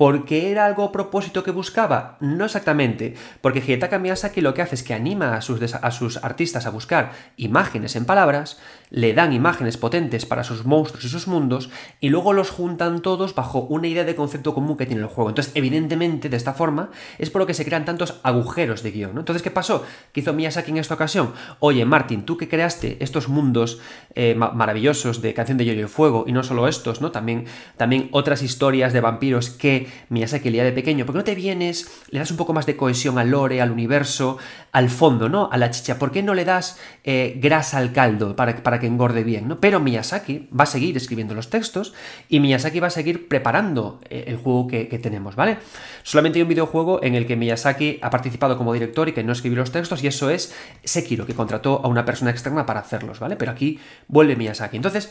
¿Porque 0.00 0.50
era 0.50 0.64
algo 0.64 0.82
a 0.82 0.92
propósito 0.92 1.44
que 1.44 1.50
buscaba? 1.50 2.16
No 2.20 2.46
exactamente, 2.46 3.16
porque 3.42 3.58
Hidetaka 3.58 3.98
Miyazaki 3.98 4.40
lo 4.40 4.54
que 4.54 4.62
hace 4.62 4.74
es 4.74 4.82
que 4.82 4.94
anima 4.94 5.34
a 5.34 5.42
sus, 5.42 5.74
a 5.74 5.90
sus, 5.90 6.16
artistas 6.24 6.64
a 6.64 6.70
buscar 6.70 7.12
imágenes 7.36 7.96
en 7.96 8.06
palabras, 8.06 8.58
le 8.88 9.12
dan 9.12 9.34
imágenes 9.34 9.76
potentes 9.76 10.24
para 10.24 10.42
sus 10.42 10.64
monstruos 10.64 11.04
y 11.04 11.10
sus 11.10 11.28
mundos, 11.28 11.68
y 12.00 12.08
luego 12.08 12.32
los 12.32 12.48
juntan 12.48 13.02
todos 13.02 13.34
bajo 13.34 13.60
una 13.60 13.88
idea 13.88 14.04
de 14.04 14.16
concepto 14.16 14.54
común 14.54 14.78
que 14.78 14.86
tiene 14.86 15.02
el 15.02 15.08
juego. 15.08 15.28
Entonces, 15.28 15.52
evidentemente, 15.54 16.30
de 16.30 16.36
esta 16.38 16.54
forma, 16.54 16.90
es 17.18 17.28
por 17.28 17.42
lo 17.42 17.46
que 17.46 17.52
se 17.52 17.66
crean 17.66 17.84
tantos 17.84 18.20
agujeros 18.22 18.82
de 18.82 18.92
guion. 18.92 19.18
Entonces, 19.18 19.42
¿qué 19.42 19.50
pasó? 19.50 19.84
¿Qué 20.12 20.20
hizo 20.20 20.32
Miyazaki 20.32 20.70
en 20.70 20.78
esta 20.78 20.94
ocasión? 20.94 21.34
Oye, 21.58 21.84
Martin, 21.84 22.24
tú 22.24 22.38
que 22.38 22.48
creaste 22.48 22.96
estos 23.00 23.28
mundos 23.28 23.80
eh, 24.14 24.34
maravillosos 24.34 25.20
de 25.20 25.34
Canción 25.34 25.58
de 25.58 25.66
Hielo 25.66 25.82
y 25.82 25.88
Fuego, 25.88 26.24
y 26.26 26.32
no 26.32 26.42
solo 26.42 26.68
estos, 26.68 27.02
¿no? 27.02 27.10
También, 27.10 27.44
también 27.76 28.08
otras 28.12 28.42
historias 28.42 28.94
de 28.94 29.02
vampiros 29.02 29.50
que 29.50 29.89
Miyazaki 30.08 30.48
el 30.48 30.54
día 30.54 30.64
de 30.64 30.72
pequeño, 30.72 31.06
¿por 31.06 31.14
qué 31.14 31.18
no 31.18 31.24
te 31.24 31.34
vienes, 31.34 31.90
le 32.10 32.18
das 32.18 32.30
un 32.30 32.36
poco 32.36 32.52
más 32.52 32.66
de 32.66 32.76
cohesión 32.76 33.18
al 33.18 33.30
lore, 33.30 33.60
al 33.60 33.70
universo, 33.70 34.38
al 34.72 34.90
fondo, 34.90 35.28
¿no? 35.28 35.48
A 35.52 35.56
la 35.58 35.70
chicha. 35.70 35.98
¿Por 35.98 36.10
qué 36.10 36.22
no 36.22 36.34
le 36.34 36.44
das 36.44 36.78
eh, 37.04 37.38
grasa 37.40 37.78
al 37.78 37.92
caldo 37.92 38.36
para, 38.36 38.80
que 38.80 38.86
engorde 38.86 39.24
bien, 39.24 39.48
¿no? 39.48 39.60
Pero 39.60 39.80
Miyazaki 39.80 40.48
va 40.58 40.64
a 40.64 40.66
seguir 40.66 40.96
escribiendo 40.96 41.34
los 41.34 41.50
textos 41.50 41.94
y 42.28 42.40
Miyazaki 42.40 42.80
va 42.80 42.88
a 42.88 42.90
seguir 42.90 43.28
preparando 43.28 44.00
eh, 44.08 44.24
el 44.26 44.36
juego 44.36 44.66
que, 44.68 44.86
tenemos, 45.00 45.34
¿vale? 45.34 45.58
Solamente 46.02 46.38
hay 46.38 46.42
un 46.42 46.48
videojuego 46.48 47.02
en 47.02 47.14
el 47.14 47.26
que 47.26 47.36
Miyazaki 47.36 47.98
ha 48.02 48.10
participado 48.10 48.58
como 48.58 48.72
director 48.72 49.08
y 49.08 49.12
que 49.12 49.24
no 49.24 49.32
escribió 49.32 49.58
los 49.58 49.72
textos 49.72 50.02
y 50.02 50.06
eso 50.06 50.30
es 50.30 50.54
Sekiro, 50.84 51.26
que 51.26 51.34
contrató 51.34 51.80
a 51.82 51.88
una 51.88 52.04
persona 52.04 52.30
externa 52.30 52.66
para 52.66 52.80
hacerlos, 52.80 53.18
¿vale? 53.18 53.36
Pero 53.36 53.52
aquí 53.52 53.80
vuelve 54.08 54.36
Miyazaki. 54.36 54.76
Entonces, 54.76 55.10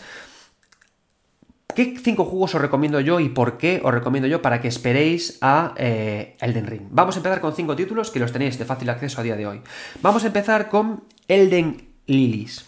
¿Qué 1.75 1.95
cinco 2.03 2.25
juegos 2.25 2.55
os 2.55 2.62
recomiendo 2.62 2.99
yo 2.99 3.19
y 3.19 3.29
por 3.29 3.58
qué 3.58 3.79
os 3.84 3.93
recomiendo 3.93 4.27
yo 4.27 4.41
para 4.41 4.60
que 4.60 4.67
esperéis 4.67 5.38
a 5.41 5.75
eh, 5.77 6.36
Elden 6.41 6.65
Ring? 6.65 6.88
Vamos 6.89 7.15
a 7.15 7.19
empezar 7.19 7.39
con 7.39 7.55
cinco 7.55 7.75
títulos 7.75 8.10
que 8.10 8.19
los 8.19 8.34
tenéis 8.34 8.58
de 8.58 8.65
fácil 8.65 8.89
acceso 8.89 9.21
a 9.21 9.23
día 9.23 9.36
de 9.36 9.45
hoy. 9.45 9.62
Vamos 10.01 10.23
a 10.23 10.27
empezar 10.27 10.67
con 10.67 11.03
Elden 11.27 11.89
Lilies. 12.08 12.65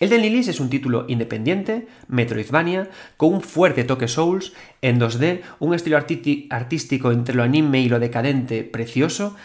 Elden 0.00 0.22
Lilies 0.22 0.48
es 0.48 0.60
un 0.60 0.68
título 0.68 1.06
independiente, 1.08 1.88
Metroidvania, 2.08 2.90
con 3.16 3.34
un 3.34 3.40
fuerte 3.40 3.84
toque 3.84 4.08
Souls, 4.08 4.52
en 4.82 5.00
2D, 5.00 5.40
un 5.58 5.74
estilo 5.74 5.96
artístico 5.96 7.10
entre 7.10 7.34
lo 7.34 7.42
anime 7.42 7.80
y 7.80 7.88
lo 7.88 7.98
decadente 7.98 8.62
precioso, 8.62 9.36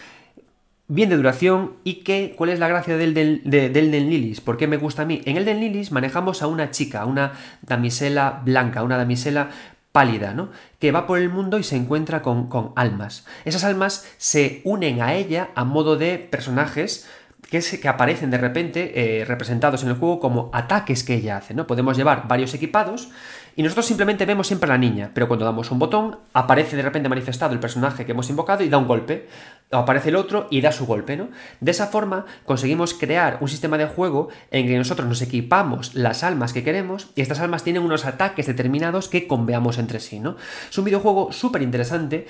bien 0.94 1.08
de 1.08 1.16
duración 1.16 1.72
y 1.82 2.04
que, 2.04 2.34
¿cuál 2.36 2.50
es 2.50 2.58
la 2.58 2.68
gracia 2.68 2.96
del, 2.96 3.14
del, 3.14 3.42
del, 3.44 3.90
Lilies? 3.90 4.40
¿Por 4.40 4.56
qué 4.56 4.66
me 4.66 4.76
gusta 4.76 5.02
a 5.02 5.04
mí? 5.04 5.20
En 5.24 5.36
el 5.36 5.44
Den 5.44 5.60
Lilies 5.60 5.92
manejamos 5.92 6.42
a 6.42 6.46
una 6.46 6.70
chica, 6.70 7.04
una 7.04 7.32
damisela 7.62 8.42
blanca, 8.44 8.82
una 8.82 8.96
damisela 8.96 9.50
pálida, 9.92 10.34
¿no? 10.34 10.50
Que 10.78 10.92
va 10.92 11.06
por 11.06 11.18
el 11.18 11.28
mundo 11.28 11.58
y 11.58 11.62
se 11.62 11.76
encuentra 11.76 12.22
con, 12.22 12.48
con 12.48 12.72
almas. 12.76 13.26
Esas 13.44 13.64
almas 13.64 14.06
se 14.18 14.60
unen 14.64 15.02
a 15.02 15.14
ella 15.14 15.50
a 15.54 15.64
modo 15.64 15.96
de 15.96 16.18
personajes 16.18 17.06
que, 17.50 17.60
que 17.60 17.88
aparecen 17.88 18.30
de 18.30 18.38
repente 18.38 19.20
eh, 19.20 19.24
representados 19.24 19.82
en 19.82 19.90
el 19.90 19.96
juego 19.96 20.20
como 20.20 20.50
ataques 20.52 21.04
que 21.04 21.14
ella 21.14 21.36
hace, 21.36 21.54
¿no? 21.54 21.66
Podemos 21.66 21.96
llevar 21.96 22.26
varios 22.28 22.54
equipados 22.54 23.10
y 23.56 23.62
nosotros 23.62 23.86
simplemente 23.86 24.26
vemos 24.26 24.48
siempre 24.48 24.68
a 24.68 24.74
la 24.74 24.78
niña, 24.78 25.10
pero 25.14 25.28
cuando 25.28 25.44
damos 25.44 25.70
un 25.70 25.78
botón, 25.78 26.18
aparece 26.32 26.76
de 26.76 26.82
repente 26.82 27.08
manifestado 27.08 27.52
el 27.52 27.60
personaje 27.60 28.04
que 28.04 28.12
hemos 28.12 28.28
invocado 28.30 28.64
y 28.64 28.68
da 28.68 28.78
un 28.78 28.88
golpe. 28.88 29.28
Aparece 29.78 30.10
el 30.10 30.16
otro 30.16 30.46
y 30.50 30.60
da 30.60 30.72
su 30.72 30.86
golpe, 30.86 31.16
¿no? 31.16 31.28
De 31.60 31.70
esa 31.70 31.86
forma 31.86 32.26
conseguimos 32.44 32.94
crear 32.94 33.38
un 33.40 33.48
sistema 33.48 33.78
de 33.78 33.86
juego 33.86 34.28
en 34.50 34.66
que 34.66 34.78
nosotros 34.78 35.08
nos 35.08 35.22
equipamos 35.22 35.94
las 35.94 36.22
almas 36.22 36.52
que 36.52 36.64
queremos 36.64 37.08
y 37.14 37.22
estas 37.22 37.40
almas 37.40 37.64
tienen 37.64 37.82
unos 37.82 38.04
ataques 38.04 38.46
determinados 38.46 39.08
que 39.08 39.26
conveamos 39.26 39.78
entre 39.78 40.00
sí, 40.00 40.20
¿no? 40.20 40.36
Es 40.70 40.78
un 40.78 40.84
videojuego 40.84 41.32
súper 41.32 41.62
interesante 41.62 42.26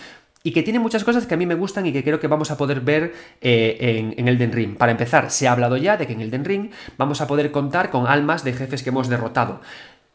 y 0.47 0.53
que 0.53 0.63
tiene 0.63 0.79
muchas 0.79 1.05
cosas 1.05 1.27
que 1.27 1.33
a 1.33 1.37
mí 1.39 1.47
me 1.47 1.55
gustan 1.55 1.87
y 1.87 1.93
que 1.93 2.05
creo 2.05 2.21
que 2.21 2.27
vamos 2.27 2.51
a 2.51 2.59
poder 2.59 2.83
ver 2.83 3.15
eh, 3.41 3.79
en, 3.81 4.15
en, 4.19 4.29
Elden 4.29 4.53
Ring. 4.53 4.77
Para 4.77 4.93
empezar, 4.93 5.31
se 5.31 5.49
ha 5.49 5.53
hablado 5.53 5.79
ya 5.79 5.97
de 5.97 6.07
que 6.07 6.13
en 6.13 6.21
Elden 6.21 6.45
Ring 6.45 6.71
vamos 6.99 7.23
a 7.23 7.27
poder 7.27 7.51
contar 7.51 7.91
con 7.91 8.07
almas 8.07 8.45
de 8.45 8.53
jefes 8.53 8.83
que 8.83 8.91
hemos 8.91 9.09
derrotado. 9.09 9.63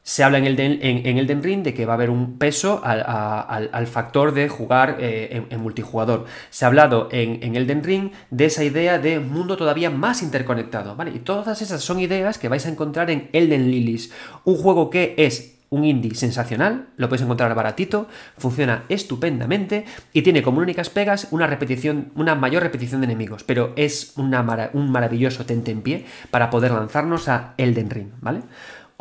Se 0.10 0.24
habla 0.24 0.40
en 0.40 0.46
Elden, 0.46 0.80
en, 0.82 1.20
Elden 1.20 1.44
Ring 1.44 1.62
de 1.62 1.76
que 1.76 1.86
va 1.86 1.94
a 1.94 1.96
haber 1.96 2.10
un 2.10 2.40
peso 2.40 2.82
al, 2.84 3.86
factor 3.86 4.34
de 4.34 4.50
jugar 4.50 4.98
eh, 5.00 5.46
en, 5.48 5.60
multijugador. 5.62 6.26
Se 6.50 6.66
ha 6.66 6.68
hablado 6.68 7.10
en, 7.12 7.44
en, 7.44 7.56
Elden 7.56 7.84
Ring 7.84 8.12
de 8.32 8.46
esa 8.46 8.64
idea 8.64 8.98
de 8.98 9.20
mundo 9.20 9.56
todavía 9.56 9.92
más 9.92 10.24
interconectado. 10.24 10.96
¿vale? 10.96 11.12
Y 11.12 11.20
todas 11.20 11.62
esas 11.62 11.84
son 11.84 12.00
ideas 12.00 12.40
que 12.40 12.50
vais 12.50 12.66
a 12.66 12.70
encontrar 12.70 13.12
en 13.12 13.30
Elden 13.34 13.70
Lilies, 13.70 14.12
un 14.46 14.58
juego 14.58 14.90
que 14.90 15.14
es 15.16 15.60
un 15.70 15.86
indie 15.86 16.16
sensacional, 16.16 16.88
lo 16.98 17.08
podéis 17.08 17.24
encontrar 17.24 17.54
baratito, 17.54 18.08
funciona 18.38 18.86
estupendamente 18.90 19.86
y 20.14 20.24
tiene 20.24 20.42
como 20.42 20.62
únicas 20.62 20.90
pegas 20.90 21.28
una 21.30 21.46
repetición, 21.46 22.12
una 22.16 22.34
mayor 22.34 22.64
repetición 22.64 23.02
de 23.02 23.06
enemigos, 23.06 23.44
pero 23.44 23.74
es 23.76 24.14
una 24.18 24.72
un 24.74 24.92
maravilloso 24.92 25.46
tente 25.46 25.70
en 25.70 25.82
pie 25.82 26.06
para 26.32 26.50
poder 26.50 26.72
lanzarnos 26.72 27.28
a 27.28 27.54
Elden 27.58 27.90
Ring, 27.92 28.10
¿vale? 28.22 28.42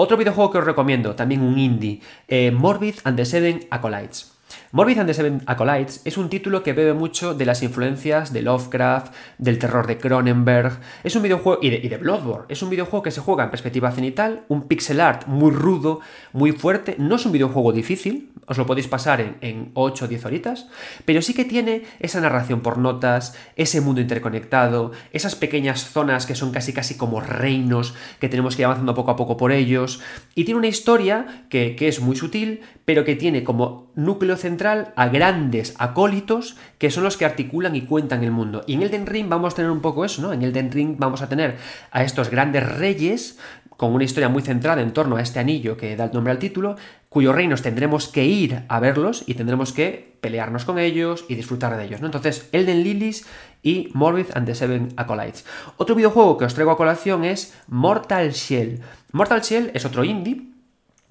Otro 0.00 0.16
videojuego 0.16 0.52
que 0.52 0.58
os 0.58 0.64
recomiendo, 0.64 1.16
también 1.16 1.42
un 1.42 1.58
indie, 1.58 2.00
eh, 2.28 2.52
Morbid 2.52 3.00
and 3.02 3.16
the 3.16 3.24
Seven 3.24 3.66
Acolytes. 3.68 4.37
Morbid 4.70 4.98
and 4.98 5.06
the 5.06 5.14
Seven 5.14 5.40
Acolytes 5.46 6.02
es 6.04 6.18
un 6.18 6.28
título 6.28 6.62
que 6.62 6.74
bebe 6.74 6.92
mucho 6.92 7.32
de 7.32 7.46
las 7.46 7.62
influencias 7.62 8.34
de 8.34 8.42
Lovecraft, 8.42 9.14
del 9.38 9.58
terror 9.58 9.86
de 9.86 9.96
Cronenberg, 9.96 10.78
es 11.02 11.16
un 11.16 11.22
videojuego 11.22 11.58
y 11.62 11.70
de, 11.70 11.76
y 11.76 11.88
Bloodborne, 11.88 12.44
es 12.50 12.60
un 12.62 12.68
videojuego 12.68 13.02
que 13.02 13.10
se 13.10 13.22
juega 13.22 13.44
en 13.44 13.50
perspectiva 13.50 13.90
cenital, 13.92 14.44
un 14.48 14.68
pixel 14.68 15.00
art 15.00 15.26
muy 15.26 15.52
rudo, 15.52 16.00
muy 16.34 16.52
fuerte, 16.52 16.96
no 16.98 17.16
es 17.16 17.24
un 17.24 17.32
videojuego 17.32 17.72
difícil, 17.72 18.30
os 18.46 18.58
lo 18.58 18.66
podéis 18.66 18.88
pasar 18.88 19.22
en, 19.22 19.36
en 19.40 19.70
8 19.72 20.04
o 20.04 20.08
10 20.08 20.26
horitas, 20.26 20.66
pero 21.06 21.22
sí 21.22 21.32
que 21.32 21.46
tiene 21.46 21.84
esa 21.98 22.20
narración 22.20 22.60
por 22.60 22.76
notas, 22.76 23.34
ese 23.56 23.80
mundo 23.80 24.02
interconectado, 24.02 24.92
esas 25.14 25.34
pequeñas 25.34 25.82
zonas 25.88 26.26
que 26.26 26.34
son 26.34 26.52
casi 26.52 26.74
casi 26.74 26.98
como 26.98 27.22
reinos 27.22 27.94
que 28.20 28.28
tenemos 28.28 28.54
que 28.54 28.62
ir 28.62 28.66
avanzando 28.66 28.94
poco 28.94 29.12
a 29.12 29.16
poco 29.16 29.38
por 29.38 29.50
ellos, 29.50 30.02
y 30.34 30.44
tiene 30.44 30.58
una 30.58 30.68
historia 30.68 31.46
que, 31.48 31.74
que 31.74 31.88
es 31.88 32.00
muy 32.00 32.16
sutil, 32.16 32.60
pero 32.84 33.06
que 33.06 33.16
tiene 33.16 33.44
como 33.44 33.92
núcleo 33.94 34.36
central 34.36 34.57
a 34.96 35.08
grandes 35.08 35.74
acólitos 35.78 36.56
que 36.78 36.90
son 36.90 37.04
los 37.04 37.16
que 37.16 37.24
articulan 37.24 37.76
y 37.76 37.82
cuentan 37.82 38.24
el 38.24 38.30
mundo. 38.30 38.64
Y 38.66 38.74
en 38.74 38.82
Elden 38.82 39.06
Ring 39.06 39.28
vamos 39.28 39.52
a 39.52 39.56
tener 39.56 39.70
un 39.70 39.80
poco 39.80 40.04
eso, 40.04 40.22
¿no? 40.22 40.32
En 40.32 40.42
Elden 40.42 40.72
Ring 40.72 40.96
vamos 40.98 41.22
a 41.22 41.28
tener 41.28 41.56
a 41.90 42.02
estos 42.02 42.30
grandes 42.30 42.68
reyes 42.68 43.38
con 43.78 43.94
una 43.94 44.02
historia 44.02 44.28
muy 44.28 44.42
centrada 44.42 44.82
en 44.82 44.92
torno 44.92 45.16
a 45.16 45.22
este 45.22 45.38
anillo 45.38 45.76
que 45.76 45.94
da 45.94 46.06
el 46.06 46.12
nombre 46.12 46.32
al 46.32 46.40
título, 46.40 46.74
cuyos 47.08 47.34
reinos 47.34 47.62
tendremos 47.62 48.08
que 48.08 48.24
ir 48.24 48.64
a 48.68 48.80
verlos 48.80 49.22
y 49.26 49.34
tendremos 49.34 49.72
que 49.72 50.16
pelearnos 50.20 50.64
con 50.64 50.80
ellos 50.80 51.24
y 51.28 51.36
disfrutar 51.36 51.76
de 51.76 51.84
ellos. 51.84 52.00
¿no? 52.00 52.06
Entonces, 52.06 52.48
Elden 52.50 52.82
Lilies 52.82 53.24
y 53.62 53.88
Morbid 53.94 54.26
and 54.34 54.46
the 54.46 54.56
Seven 54.56 54.92
Acolytes. 54.96 55.44
Otro 55.76 55.94
videojuego 55.94 56.38
que 56.38 56.44
os 56.44 56.54
traigo 56.54 56.72
a 56.72 56.76
colación 56.76 57.24
es 57.24 57.54
Mortal 57.68 58.32
Shell. 58.32 58.80
Mortal 59.12 59.42
Shell 59.42 59.70
es 59.74 59.84
otro 59.84 60.02
indie 60.02 60.48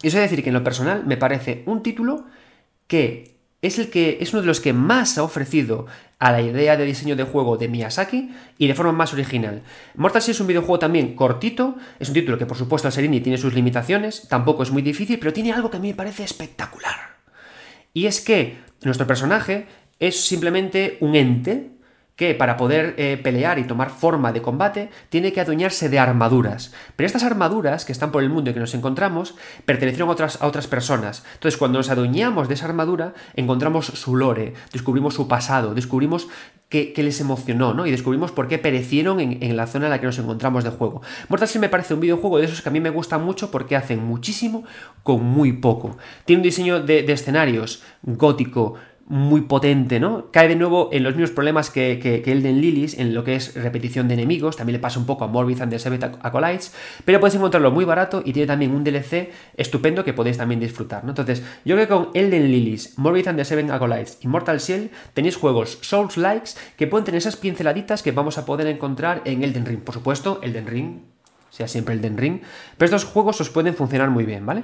y 0.02 0.08
eso 0.08 0.18
es 0.18 0.30
decir 0.30 0.44
que 0.44 0.50
en 0.50 0.56
lo 0.56 0.64
personal 0.64 1.06
me 1.06 1.18
parece 1.18 1.64
un 1.66 1.82
título 1.82 2.26
que 2.88 3.37
es 3.62 3.80
el 3.80 3.90
que 3.90 4.20
es 4.22 4.34
uno 4.34 4.42
de 4.42 4.48
los 4.48 4.62
que 4.62 4.74
más 4.74 5.18
ha 5.18 5.24
ofrecido 5.24 5.88
a 6.20 6.32
la 6.32 6.42
idea 6.42 6.78
de 6.78 6.86
diseño 6.86 7.16
de 7.16 7.24
juego 7.24 7.58
de 7.58 7.68
Miyazaki 7.68 8.32
y 8.58 8.68
de 8.68 8.76
forma 8.76 8.92
más 8.92 9.14
original. 9.14 9.64
Mortal 9.96 10.22
Shell 10.22 10.32
es 10.32 10.40
un 10.40 10.48
videojuego 10.48 10.80
también 10.80 11.16
cortito, 11.16 11.76
es 12.00 12.08
un 12.08 12.14
título 12.14 12.38
que 12.38 12.46
por 12.46 12.58
supuesto 12.58 12.88
al 12.88 12.92
ser 12.92 13.06
indie 13.06 13.22
tiene 13.22 13.38
sus 13.38 13.54
limitaciones, 13.54 14.28
tampoco 14.28 14.64
es 14.64 14.72
muy 14.72 14.82
difícil, 14.82 15.20
pero 15.20 15.34
tiene 15.34 15.54
algo 15.54 15.70
que 15.70 15.78
a 15.78 15.80
mí 15.80 15.90
me 15.90 15.96
parece 15.96 16.24
espectacular. 16.24 17.18
Y 17.94 18.06
es 18.06 18.22
que 18.22 18.58
nuestro 18.84 19.08
personaje 19.08 19.68
es 20.00 20.20
simplemente 20.20 20.98
un 21.02 21.16
ente 21.16 21.77
que 22.18 22.34
para 22.34 22.58
poder 22.58 22.96
eh, 22.98 23.18
pelear 23.24 23.60
y 23.60 23.64
tomar 23.64 23.92
forma 23.92 24.34
de 24.34 24.42
combate 24.42 24.90
tiene 25.10 25.32
que 25.32 25.40
adueñarse 25.40 25.88
de 25.88 26.00
armaduras. 26.00 26.74
Pero 26.96 27.06
estas 27.06 27.24
armaduras 27.24 27.86
que 27.86 27.92
están 27.92 28.12
por 28.12 28.24
el 28.24 28.30
mundo 28.30 28.50
y 28.50 28.54
que 28.54 28.60
nos 28.60 28.74
encontramos 28.74 29.36
pertenecieron 29.66 30.10
a 30.10 30.14
otras, 30.14 30.42
a 30.42 30.48
otras 30.48 30.68
personas. 30.68 31.24
Entonces 31.36 31.58
cuando 31.58 31.78
nos 31.78 31.90
adueñamos 31.90 32.48
de 32.48 32.56
esa 32.56 32.66
armadura 32.66 33.14
encontramos 33.36 33.86
su 33.86 34.16
lore, 34.16 34.56
descubrimos 34.74 35.14
su 35.14 35.28
pasado, 35.28 35.76
descubrimos 35.76 36.28
qué, 36.70 36.92
les 36.98 37.22
emocionó, 37.22 37.76
¿no? 37.76 37.86
Y 37.86 37.92
descubrimos 37.92 38.32
por 38.32 38.48
qué 38.48 38.58
perecieron 38.58 39.20
en, 39.20 39.56
la 39.56 39.68
zona 39.68 39.86
en 39.86 39.92
la 39.92 40.00
que 40.00 40.08
nos 40.08 40.18
encontramos 40.18 40.64
de 40.64 40.72
juego. 40.72 41.02
Mortal 41.30 41.48
Kombat 41.48 41.62
me 41.62 41.70
parece 41.70 41.94
un 41.94 42.00
videojuego 42.00 42.40
de 42.40 42.46
esos 42.46 42.62
que 42.62 42.70
a 42.70 42.72
mí 42.72 42.80
me 42.80 42.90
gusta 42.90 43.20
mucho 43.20 43.52
porque 43.52 43.76
hacen 43.76 44.04
muchísimo 44.04 44.64
con 45.04 45.24
muy 45.24 45.54
poco. 45.54 45.98
Tiene 46.26 46.40
un 46.40 46.44
diseño 46.44 46.82
de, 46.82 47.04
de 47.04 47.14
escenarios 47.14 47.84
gótico, 48.02 48.76
muy 49.10 49.42
potente, 49.42 50.02
¿no? 50.02 50.30
Cae 50.32 50.50
de 50.50 50.56
nuevo 50.56 50.90
en 50.92 51.04
los 51.04 51.14
mismos 51.14 51.32
problemas 51.32 51.70
que, 51.70 52.00
que, 52.00 52.30
Elden 52.30 52.60
Lilies, 52.60 52.98
en 53.00 53.14
lo 53.14 53.24
que 53.24 53.36
es 53.36 53.56
repetición 53.56 54.10
de 54.10 54.16
enemigos, 54.16 54.58
también 54.58 54.74
le 54.74 54.80
pasa 54.80 55.00
un 55.00 55.06
poco 55.06 55.24
a 55.24 55.28
Morbid 55.28 55.62
and 55.62 55.72
the 55.72 55.80
Seven 55.80 56.04
Acolytes, 56.22 56.74
pero 57.06 57.20
puedes 57.22 57.36
encontrarlo 57.36 57.72
muy 57.72 57.86
barato 57.86 58.22
y 58.26 58.34
tiene 58.34 58.48
también 58.48 58.76
un 58.76 58.84
DLC 58.84 59.30
estupendo 59.56 60.04
que 60.04 60.14
podéis 60.14 60.38
también 60.38 60.60
disfrutar, 60.60 61.06
¿no? 61.06 61.12
Entonces, 61.12 61.42
yo 61.64 61.76
creo 61.76 61.88
que 61.88 61.94
con 61.94 62.10
Elden 62.14 62.52
Lilies, 62.52 62.98
Morbid 62.98 63.28
and 63.30 63.38
the 63.38 63.46
Seven 63.46 63.72
Acolytes 63.72 64.18
y 64.22 64.28
Mortal 64.28 64.60
Shell 64.60 64.92
tenéis 65.14 65.38
juegos 65.38 65.80
Souls-likes 65.82 66.52
que 66.76 66.88
pueden 66.88 67.06
tener 67.06 67.20
esas 67.20 67.38
pinceladitas 67.38 68.04
que 68.04 68.12
vamos 68.12 68.38
a 68.38 68.46
poder 68.46 68.68
encontrar 68.68 69.22
en 69.24 69.44
Elden 69.44 69.66
Ring. 69.66 69.80
Por 69.80 69.96
supuesto, 69.96 70.42
Elden 70.44 70.68
Ring, 70.68 71.00
sea 71.50 71.68
siempre 71.68 71.96
Elden 71.96 72.18
Ring, 72.18 72.42
pero 72.78 72.86
estos 72.86 73.06
juegos 73.06 73.40
os 73.40 73.50
pueden 73.50 73.74
funcionar 73.74 74.10
muy 74.10 74.26
bien, 74.26 74.46
¿vale? 74.46 74.64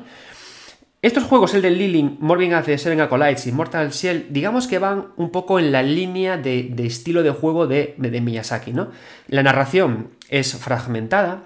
Estos 1.04 1.26
juegos, 1.26 1.54
el 1.54 1.62
del 1.62 1.78
Lilin, 1.78 2.16
Morbin 2.22 2.54
the 2.64 2.78
Seven 2.78 3.01
Acolytes 3.01 3.45
y 3.45 3.51
Mortal 3.51 3.91
Shell, 3.91 4.28
digamos 4.30 4.68
que 4.68 4.80
van 4.80 5.08
un 5.18 5.32
poco 5.32 5.60
en 5.60 5.74
la 5.74 5.84
línea 5.84 6.38
de, 6.38 6.74
estilo 6.80 7.24
de 7.24 7.32
juego 7.32 7.68
de, 7.68 7.95
Miyazaki, 7.97 8.72
¿no? 8.72 8.88
La 9.28 9.43
narración 9.43 10.12
es 10.30 10.56
fragmentada, 10.56 11.43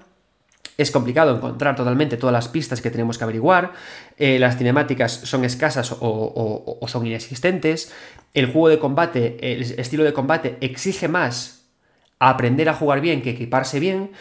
es 0.76 0.92
complicado 0.92 1.34
encontrar 1.34 1.74
totalmente 1.74 2.16
todas 2.16 2.32
las 2.32 2.46
pistas 2.46 2.80
que 2.80 2.92
tenemos 2.92 3.18
que 3.18 3.24
averiguar, 3.24 3.72
eh, 4.16 4.38
las 4.38 4.56
cinemáticas 4.58 5.10
son 5.10 5.44
escasas 5.44 5.92
o, 5.98 6.78
son 6.86 7.06
inexistentes, 7.08 7.92
el 8.34 8.46
juego 8.46 8.68
de 8.68 8.78
combate, 8.78 9.38
el 9.40 9.62
estilo 9.62 10.04
de 10.04 10.12
combate 10.12 10.56
exige 10.60 11.08
más 11.08 11.64
aprender 12.20 12.68
a 12.68 12.74
jugar 12.74 13.00
bien 13.00 13.22
que 13.22 13.30
equiparse 13.30 13.80
bien, 13.80 14.12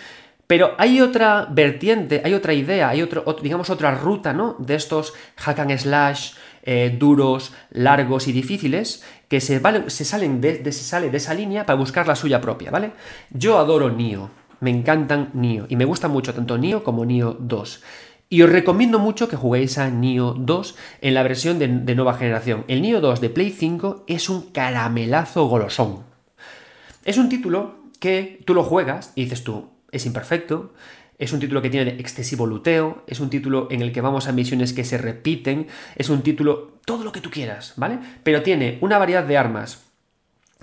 pero 0.47 0.75
hay 0.77 1.01
otra 1.01 1.45
vertiente, 1.51 2.21
hay 2.23 2.33
otra 2.33 2.53
idea, 2.53 2.89
hay 2.89 3.07
digamos 3.43 3.69
otra 3.69 3.91
ruta, 3.91 4.33
¿no? 4.33 4.55
De 4.59 4.75
estos 4.75 5.13
hack 5.35 5.59
and 5.59 5.77
slash 5.77 6.31
eh, 6.63 6.95
duros, 6.97 7.53
largos 7.69 8.29
y 8.29 8.31
difíciles 8.31 9.03
que 9.27 9.41
se, 9.41 9.61
se 9.87 10.05
salen 10.05 10.39
de, 10.39 10.63
se 10.71 10.83
sale 10.83 11.09
de 11.09 11.17
esa 11.17 11.33
línea 11.33 11.65
para 11.65 11.77
buscar 11.77 12.07
la 12.07 12.15
suya 12.15 12.39
propia, 12.39 12.71
¿vale? 12.71 12.91
Yo 13.29 13.57
adoro 13.57 13.89
Nio, 13.89 14.29
me 14.61 14.69
encantan 14.69 15.31
Nio 15.33 15.65
y 15.67 15.75
me 15.75 15.85
gusta 15.85 16.07
mucho 16.07 16.33
tanto 16.33 16.57
Nio 16.57 16.83
como 16.83 17.05
Nio 17.05 17.35
2. 17.39 17.83
Y 18.29 18.41
os 18.41 18.49
recomiendo 18.49 18.99
mucho 18.99 19.29
que 19.29 19.37
juguéis 19.37 19.77
a 19.77 19.89
Nio 19.89 20.33
2 20.37 20.75
en 21.01 21.13
la 21.13 21.23
versión 21.23 21.59
de, 21.59 21.67
de 21.67 21.95
nueva 21.95 22.13
generación. 22.13 22.63
El 22.69 22.81
Nio 22.81 23.01
2 23.01 23.19
de 23.19 23.29
Play 23.29 23.51
5 23.51 24.05
es 24.07 24.29
un 24.29 24.51
caramelazo 24.51 25.45
golosón. 25.47 26.03
Es 27.03 27.17
un 27.17 27.29
título 27.29 27.75
que 27.99 28.41
tú 28.45 28.53
lo 28.53 28.63
juegas 28.63 29.13
y 29.15 29.23
dices 29.23 29.43
tú, 29.43 29.76
es 29.97 30.05
imperfecto, 30.05 30.73
es 31.17 31.33
un 31.33 31.39
título 31.39 31.61
que 31.61 31.69
tiene 31.69 31.91
excesivo 31.99 32.45
luteo, 32.45 33.03
es 33.07 33.19
un 33.19 33.29
título 33.29 33.67
en 33.71 33.81
el 33.81 33.91
que 33.91 34.01
vamos 34.01 34.27
a 34.27 34.31
misiones 34.31 34.73
que 34.73 34.83
se 34.83 34.97
repiten, 34.97 35.67
es 35.95 36.09
un 36.09 36.21
título 36.21 36.79
todo 36.85 37.03
lo 37.03 37.11
que 37.11 37.21
tú 37.21 37.29
quieras, 37.29 37.73
¿vale? 37.75 37.99
Pero 38.23 38.43
tiene 38.43 38.77
una 38.81 38.97
variedad 38.97 39.23
de 39.23 39.37
armas 39.37 39.86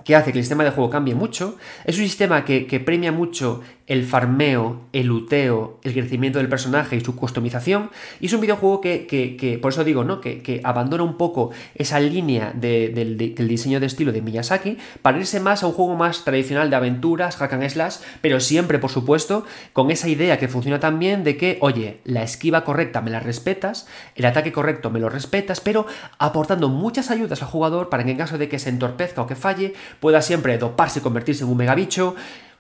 que 0.05 0.15
hace 0.15 0.33
que 0.33 0.39
el 0.39 0.45
sistema 0.45 0.65
de 0.65 0.71
juego 0.71 0.91
cambie 0.91 1.15
mucho, 1.15 1.57
es 1.85 1.99
un 1.99 2.05
sistema 2.05 2.45
que, 2.45 2.83
premia 2.85 3.13
mucho 3.13 3.63
el 3.87 4.05
farmeo, 4.05 4.83
el 4.93 5.07
luteo, 5.07 5.79
el 5.83 5.93
crecimiento 5.93 6.39
del 6.39 6.49
personaje 6.49 6.97
y 6.97 7.01
su 7.01 7.17
customización, 7.17 7.91
y 8.21 8.27
es 8.27 8.33
un 8.33 8.41
videojuego 8.41 8.81
que, 8.81 9.59
por 9.61 9.73
eso 9.73 9.85
digo, 9.85 10.05
¿no? 10.05 10.21
Que, 10.21 10.61
abandona 10.63 11.03
un 11.03 11.17
poco 11.17 11.51
esa 11.75 12.01
línea 12.01 12.53
del, 12.55 13.17
diseño 13.17 13.81
de 13.81 13.87
estilo 13.87 14.13
de 14.13 14.23
Miyazaki 14.23 14.79
para 15.03 15.19
irse 15.19 15.41
más 15.41 15.63
a 15.63 15.67
un 15.67 15.73
juego 15.73 15.97
más 15.97 16.25
tradicional 16.25 16.71
de 16.71 16.77
aventuras, 16.77 17.37
hack 17.37 17.55
and 17.55 17.69
slash, 17.69 17.97
pero 18.21 18.41
siempre, 18.41 18.79
por 18.79 18.91
supuesto, 18.91 19.45
con 19.73 19.91
esa 19.91 20.09
idea 20.09 20.39
que 20.39 20.49
funciona 20.49 20.81
también 20.81 21.25
de 21.25 21.37
que, 21.37 21.59
oye, 21.61 22.01
la 22.05 22.23
esquiva 22.23 22.65
correcta 22.65 23.01
me 23.01 23.11
la 23.11 23.21
respetas, 23.21 23.87
el 24.17 24.27
ataque 24.27 24.53
correcto 24.53 24.91
me 24.91 25.01
lo 25.01 25.09
respetas, 25.09 25.61
pero 25.61 25.87
aportando 26.19 26.69
muchas 26.69 27.11
ayudas 27.11 27.43
al 27.43 27.49
jugador 27.49 27.89
para 27.89 28.05
que 28.05 28.11
en 28.11 28.19
caso 28.19 28.39
de 28.39 28.49
que 28.49 28.59
se 28.59 28.69
entorpezca 28.69 29.23
o 29.23 29.27
que 29.27 29.35
falle, 29.35 29.75
pueda 30.01 30.23
siempre 30.23 30.59
doparse 30.59 30.99
y 30.99 31.03
convertirse 31.03 31.45
en 31.45 31.51
un 31.51 31.57
megabicho 31.57 32.15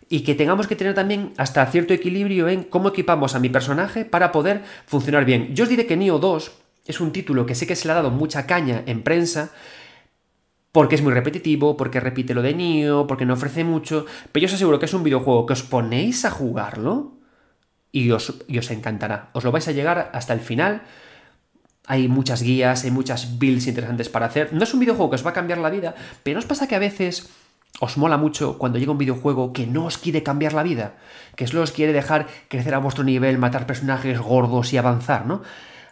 y 0.09 0.20
que 0.20 0.35
tengamos 0.35 0.66
que 0.66 0.76
tener 0.76 0.95
también 0.95 1.32
hasta 1.37 1.64
cierto 1.66 1.95
equilibrio 1.95 2.49
en 2.49 2.64
cómo 2.64 2.89
equipamos 2.89 3.35
a 3.35 3.41
mi 3.41 3.49
personaje 3.49 4.05
para 4.05 4.32
poder 4.32 4.62
funcionar 4.87 5.24
bien. 5.24 5.55
Yo 5.55 5.64
os 5.64 5.70
diré 5.70 5.87
que 5.87 5.97
Neo 5.97 6.18
2 6.18 6.53
es 6.87 7.01
un 7.01 7.12
título 7.12 7.47
que 7.47 7.55
sé 7.55 7.66
que 7.66 7.76
se 7.76 7.89
le 7.89 7.93
ha 7.93 7.97
dado 7.97 8.11
mucha 8.11 8.47
caña 8.47 8.82
en 8.87 9.03
prensa, 9.03 9.51
porque 10.72 10.97
es 10.97 11.03
muy 11.03 11.12
repetitivo, 11.12 11.76
porque 11.76 12.01
repite 12.01 12.35
lo 12.35 12.43
de 12.43 12.55
Neo, 12.55 13.07
porque 13.07 13.24
no 13.24 13.35
ofrece 13.35 13.64
mucho, 13.64 14.07
pero 14.32 14.43
yo 14.43 14.49
os 14.49 14.55
aseguro 14.55 14.78
que 14.78 14.87
es 14.87 14.95
un 14.95 15.05
videojuego 15.05 15.47
que 15.47 15.53
os 15.53 15.62
ponéis 15.62 16.24
a 16.24 16.30
jugarlo 16.30 17.14
y 17.93 18.11
os, 18.11 18.35
y 18.49 18.59
os 18.59 18.70
encantará. 18.70 19.30
Os 19.32 19.45
lo 19.45 19.53
vais 19.53 19.68
a 19.68 19.72
llegar 19.72 20.11
hasta 20.12 20.35
el 20.35 20.41
final. 20.41 20.82
Hay 21.87 22.09
muchas 22.09 22.43
guías, 22.43 22.85
hay 22.85 22.91
muchas 22.91 23.39
builds 23.39 23.66
interesantes 23.66 24.09
para 24.09 24.26
hacer. 24.26 24.53
No 24.53 24.64
es 24.64 24.72
un 24.72 24.80
videojuego 24.80 25.11
que 25.11 25.16
os 25.16 25.26
va 25.26 25.30
a 25.30 25.35
cambiar 25.35 25.59
la 25.59 25.70
vida, 25.70 25.95
pero 26.22 26.35
¿no 26.35 26.39
os 26.39 26.47
pasa 26.47 26.66
que 26.66 26.74
a 26.74 26.78
veces 26.78 27.28
os 27.80 27.97
mola 27.99 28.16
mucho 28.16 28.57
cuando 28.57 28.78
llega 28.78 28.93
un 28.93 28.99
videojuego 28.99 29.53
que 29.53 29.66
no 29.66 29.85
os 29.87 29.99
quiere 29.99 30.22
cambiar 30.22 30.53
la 30.53 30.62
vida, 30.62 30.95
que 31.37 31.47
solo 31.47 31.62
os 31.62 31.72
quiere 31.72 31.93
dejar 31.93 32.26
crecer 32.49 32.74
a 32.74 32.78
vuestro 32.78 33.05
nivel, 33.05 33.39
matar 33.39 33.66
personajes 33.66 34.18
gordos 34.20 34.72
y 34.72 34.78
avanzar, 34.78 35.26
¿no? 35.26 35.43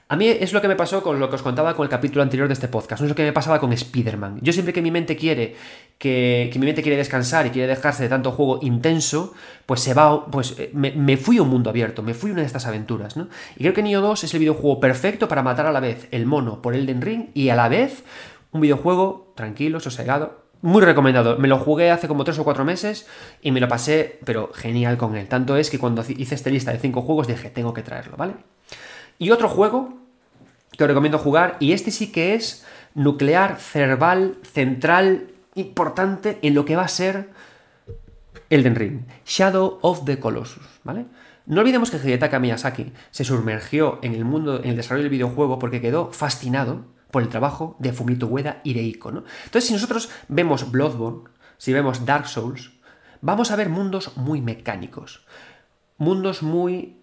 A 0.09 0.17
mí 0.17 0.29
es 0.29 0.53
lo 0.53 0.61
que 0.61 0.69
me 0.69 0.77
pasó 0.77 1.03
con 1.03 1.19
lo 1.19 1.31
que 1.31 1.37
os 1.37 1.43
contaba 1.43 1.75
con 1.75 1.85
el 1.85 1.91
capítulo 1.91 2.23
anterior 2.23 2.47
de 2.47 2.55
este 2.55 2.69
podcast, 2.69 3.01
no 3.01 3.07
es 3.07 3.11
lo 3.11 3.15
que 3.17 3.23
me 3.23 3.33
pasaba 3.33 3.59
con 3.59 3.73
Spider-Man. 3.73 4.41
Yo 4.43 4.53
siempre 4.53 4.75
que 4.75 4.83
mi 4.83 4.91
mente 4.91 5.17
quiere 5.17 5.57
que, 5.99 6.51
mi 6.55 6.67
mente 6.67 6.83
quiere 6.83 6.99
descansar 6.99 7.47
y 7.47 7.51
quiere 7.51 7.69
dejarse 7.69 8.03
de 8.03 8.09
tanto 8.09 8.33
juego 8.33 8.59
intenso, 8.61 9.33
pues 9.67 9.81
se 9.81 9.95
va, 9.95 10.27
pues 10.27 10.57
eh, 10.59 10.71
me, 10.75 11.17
fui 11.17 11.39
a 11.39 11.43
un 11.43 11.49
mundo 11.49 11.71
abierto, 11.71 12.03
me 12.03 12.13
fui 12.13 12.31
a 12.31 12.33
una 12.35 12.43
de 12.43 12.47
estas 12.47 12.67
aventuras, 12.67 13.17
¿no? 13.17 13.29
Y 13.57 13.61
creo 13.61 13.73
que 13.73 13.83
Nioh 13.83 14.01
2 14.01 14.25
es 14.25 14.35
el 14.35 14.41
videojuego 14.41 14.81
perfecto 14.81 15.29
para 15.29 15.43
matar 15.43 15.67
a 15.67 15.73
la 15.73 15.81
vez 15.81 16.09
el 16.11 16.27
mono 16.27 16.61
por 16.61 16.75
Elden 16.75 17.01
Ring 17.01 17.27
y 17.35 17.49
a 17.49 17.57
la 17.57 17.69
vez 17.69 18.05
un 18.51 18.61
videojuego 18.61 19.33
tranquilo, 19.35 19.81
sosegado, 19.81 20.43
muy 20.61 20.83
recomendado. 20.83 21.39
Me 21.39 21.49
lo 21.49 21.59
jugué 21.59 21.91
hace 21.91 22.09
como 22.09 22.25
3 22.25 22.39
o 22.39 22.45
4 22.45 22.65
meses 22.65 23.07
y 23.43 23.51
me 23.51 23.61
lo 23.61 23.69
pasé, 23.69 24.19
pero 24.25 24.51
genial 24.53 24.97
con 24.97 25.17
él. 25.17 25.27
Tanto 25.29 25.57
es 25.57 25.71
que 25.71 25.79
cuando 25.79 26.03
hice 26.09 26.35
esta 26.35 26.51
lista 26.51 26.73
de 26.73 26.79
5 26.79 27.03
juegos 27.03 27.27
dije, 27.27 27.51
tengo 27.51 27.75
que 27.75 27.83
traerlo, 27.83 28.17
¿vale? 28.17 28.35
Y 29.23 29.31
otro 29.31 29.49
juego 29.49 30.01
que 30.77 30.83
os 30.83 30.89
recomiendo 30.89 31.17
jugar, 31.17 31.57
y 31.61 31.75
este 31.75 31.93
sí 31.93 32.11
que 32.11 32.35
es 32.35 32.67
nuclear, 32.97 33.57
cerval, 33.61 34.39
central, 34.43 35.29
importante 35.55 36.41
en 36.43 36.57
lo 36.57 36.65
que 36.65 36.75
va 36.75 36.83
a 36.83 36.89
ser 36.89 37.31
Elden 38.51 38.75
Ring. 38.75 39.03
Shadow 39.25 39.79
of 39.81 40.05
the 40.07 40.19
Colossus, 40.19 40.67
¿vale? 40.83 41.05
No 41.47 41.61
olvidemos 41.61 41.93
que 41.93 41.99
Hidetaka 41.99 42.41
Miyazaki 42.41 42.93
se 43.13 43.23
sumergió 43.23 44.01
en 44.03 44.15
el 44.15 44.25
mundo, 44.25 44.61
en 44.61 44.71
el 44.71 44.77
desarrollo 44.77 45.05
del 45.05 45.13
videojuego 45.13 45.61
porque 45.61 45.81
quedó 45.81 46.11
fascinado 46.11 46.85
por 47.13 47.23
el 47.23 47.29
trabajo 47.29 47.77
de 47.79 47.93
Fumito 47.93 48.27
Ueda 48.27 48.61
y 48.65 48.75
de 48.75 48.83
Ico. 48.83 49.13
¿no? 49.13 49.23
Entonces, 49.45 49.69
si 49.69 49.73
nosotros 49.73 50.11
vemos 50.27 50.73
Bloodborne, 50.73 51.29
si 51.59 51.73
vemos 51.73 52.05
Dark 52.05 52.27
Souls, 52.27 52.73
vamos 53.21 53.53
a 53.53 53.57
ver 53.57 53.69
mundos 53.69 54.17
muy 54.17 54.41
mecánicos, 54.41 55.25
mundos 55.97 56.43
muy 56.43 57.02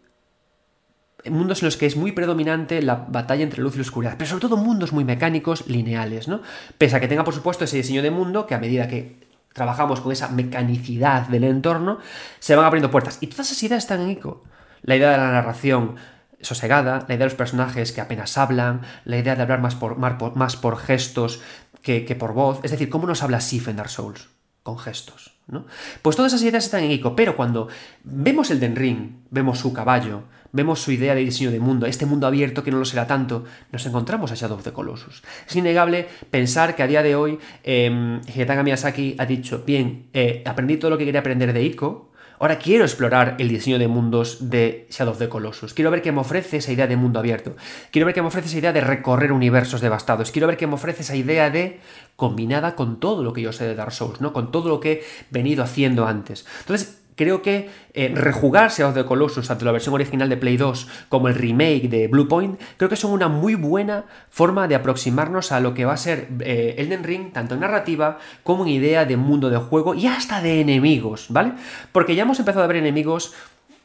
mundos 1.26 1.62
en 1.62 1.68
los 1.68 1.78
que 1.78 1.86
es 1.86 1.96
muy 1.96 2.12
predominante 2.12 2.82
la 2.82 2.96
batalla 2.96 3.44
entre 3.44 3.62
luz 3.62 3.76
y 3.76 3.82
oscuridad, 3.82 4.16
pero 4.18 4.30
sobre 4.30 4.42
todo 4.42 4.58
mundos 4.58 4.94
muy 4.94 5.04
mecánicos, 5.04 5.68
lineales, 5.68 6.28
¿no? 6.28 6.42
Pese 6.78 6.96
a 6.96 7.00
que 7.00 7.08
tenga, 7.08 7.24
por 7.24 7.34
supuesto, 7.34 7.66
ese 7.66 7.78
diseño 7.78 8.02
de 8.02 8.12
mundo 8.12 8.48
que 8.48 8.56
a 8.56 8.60
medida 8.60 8.88
que 8.88 9.30
trabajamos 9.54 10.02
con 10.02 10.12
esa 10.12 10.30
mecanicidad 10.30 11.28
del 11.28 11.44
entorno, 11.44 12.00
se 12.40 12.56
van 12.56 12.66
abriendo 12.66 12.92
puertas. 12.92 13.18
Y 13.22 13.28
todas 13.28 13.52
esas 13.52 13.62
ideas 13.64 13.84
están 13.84 14.02
en 14.02 14.12
Ico. 14.12 14.44
La 14.82 14.96
idea 14.96 15.12
de 15.12 15.18
la 15.18 15.32
narración, 15.32 15.96
sosegada, 16.42 17.00
la 17.08 17.16
idea 17.16 17.18
de 17.18 17.26
los 17.26 17.36
personajes 17.36 17.92
que 17.92 18.02
apenas 18.02 18.38
hablan, 18.38 18.82
la 19.06 19.18
idea 19.18 19.36
de 19.36 19.42
hablar 19.42 19.60
más 19.60 19.76
por, 19.76 20.78
gestos 20.78 21.42
que, 21.82 22.16
por 22.18 22.34
voz. 22.34 22.60
Es 22.64 22.72
decir, 22.72 22.90
¿cómo 22.90 23.08
nos 23.08 23.24
habla 23.24 23.42
Sif 23.42 23.68
en 23.68 23.76
Dark 23.76 23.90
Souls? 23.90 24.30
Con 24.64 24.78
gestos. 24.78 25.38
¿no? 25.48 25.66
Pues 26.02 26.16
todas 26.16 26.34
esas 26.34 26.46
ideas 26.46 26.66
están 26.66 26.84
en 26.84 26.92
Ico, 26.92 27.16
pero 27.16 27.36
cuando 27.36 27.68
vemos 28.04 28.52
el 28.52 28.60
Den 28.60 28.76
Ring, 28.76 29.24
vemos 29.32 29.60
su 29.60 29.74
caballo, 29.74 30.24
vemos 30.52 30.82
su 30.82 30.92
idea 30.92 31.16
de 31.16 31.22
diseño 31.22 31.52
de 31.52 31.60
mundo, 31.60 31.86
este 31.86 32.06
mundo 32.06 32.28
abierto 32.28 32.64
que 32.64 32.72
no 32.72 32.78
lo 32.78 32.86
será 32.86 33.08
tanto, 33.08 33.44
nos 33.72 33.86
encontramos 33.86 34.32
a 34.32 34.36
Shadow 34.36 34.58
of 34.58 34.64
the 34.64 34.72
Colossus. 34.72 35.24
Es 35.48 35.56
innegable 35.56 36.08
pensar 36.32 36.76
que 36.76 36.84
a 36.84 36.88
día 36.88 37.04
de 37.04 37.16
hoy 37.16 37.40
eh, 37.64 38.20
Miyazaki 38.64 39.16
ha 39.18 39.26
dicho, 39.26 39.64
bien, 39.66 40.08
eh, 40.14 40.44
aprendí 40.46 40.78
todo 40.78 40.92
lo 40.92 40.98
que 40.98 41.06
quería 41.06 41.22
aprender 41.22 41.54
de 41.54 41.64
Ico, 41.64 42.10
Ahora 42.42 42.58
quiero 42.58 42.86
explorar 42.86 43.36
el 43.38 43.50
diseño 43.50 43.78
de 43.78 43.90
mundos 43.90 44.50
de 44.50 44.88
Shadow 44.90 45.12
of 45.12 45.20
the 45.20 45.28
Colossus. 45.28 45.74
Quiero 45.74 45.92
ver 45.92 46.02
qué 46.02 46.14
me 46.14 46.22
ofrece 46.22 46.58
esa 46.58 46.72
idea 46.72 46.88
de 46.88 46.96
mundo 46.96 47.20
abierto. 47.20 47.58
Quiero 47.92 48.06
ver 48.06 48.16
qué 48.16 48.22
me 48.22 48.30
ofrece 48.30 48.48
esa 48.48 48.58
idea 48.60 48.72
de 48.72 48.80
recorrer 48.80 49.34
universos 49.34 49.82
devastados. 49.82 50.32
Quiero 50.32 50.48
ver 50.48 50.56
qué 50.56 50.66
me 50.66 50.76
ofrece 50.76 51.02
esa 51.02 51.18
idea 51.18 51.50
de 51.50 51.82
combinada 52.16 52.76
con 52.76 53.02
todo 53.02 53.24
lo 53.24 53.34
que 53.34 53.42
yo 53.42 53.52
sé 53.52 53.66
de 53.66 53.76
Dark 53.76 53.92
Souls, 53.92 54.22
¿no? 54.22 54.32
Con 54.32 54.52
todo 54.52 54.70
lo 54.70 54.80
que 54.80 54.92
he 54.92 55.04
venido 55.32 55.66
haciendo 55.66 56.08
antes. 56.08 56.46
Entonces, 56.62 57.02
creo 57.20 57.42
que 57.42 57.70
eh, 57.94 58.14
rejugar 58.16 58.72
Shadow 58.72 58.92
of 58.92 58.96
the 58.96 59.04
Colossus 59.04 59.50
tanto 59.50 59.66
la 59.66 59.74
versión 59.74 59.94
original 59.94 60.30
de 60.30 60.38
Play 60.38 60.56
2 60.56 60.88
como 61.10 61.28
el 61.28 61.36
remake 61.36 61.90
de 61.90 62.08
Bluepoint, 62.08 62.58
creo 62.78 62.88
que 62.88 62.96
son 62.96 63.12
una 63.12 63.28
muy 63.28 63.56
buena 63.56 64.06
forma 64.30 64.70
de 64.70 64.76
aproximarnos 64.76 65.52
a 65.52 65.60
lo 65.60 65.74
que 65.74 65.84
va 65.84 65.92
a 65.92 65.98
ser 65.98 66.30
eh, 66.40 66.76
Elden 66.78 67.04
Ring, 67.04 67.34
tanto 67.34 67.56
en 67.56 67.60
narrativa 67.60 68.20
como 68.44 68.64
en 68.64 68.70
idea 68.70 69.04
de 69.04 69.18
mundo 69.18 69.50
de 69.50 69.58
juego 69.58 69.96
y 69.96 70.08
hasta 70.08 70.42
de 70.42 70.62
enemigos, 70.62 71.26
¿vale? 71.28 71.52
Porque 71.92 72.16
ya 72.16 72.22
hemos 72.24 72.40
empezado 72.40 72.64
a 72.64 72.68
ver 72.68 72.78
enemigos 72.78 73.34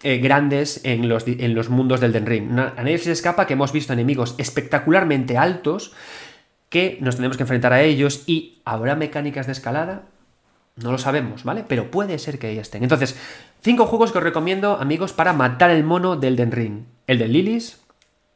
eh, 0.04 0.18
grandes 0.18 0.82
en 0.84 1.08
los, 1.08 1.26
en 1.26 1.56
los 1.56 1.70
mundos 1.70 1.98
del 1.98 2.12
Elden 2.12 2.26
Ring. 2.26 2.50
A 2.52 2.74
nadie 2.76 2.98
se 2.98 3.10
escapa 3.10 3.48
que 3.48 3.54
hemos 3.54 3.72
visto 3.72 3.92
enemigos 3.92 4.36
espectacularmente 4.38 5.38
altos 5.38 5.92
que 6.68 6.98
nos 7.00 7.16
tenemos 7.16 7.36
que 7.36 7.42
enfrentar 7.42 7.72
a 7.72 7.82
ellos 7.82 8.22
y 8.28 8.60
habrá 8.64 8.94
mecánicas 8.94 9.46
de 9.46 9.52
escalada 9.52 10.02
no 10.76 10.92
lo 10.92 10.98
sabemos, 10.98 11.44
¿vale? 11.44 11.64
Pero 11.66 11.90
puede 11.90 12.18
ser 12.18 12.38
que 12.38 12.48
ahí 12.48 12.58
estén. 12.58 12.82
Entonces, 12.82 13.16
cinco 13.62 13.86
juegos 13.86 14.12
que 14.12 14.18
os 14.18 14.24
recomiendo, 14.24 14.76
amigos, 14.76 15.12
para 15.12 15.32
matar 15.32 15.70
el 15.70 15.84
mono 15.84 16.16
del 16.16 16.36
Den 16.36 16.52
Ring. 16.52 16.84
El 17.06 17.18
de 17.18 17.28
Lilies, 17.28 17.84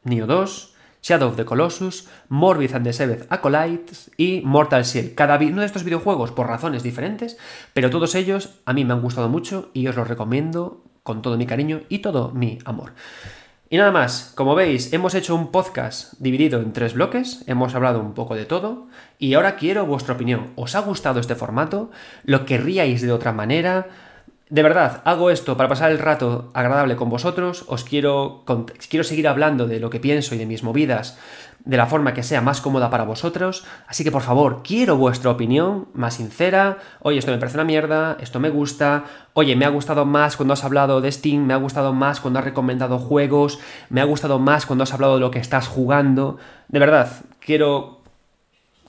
Neo 0.03 0.25
2, 0.25 0.75
Shadow 1.01 1.29
of 1.29 1.35
the 1.35 1.45
Colossus, 1.45 2.07
Morbid 2.27 2.73
and 2.73 2.85
the 2.85 2.93
Seventh 2.93 3.25
Acolytes 3.29 4.11
y 4.17 4.41
Mortal 4.43 4.83
Shell. 4.83 5.15
Cada 5.15 5.37
uno 5.37 5.61
de 5.61 5.65
estos 5.65 5.83
videojuegos 5.83 6.31
por 6.31 6.47
razones 6.47 6.83
diferentes, 6.83 7.37
pero 7.73 7.89
todos 7.89 8.15
ellos 8.15 8.59
a 8.65 8.73
mí 8.73 8.85
me 8.85 8.93
han 8.93 9.01
gustado 9.01 9.29
mucho 9.29 9.69
y 9.73 9.87
os 9.87 9.95
los 9.95 10.07
recomiendo 10.07 10.83
con 11.03 11.21
todo 11.21 11.37
mi 11.37 11.45
cariño 11.45 11.81
y 11.89 11.99
todo 11.99 12.31
mi 12.31 12.59
amor. 12.65 12.93
Y 13.71 13.77
nada 13.77 13.91
más, 13.91 14.31
como 14.33 14.55
veis, 14.55 14.93
hemos 14.93 15.13
hecho 15.13 15.35
un 15.35 15.51
podcast 15.51 16.13
dividido 16.17 16.59
en 16.59 16.73
tres 16.73 16.95
bloques, 16.95 17.43
hemos 17.45 17.75
hablado 17.75 17.99
un 17.99 18.15
poco 18.15 18.33
de 18.33 18.45
todo 18.45 18.87
y 19.19 19.35
ahora 19.35 19.57
quiero 19.57 19.85
vuestra 19.85 20.15
opinión. 20.15 20.47
¿Os 20.55 20.73
ha 20.73 20.79
gustado 20.79 21.19
este 21.19 21.35
formato? 21.35 21.91
¿Lo 22.23 22.45
querríais 22.45 23.03
de 23.03 23.11
otra 23.11 23.31
manera? 23.31 23.87
De 24.49 24.63
verdad, 24.63 25.03
hago 25.05 25.29
esto 25.29 25.57
para 25.57 25.69
pasar 25.69 25.91
el 25.91 25.99
rato 25.99 26.49
agradable 26.55 26.95
con 26.95 27.07
vosotros, 27.07 27.65
os 27.67 27.83
quiero, 27.83 28.45
quiero 28.89 29.03
seguir 29.03 29.27
hablando 29.27 29.67
de 29.67 29.79
lo 29.79 29.91
que 29.91 29.99
pienso 29.99 30.33
y 30.33 30.39
de 30.39 30.47
mis 30.47 30.63
movidas 30.63 31.19
de 31.65 31.77
la 31.77 31.85
forma 31.85 32.13
que 32.13 32.23
sea 32.23 32.41
más 32.41 32.61
cómoda 32.61 32.89
para 32.89 33.03
vosotros, 33.03 33.65
así 33.85 34.03
que 34.03 34.11
por 34.11 34.21
favor, 34.21 34.61
quiero 34.63 34.95
vuestra 34.95 35.29
opinión 35.29 35.87
más 35.93 36.15
sincera, 36.15 36.77
oye, 37.01 37.19
esto 37.19 37.31
me 37.31 37.37
parece 37.37 37.57
una 37.57 37.65
mierda, 37.65 38.17
esto 38.21 38.39
me 38.39 38.49
gusta, 38.49 39.03
oye, 39.33 39.55
me 39.55 39.65
ha 39.65 39.69
gustado 39.69 40.05
más 40.05 40.35
cuando 40.35 40.53
has 40.53 40.63
hablado 40.63 41.01
de 41.01 41.11
Steam, 41.11 41.45
me 41.45 41.53
ha 41.53 41.57
gustado 41.57 41.93
más 41.93 42.19
cuando 42.19 42.39
has 42.39 42.45
recomendado 42.45 42.97
juegos, 42.97 43.59
me 43.89 44.01
ha 44.01 44.05
gustado 44.05 44.39
más 44.39 44.65
cuando 44.65 44.83
has 44.83 44.93
hablado 44.93 45.15
de 45.15 45.19
lo 45.19 45.31
que 45.31 45.39
estás 45.39 45.67
jugando, 45.67 46.37
de 46.69 46.79
verdad, 46.79 47.11
quiero 47.39 47.98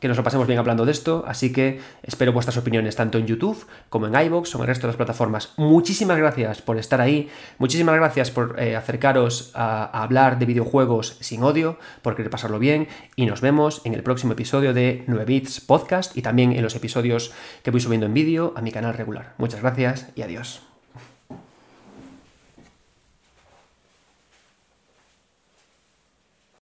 que 0.01 0.09
nos 0.09 0.17
lo 0.17 0.25
pasemos 0.25 0.47
bien 0.47 0.59
hablando 0.59 0.85
de 0.85 0.93
esto, 0.93 1.25
así 1.27 1.53
que 1.53 1.81
espero 2.03 2.33
vuestras 2.33 2.57
opiniones 2.57 2.97
tanto 2.97 3.19
en 3.19 3.27
YouTube 3.27 3.67
como 3.89 4.07
en 4.07 4.15
iVoox 4.15 4.55
o 4.55 4.59
en 4.59 4.63
el 4.63 4.67
resto 4.69 4.87
de 4.87 4.89
las 4.89 4.97
plataformas. 4.97 5.53
Muchísimas 5.57 6.19
gracias 6.19 6.63
por 6.63 6.79
estar 6.79 7.01
ahí, 7.01 7.29
muchísimas 7.59 7.95
gracias 7.97 8.31
por 8.31 8.57
eh, 8.59 8.77
acercaros 8.77 9.53
a, 9.55 9.85
a, 9.85 10.03
hablar 10.03 10.39
de 10.39 10.47
videojuegos 10.47 11.17
sin 11.21 11.43
odio, 11.43 11.79
por 12.03 12.17
querer 12.17 12.31
pasarlo 12.31 12.59
bien 12.59 12.89
y 13.15 13.27
nos 13.27 13.41
vemos 13.41 13.83
en 13.85 13.95
el 13.95 14.03
próximo 14.03 14.33
episodio 14.33 14.75
de 14.75 15.05
9 15.07 15.25
Bits 15.27 15.61
Podcast 15.61 16.17
y 16.17 16.23
también 16.23 16.53
en 16.53 16.63
los 16.63 16.75
episodios 16.75 17.33
que 17.63 17.71
voy 17.71 17.81
subiendo 17.81 18.07
en 18.07 18.15
vídeo 18.15 18.55
a 18.57 18.63
mi 18.63 18.73
canal 18.73 18.95
regular. 18.95 19.35
Muchas 19.39 19.61
gracias 19.61 20.09
y 20.17 20.23
adiós. 20.23 20.70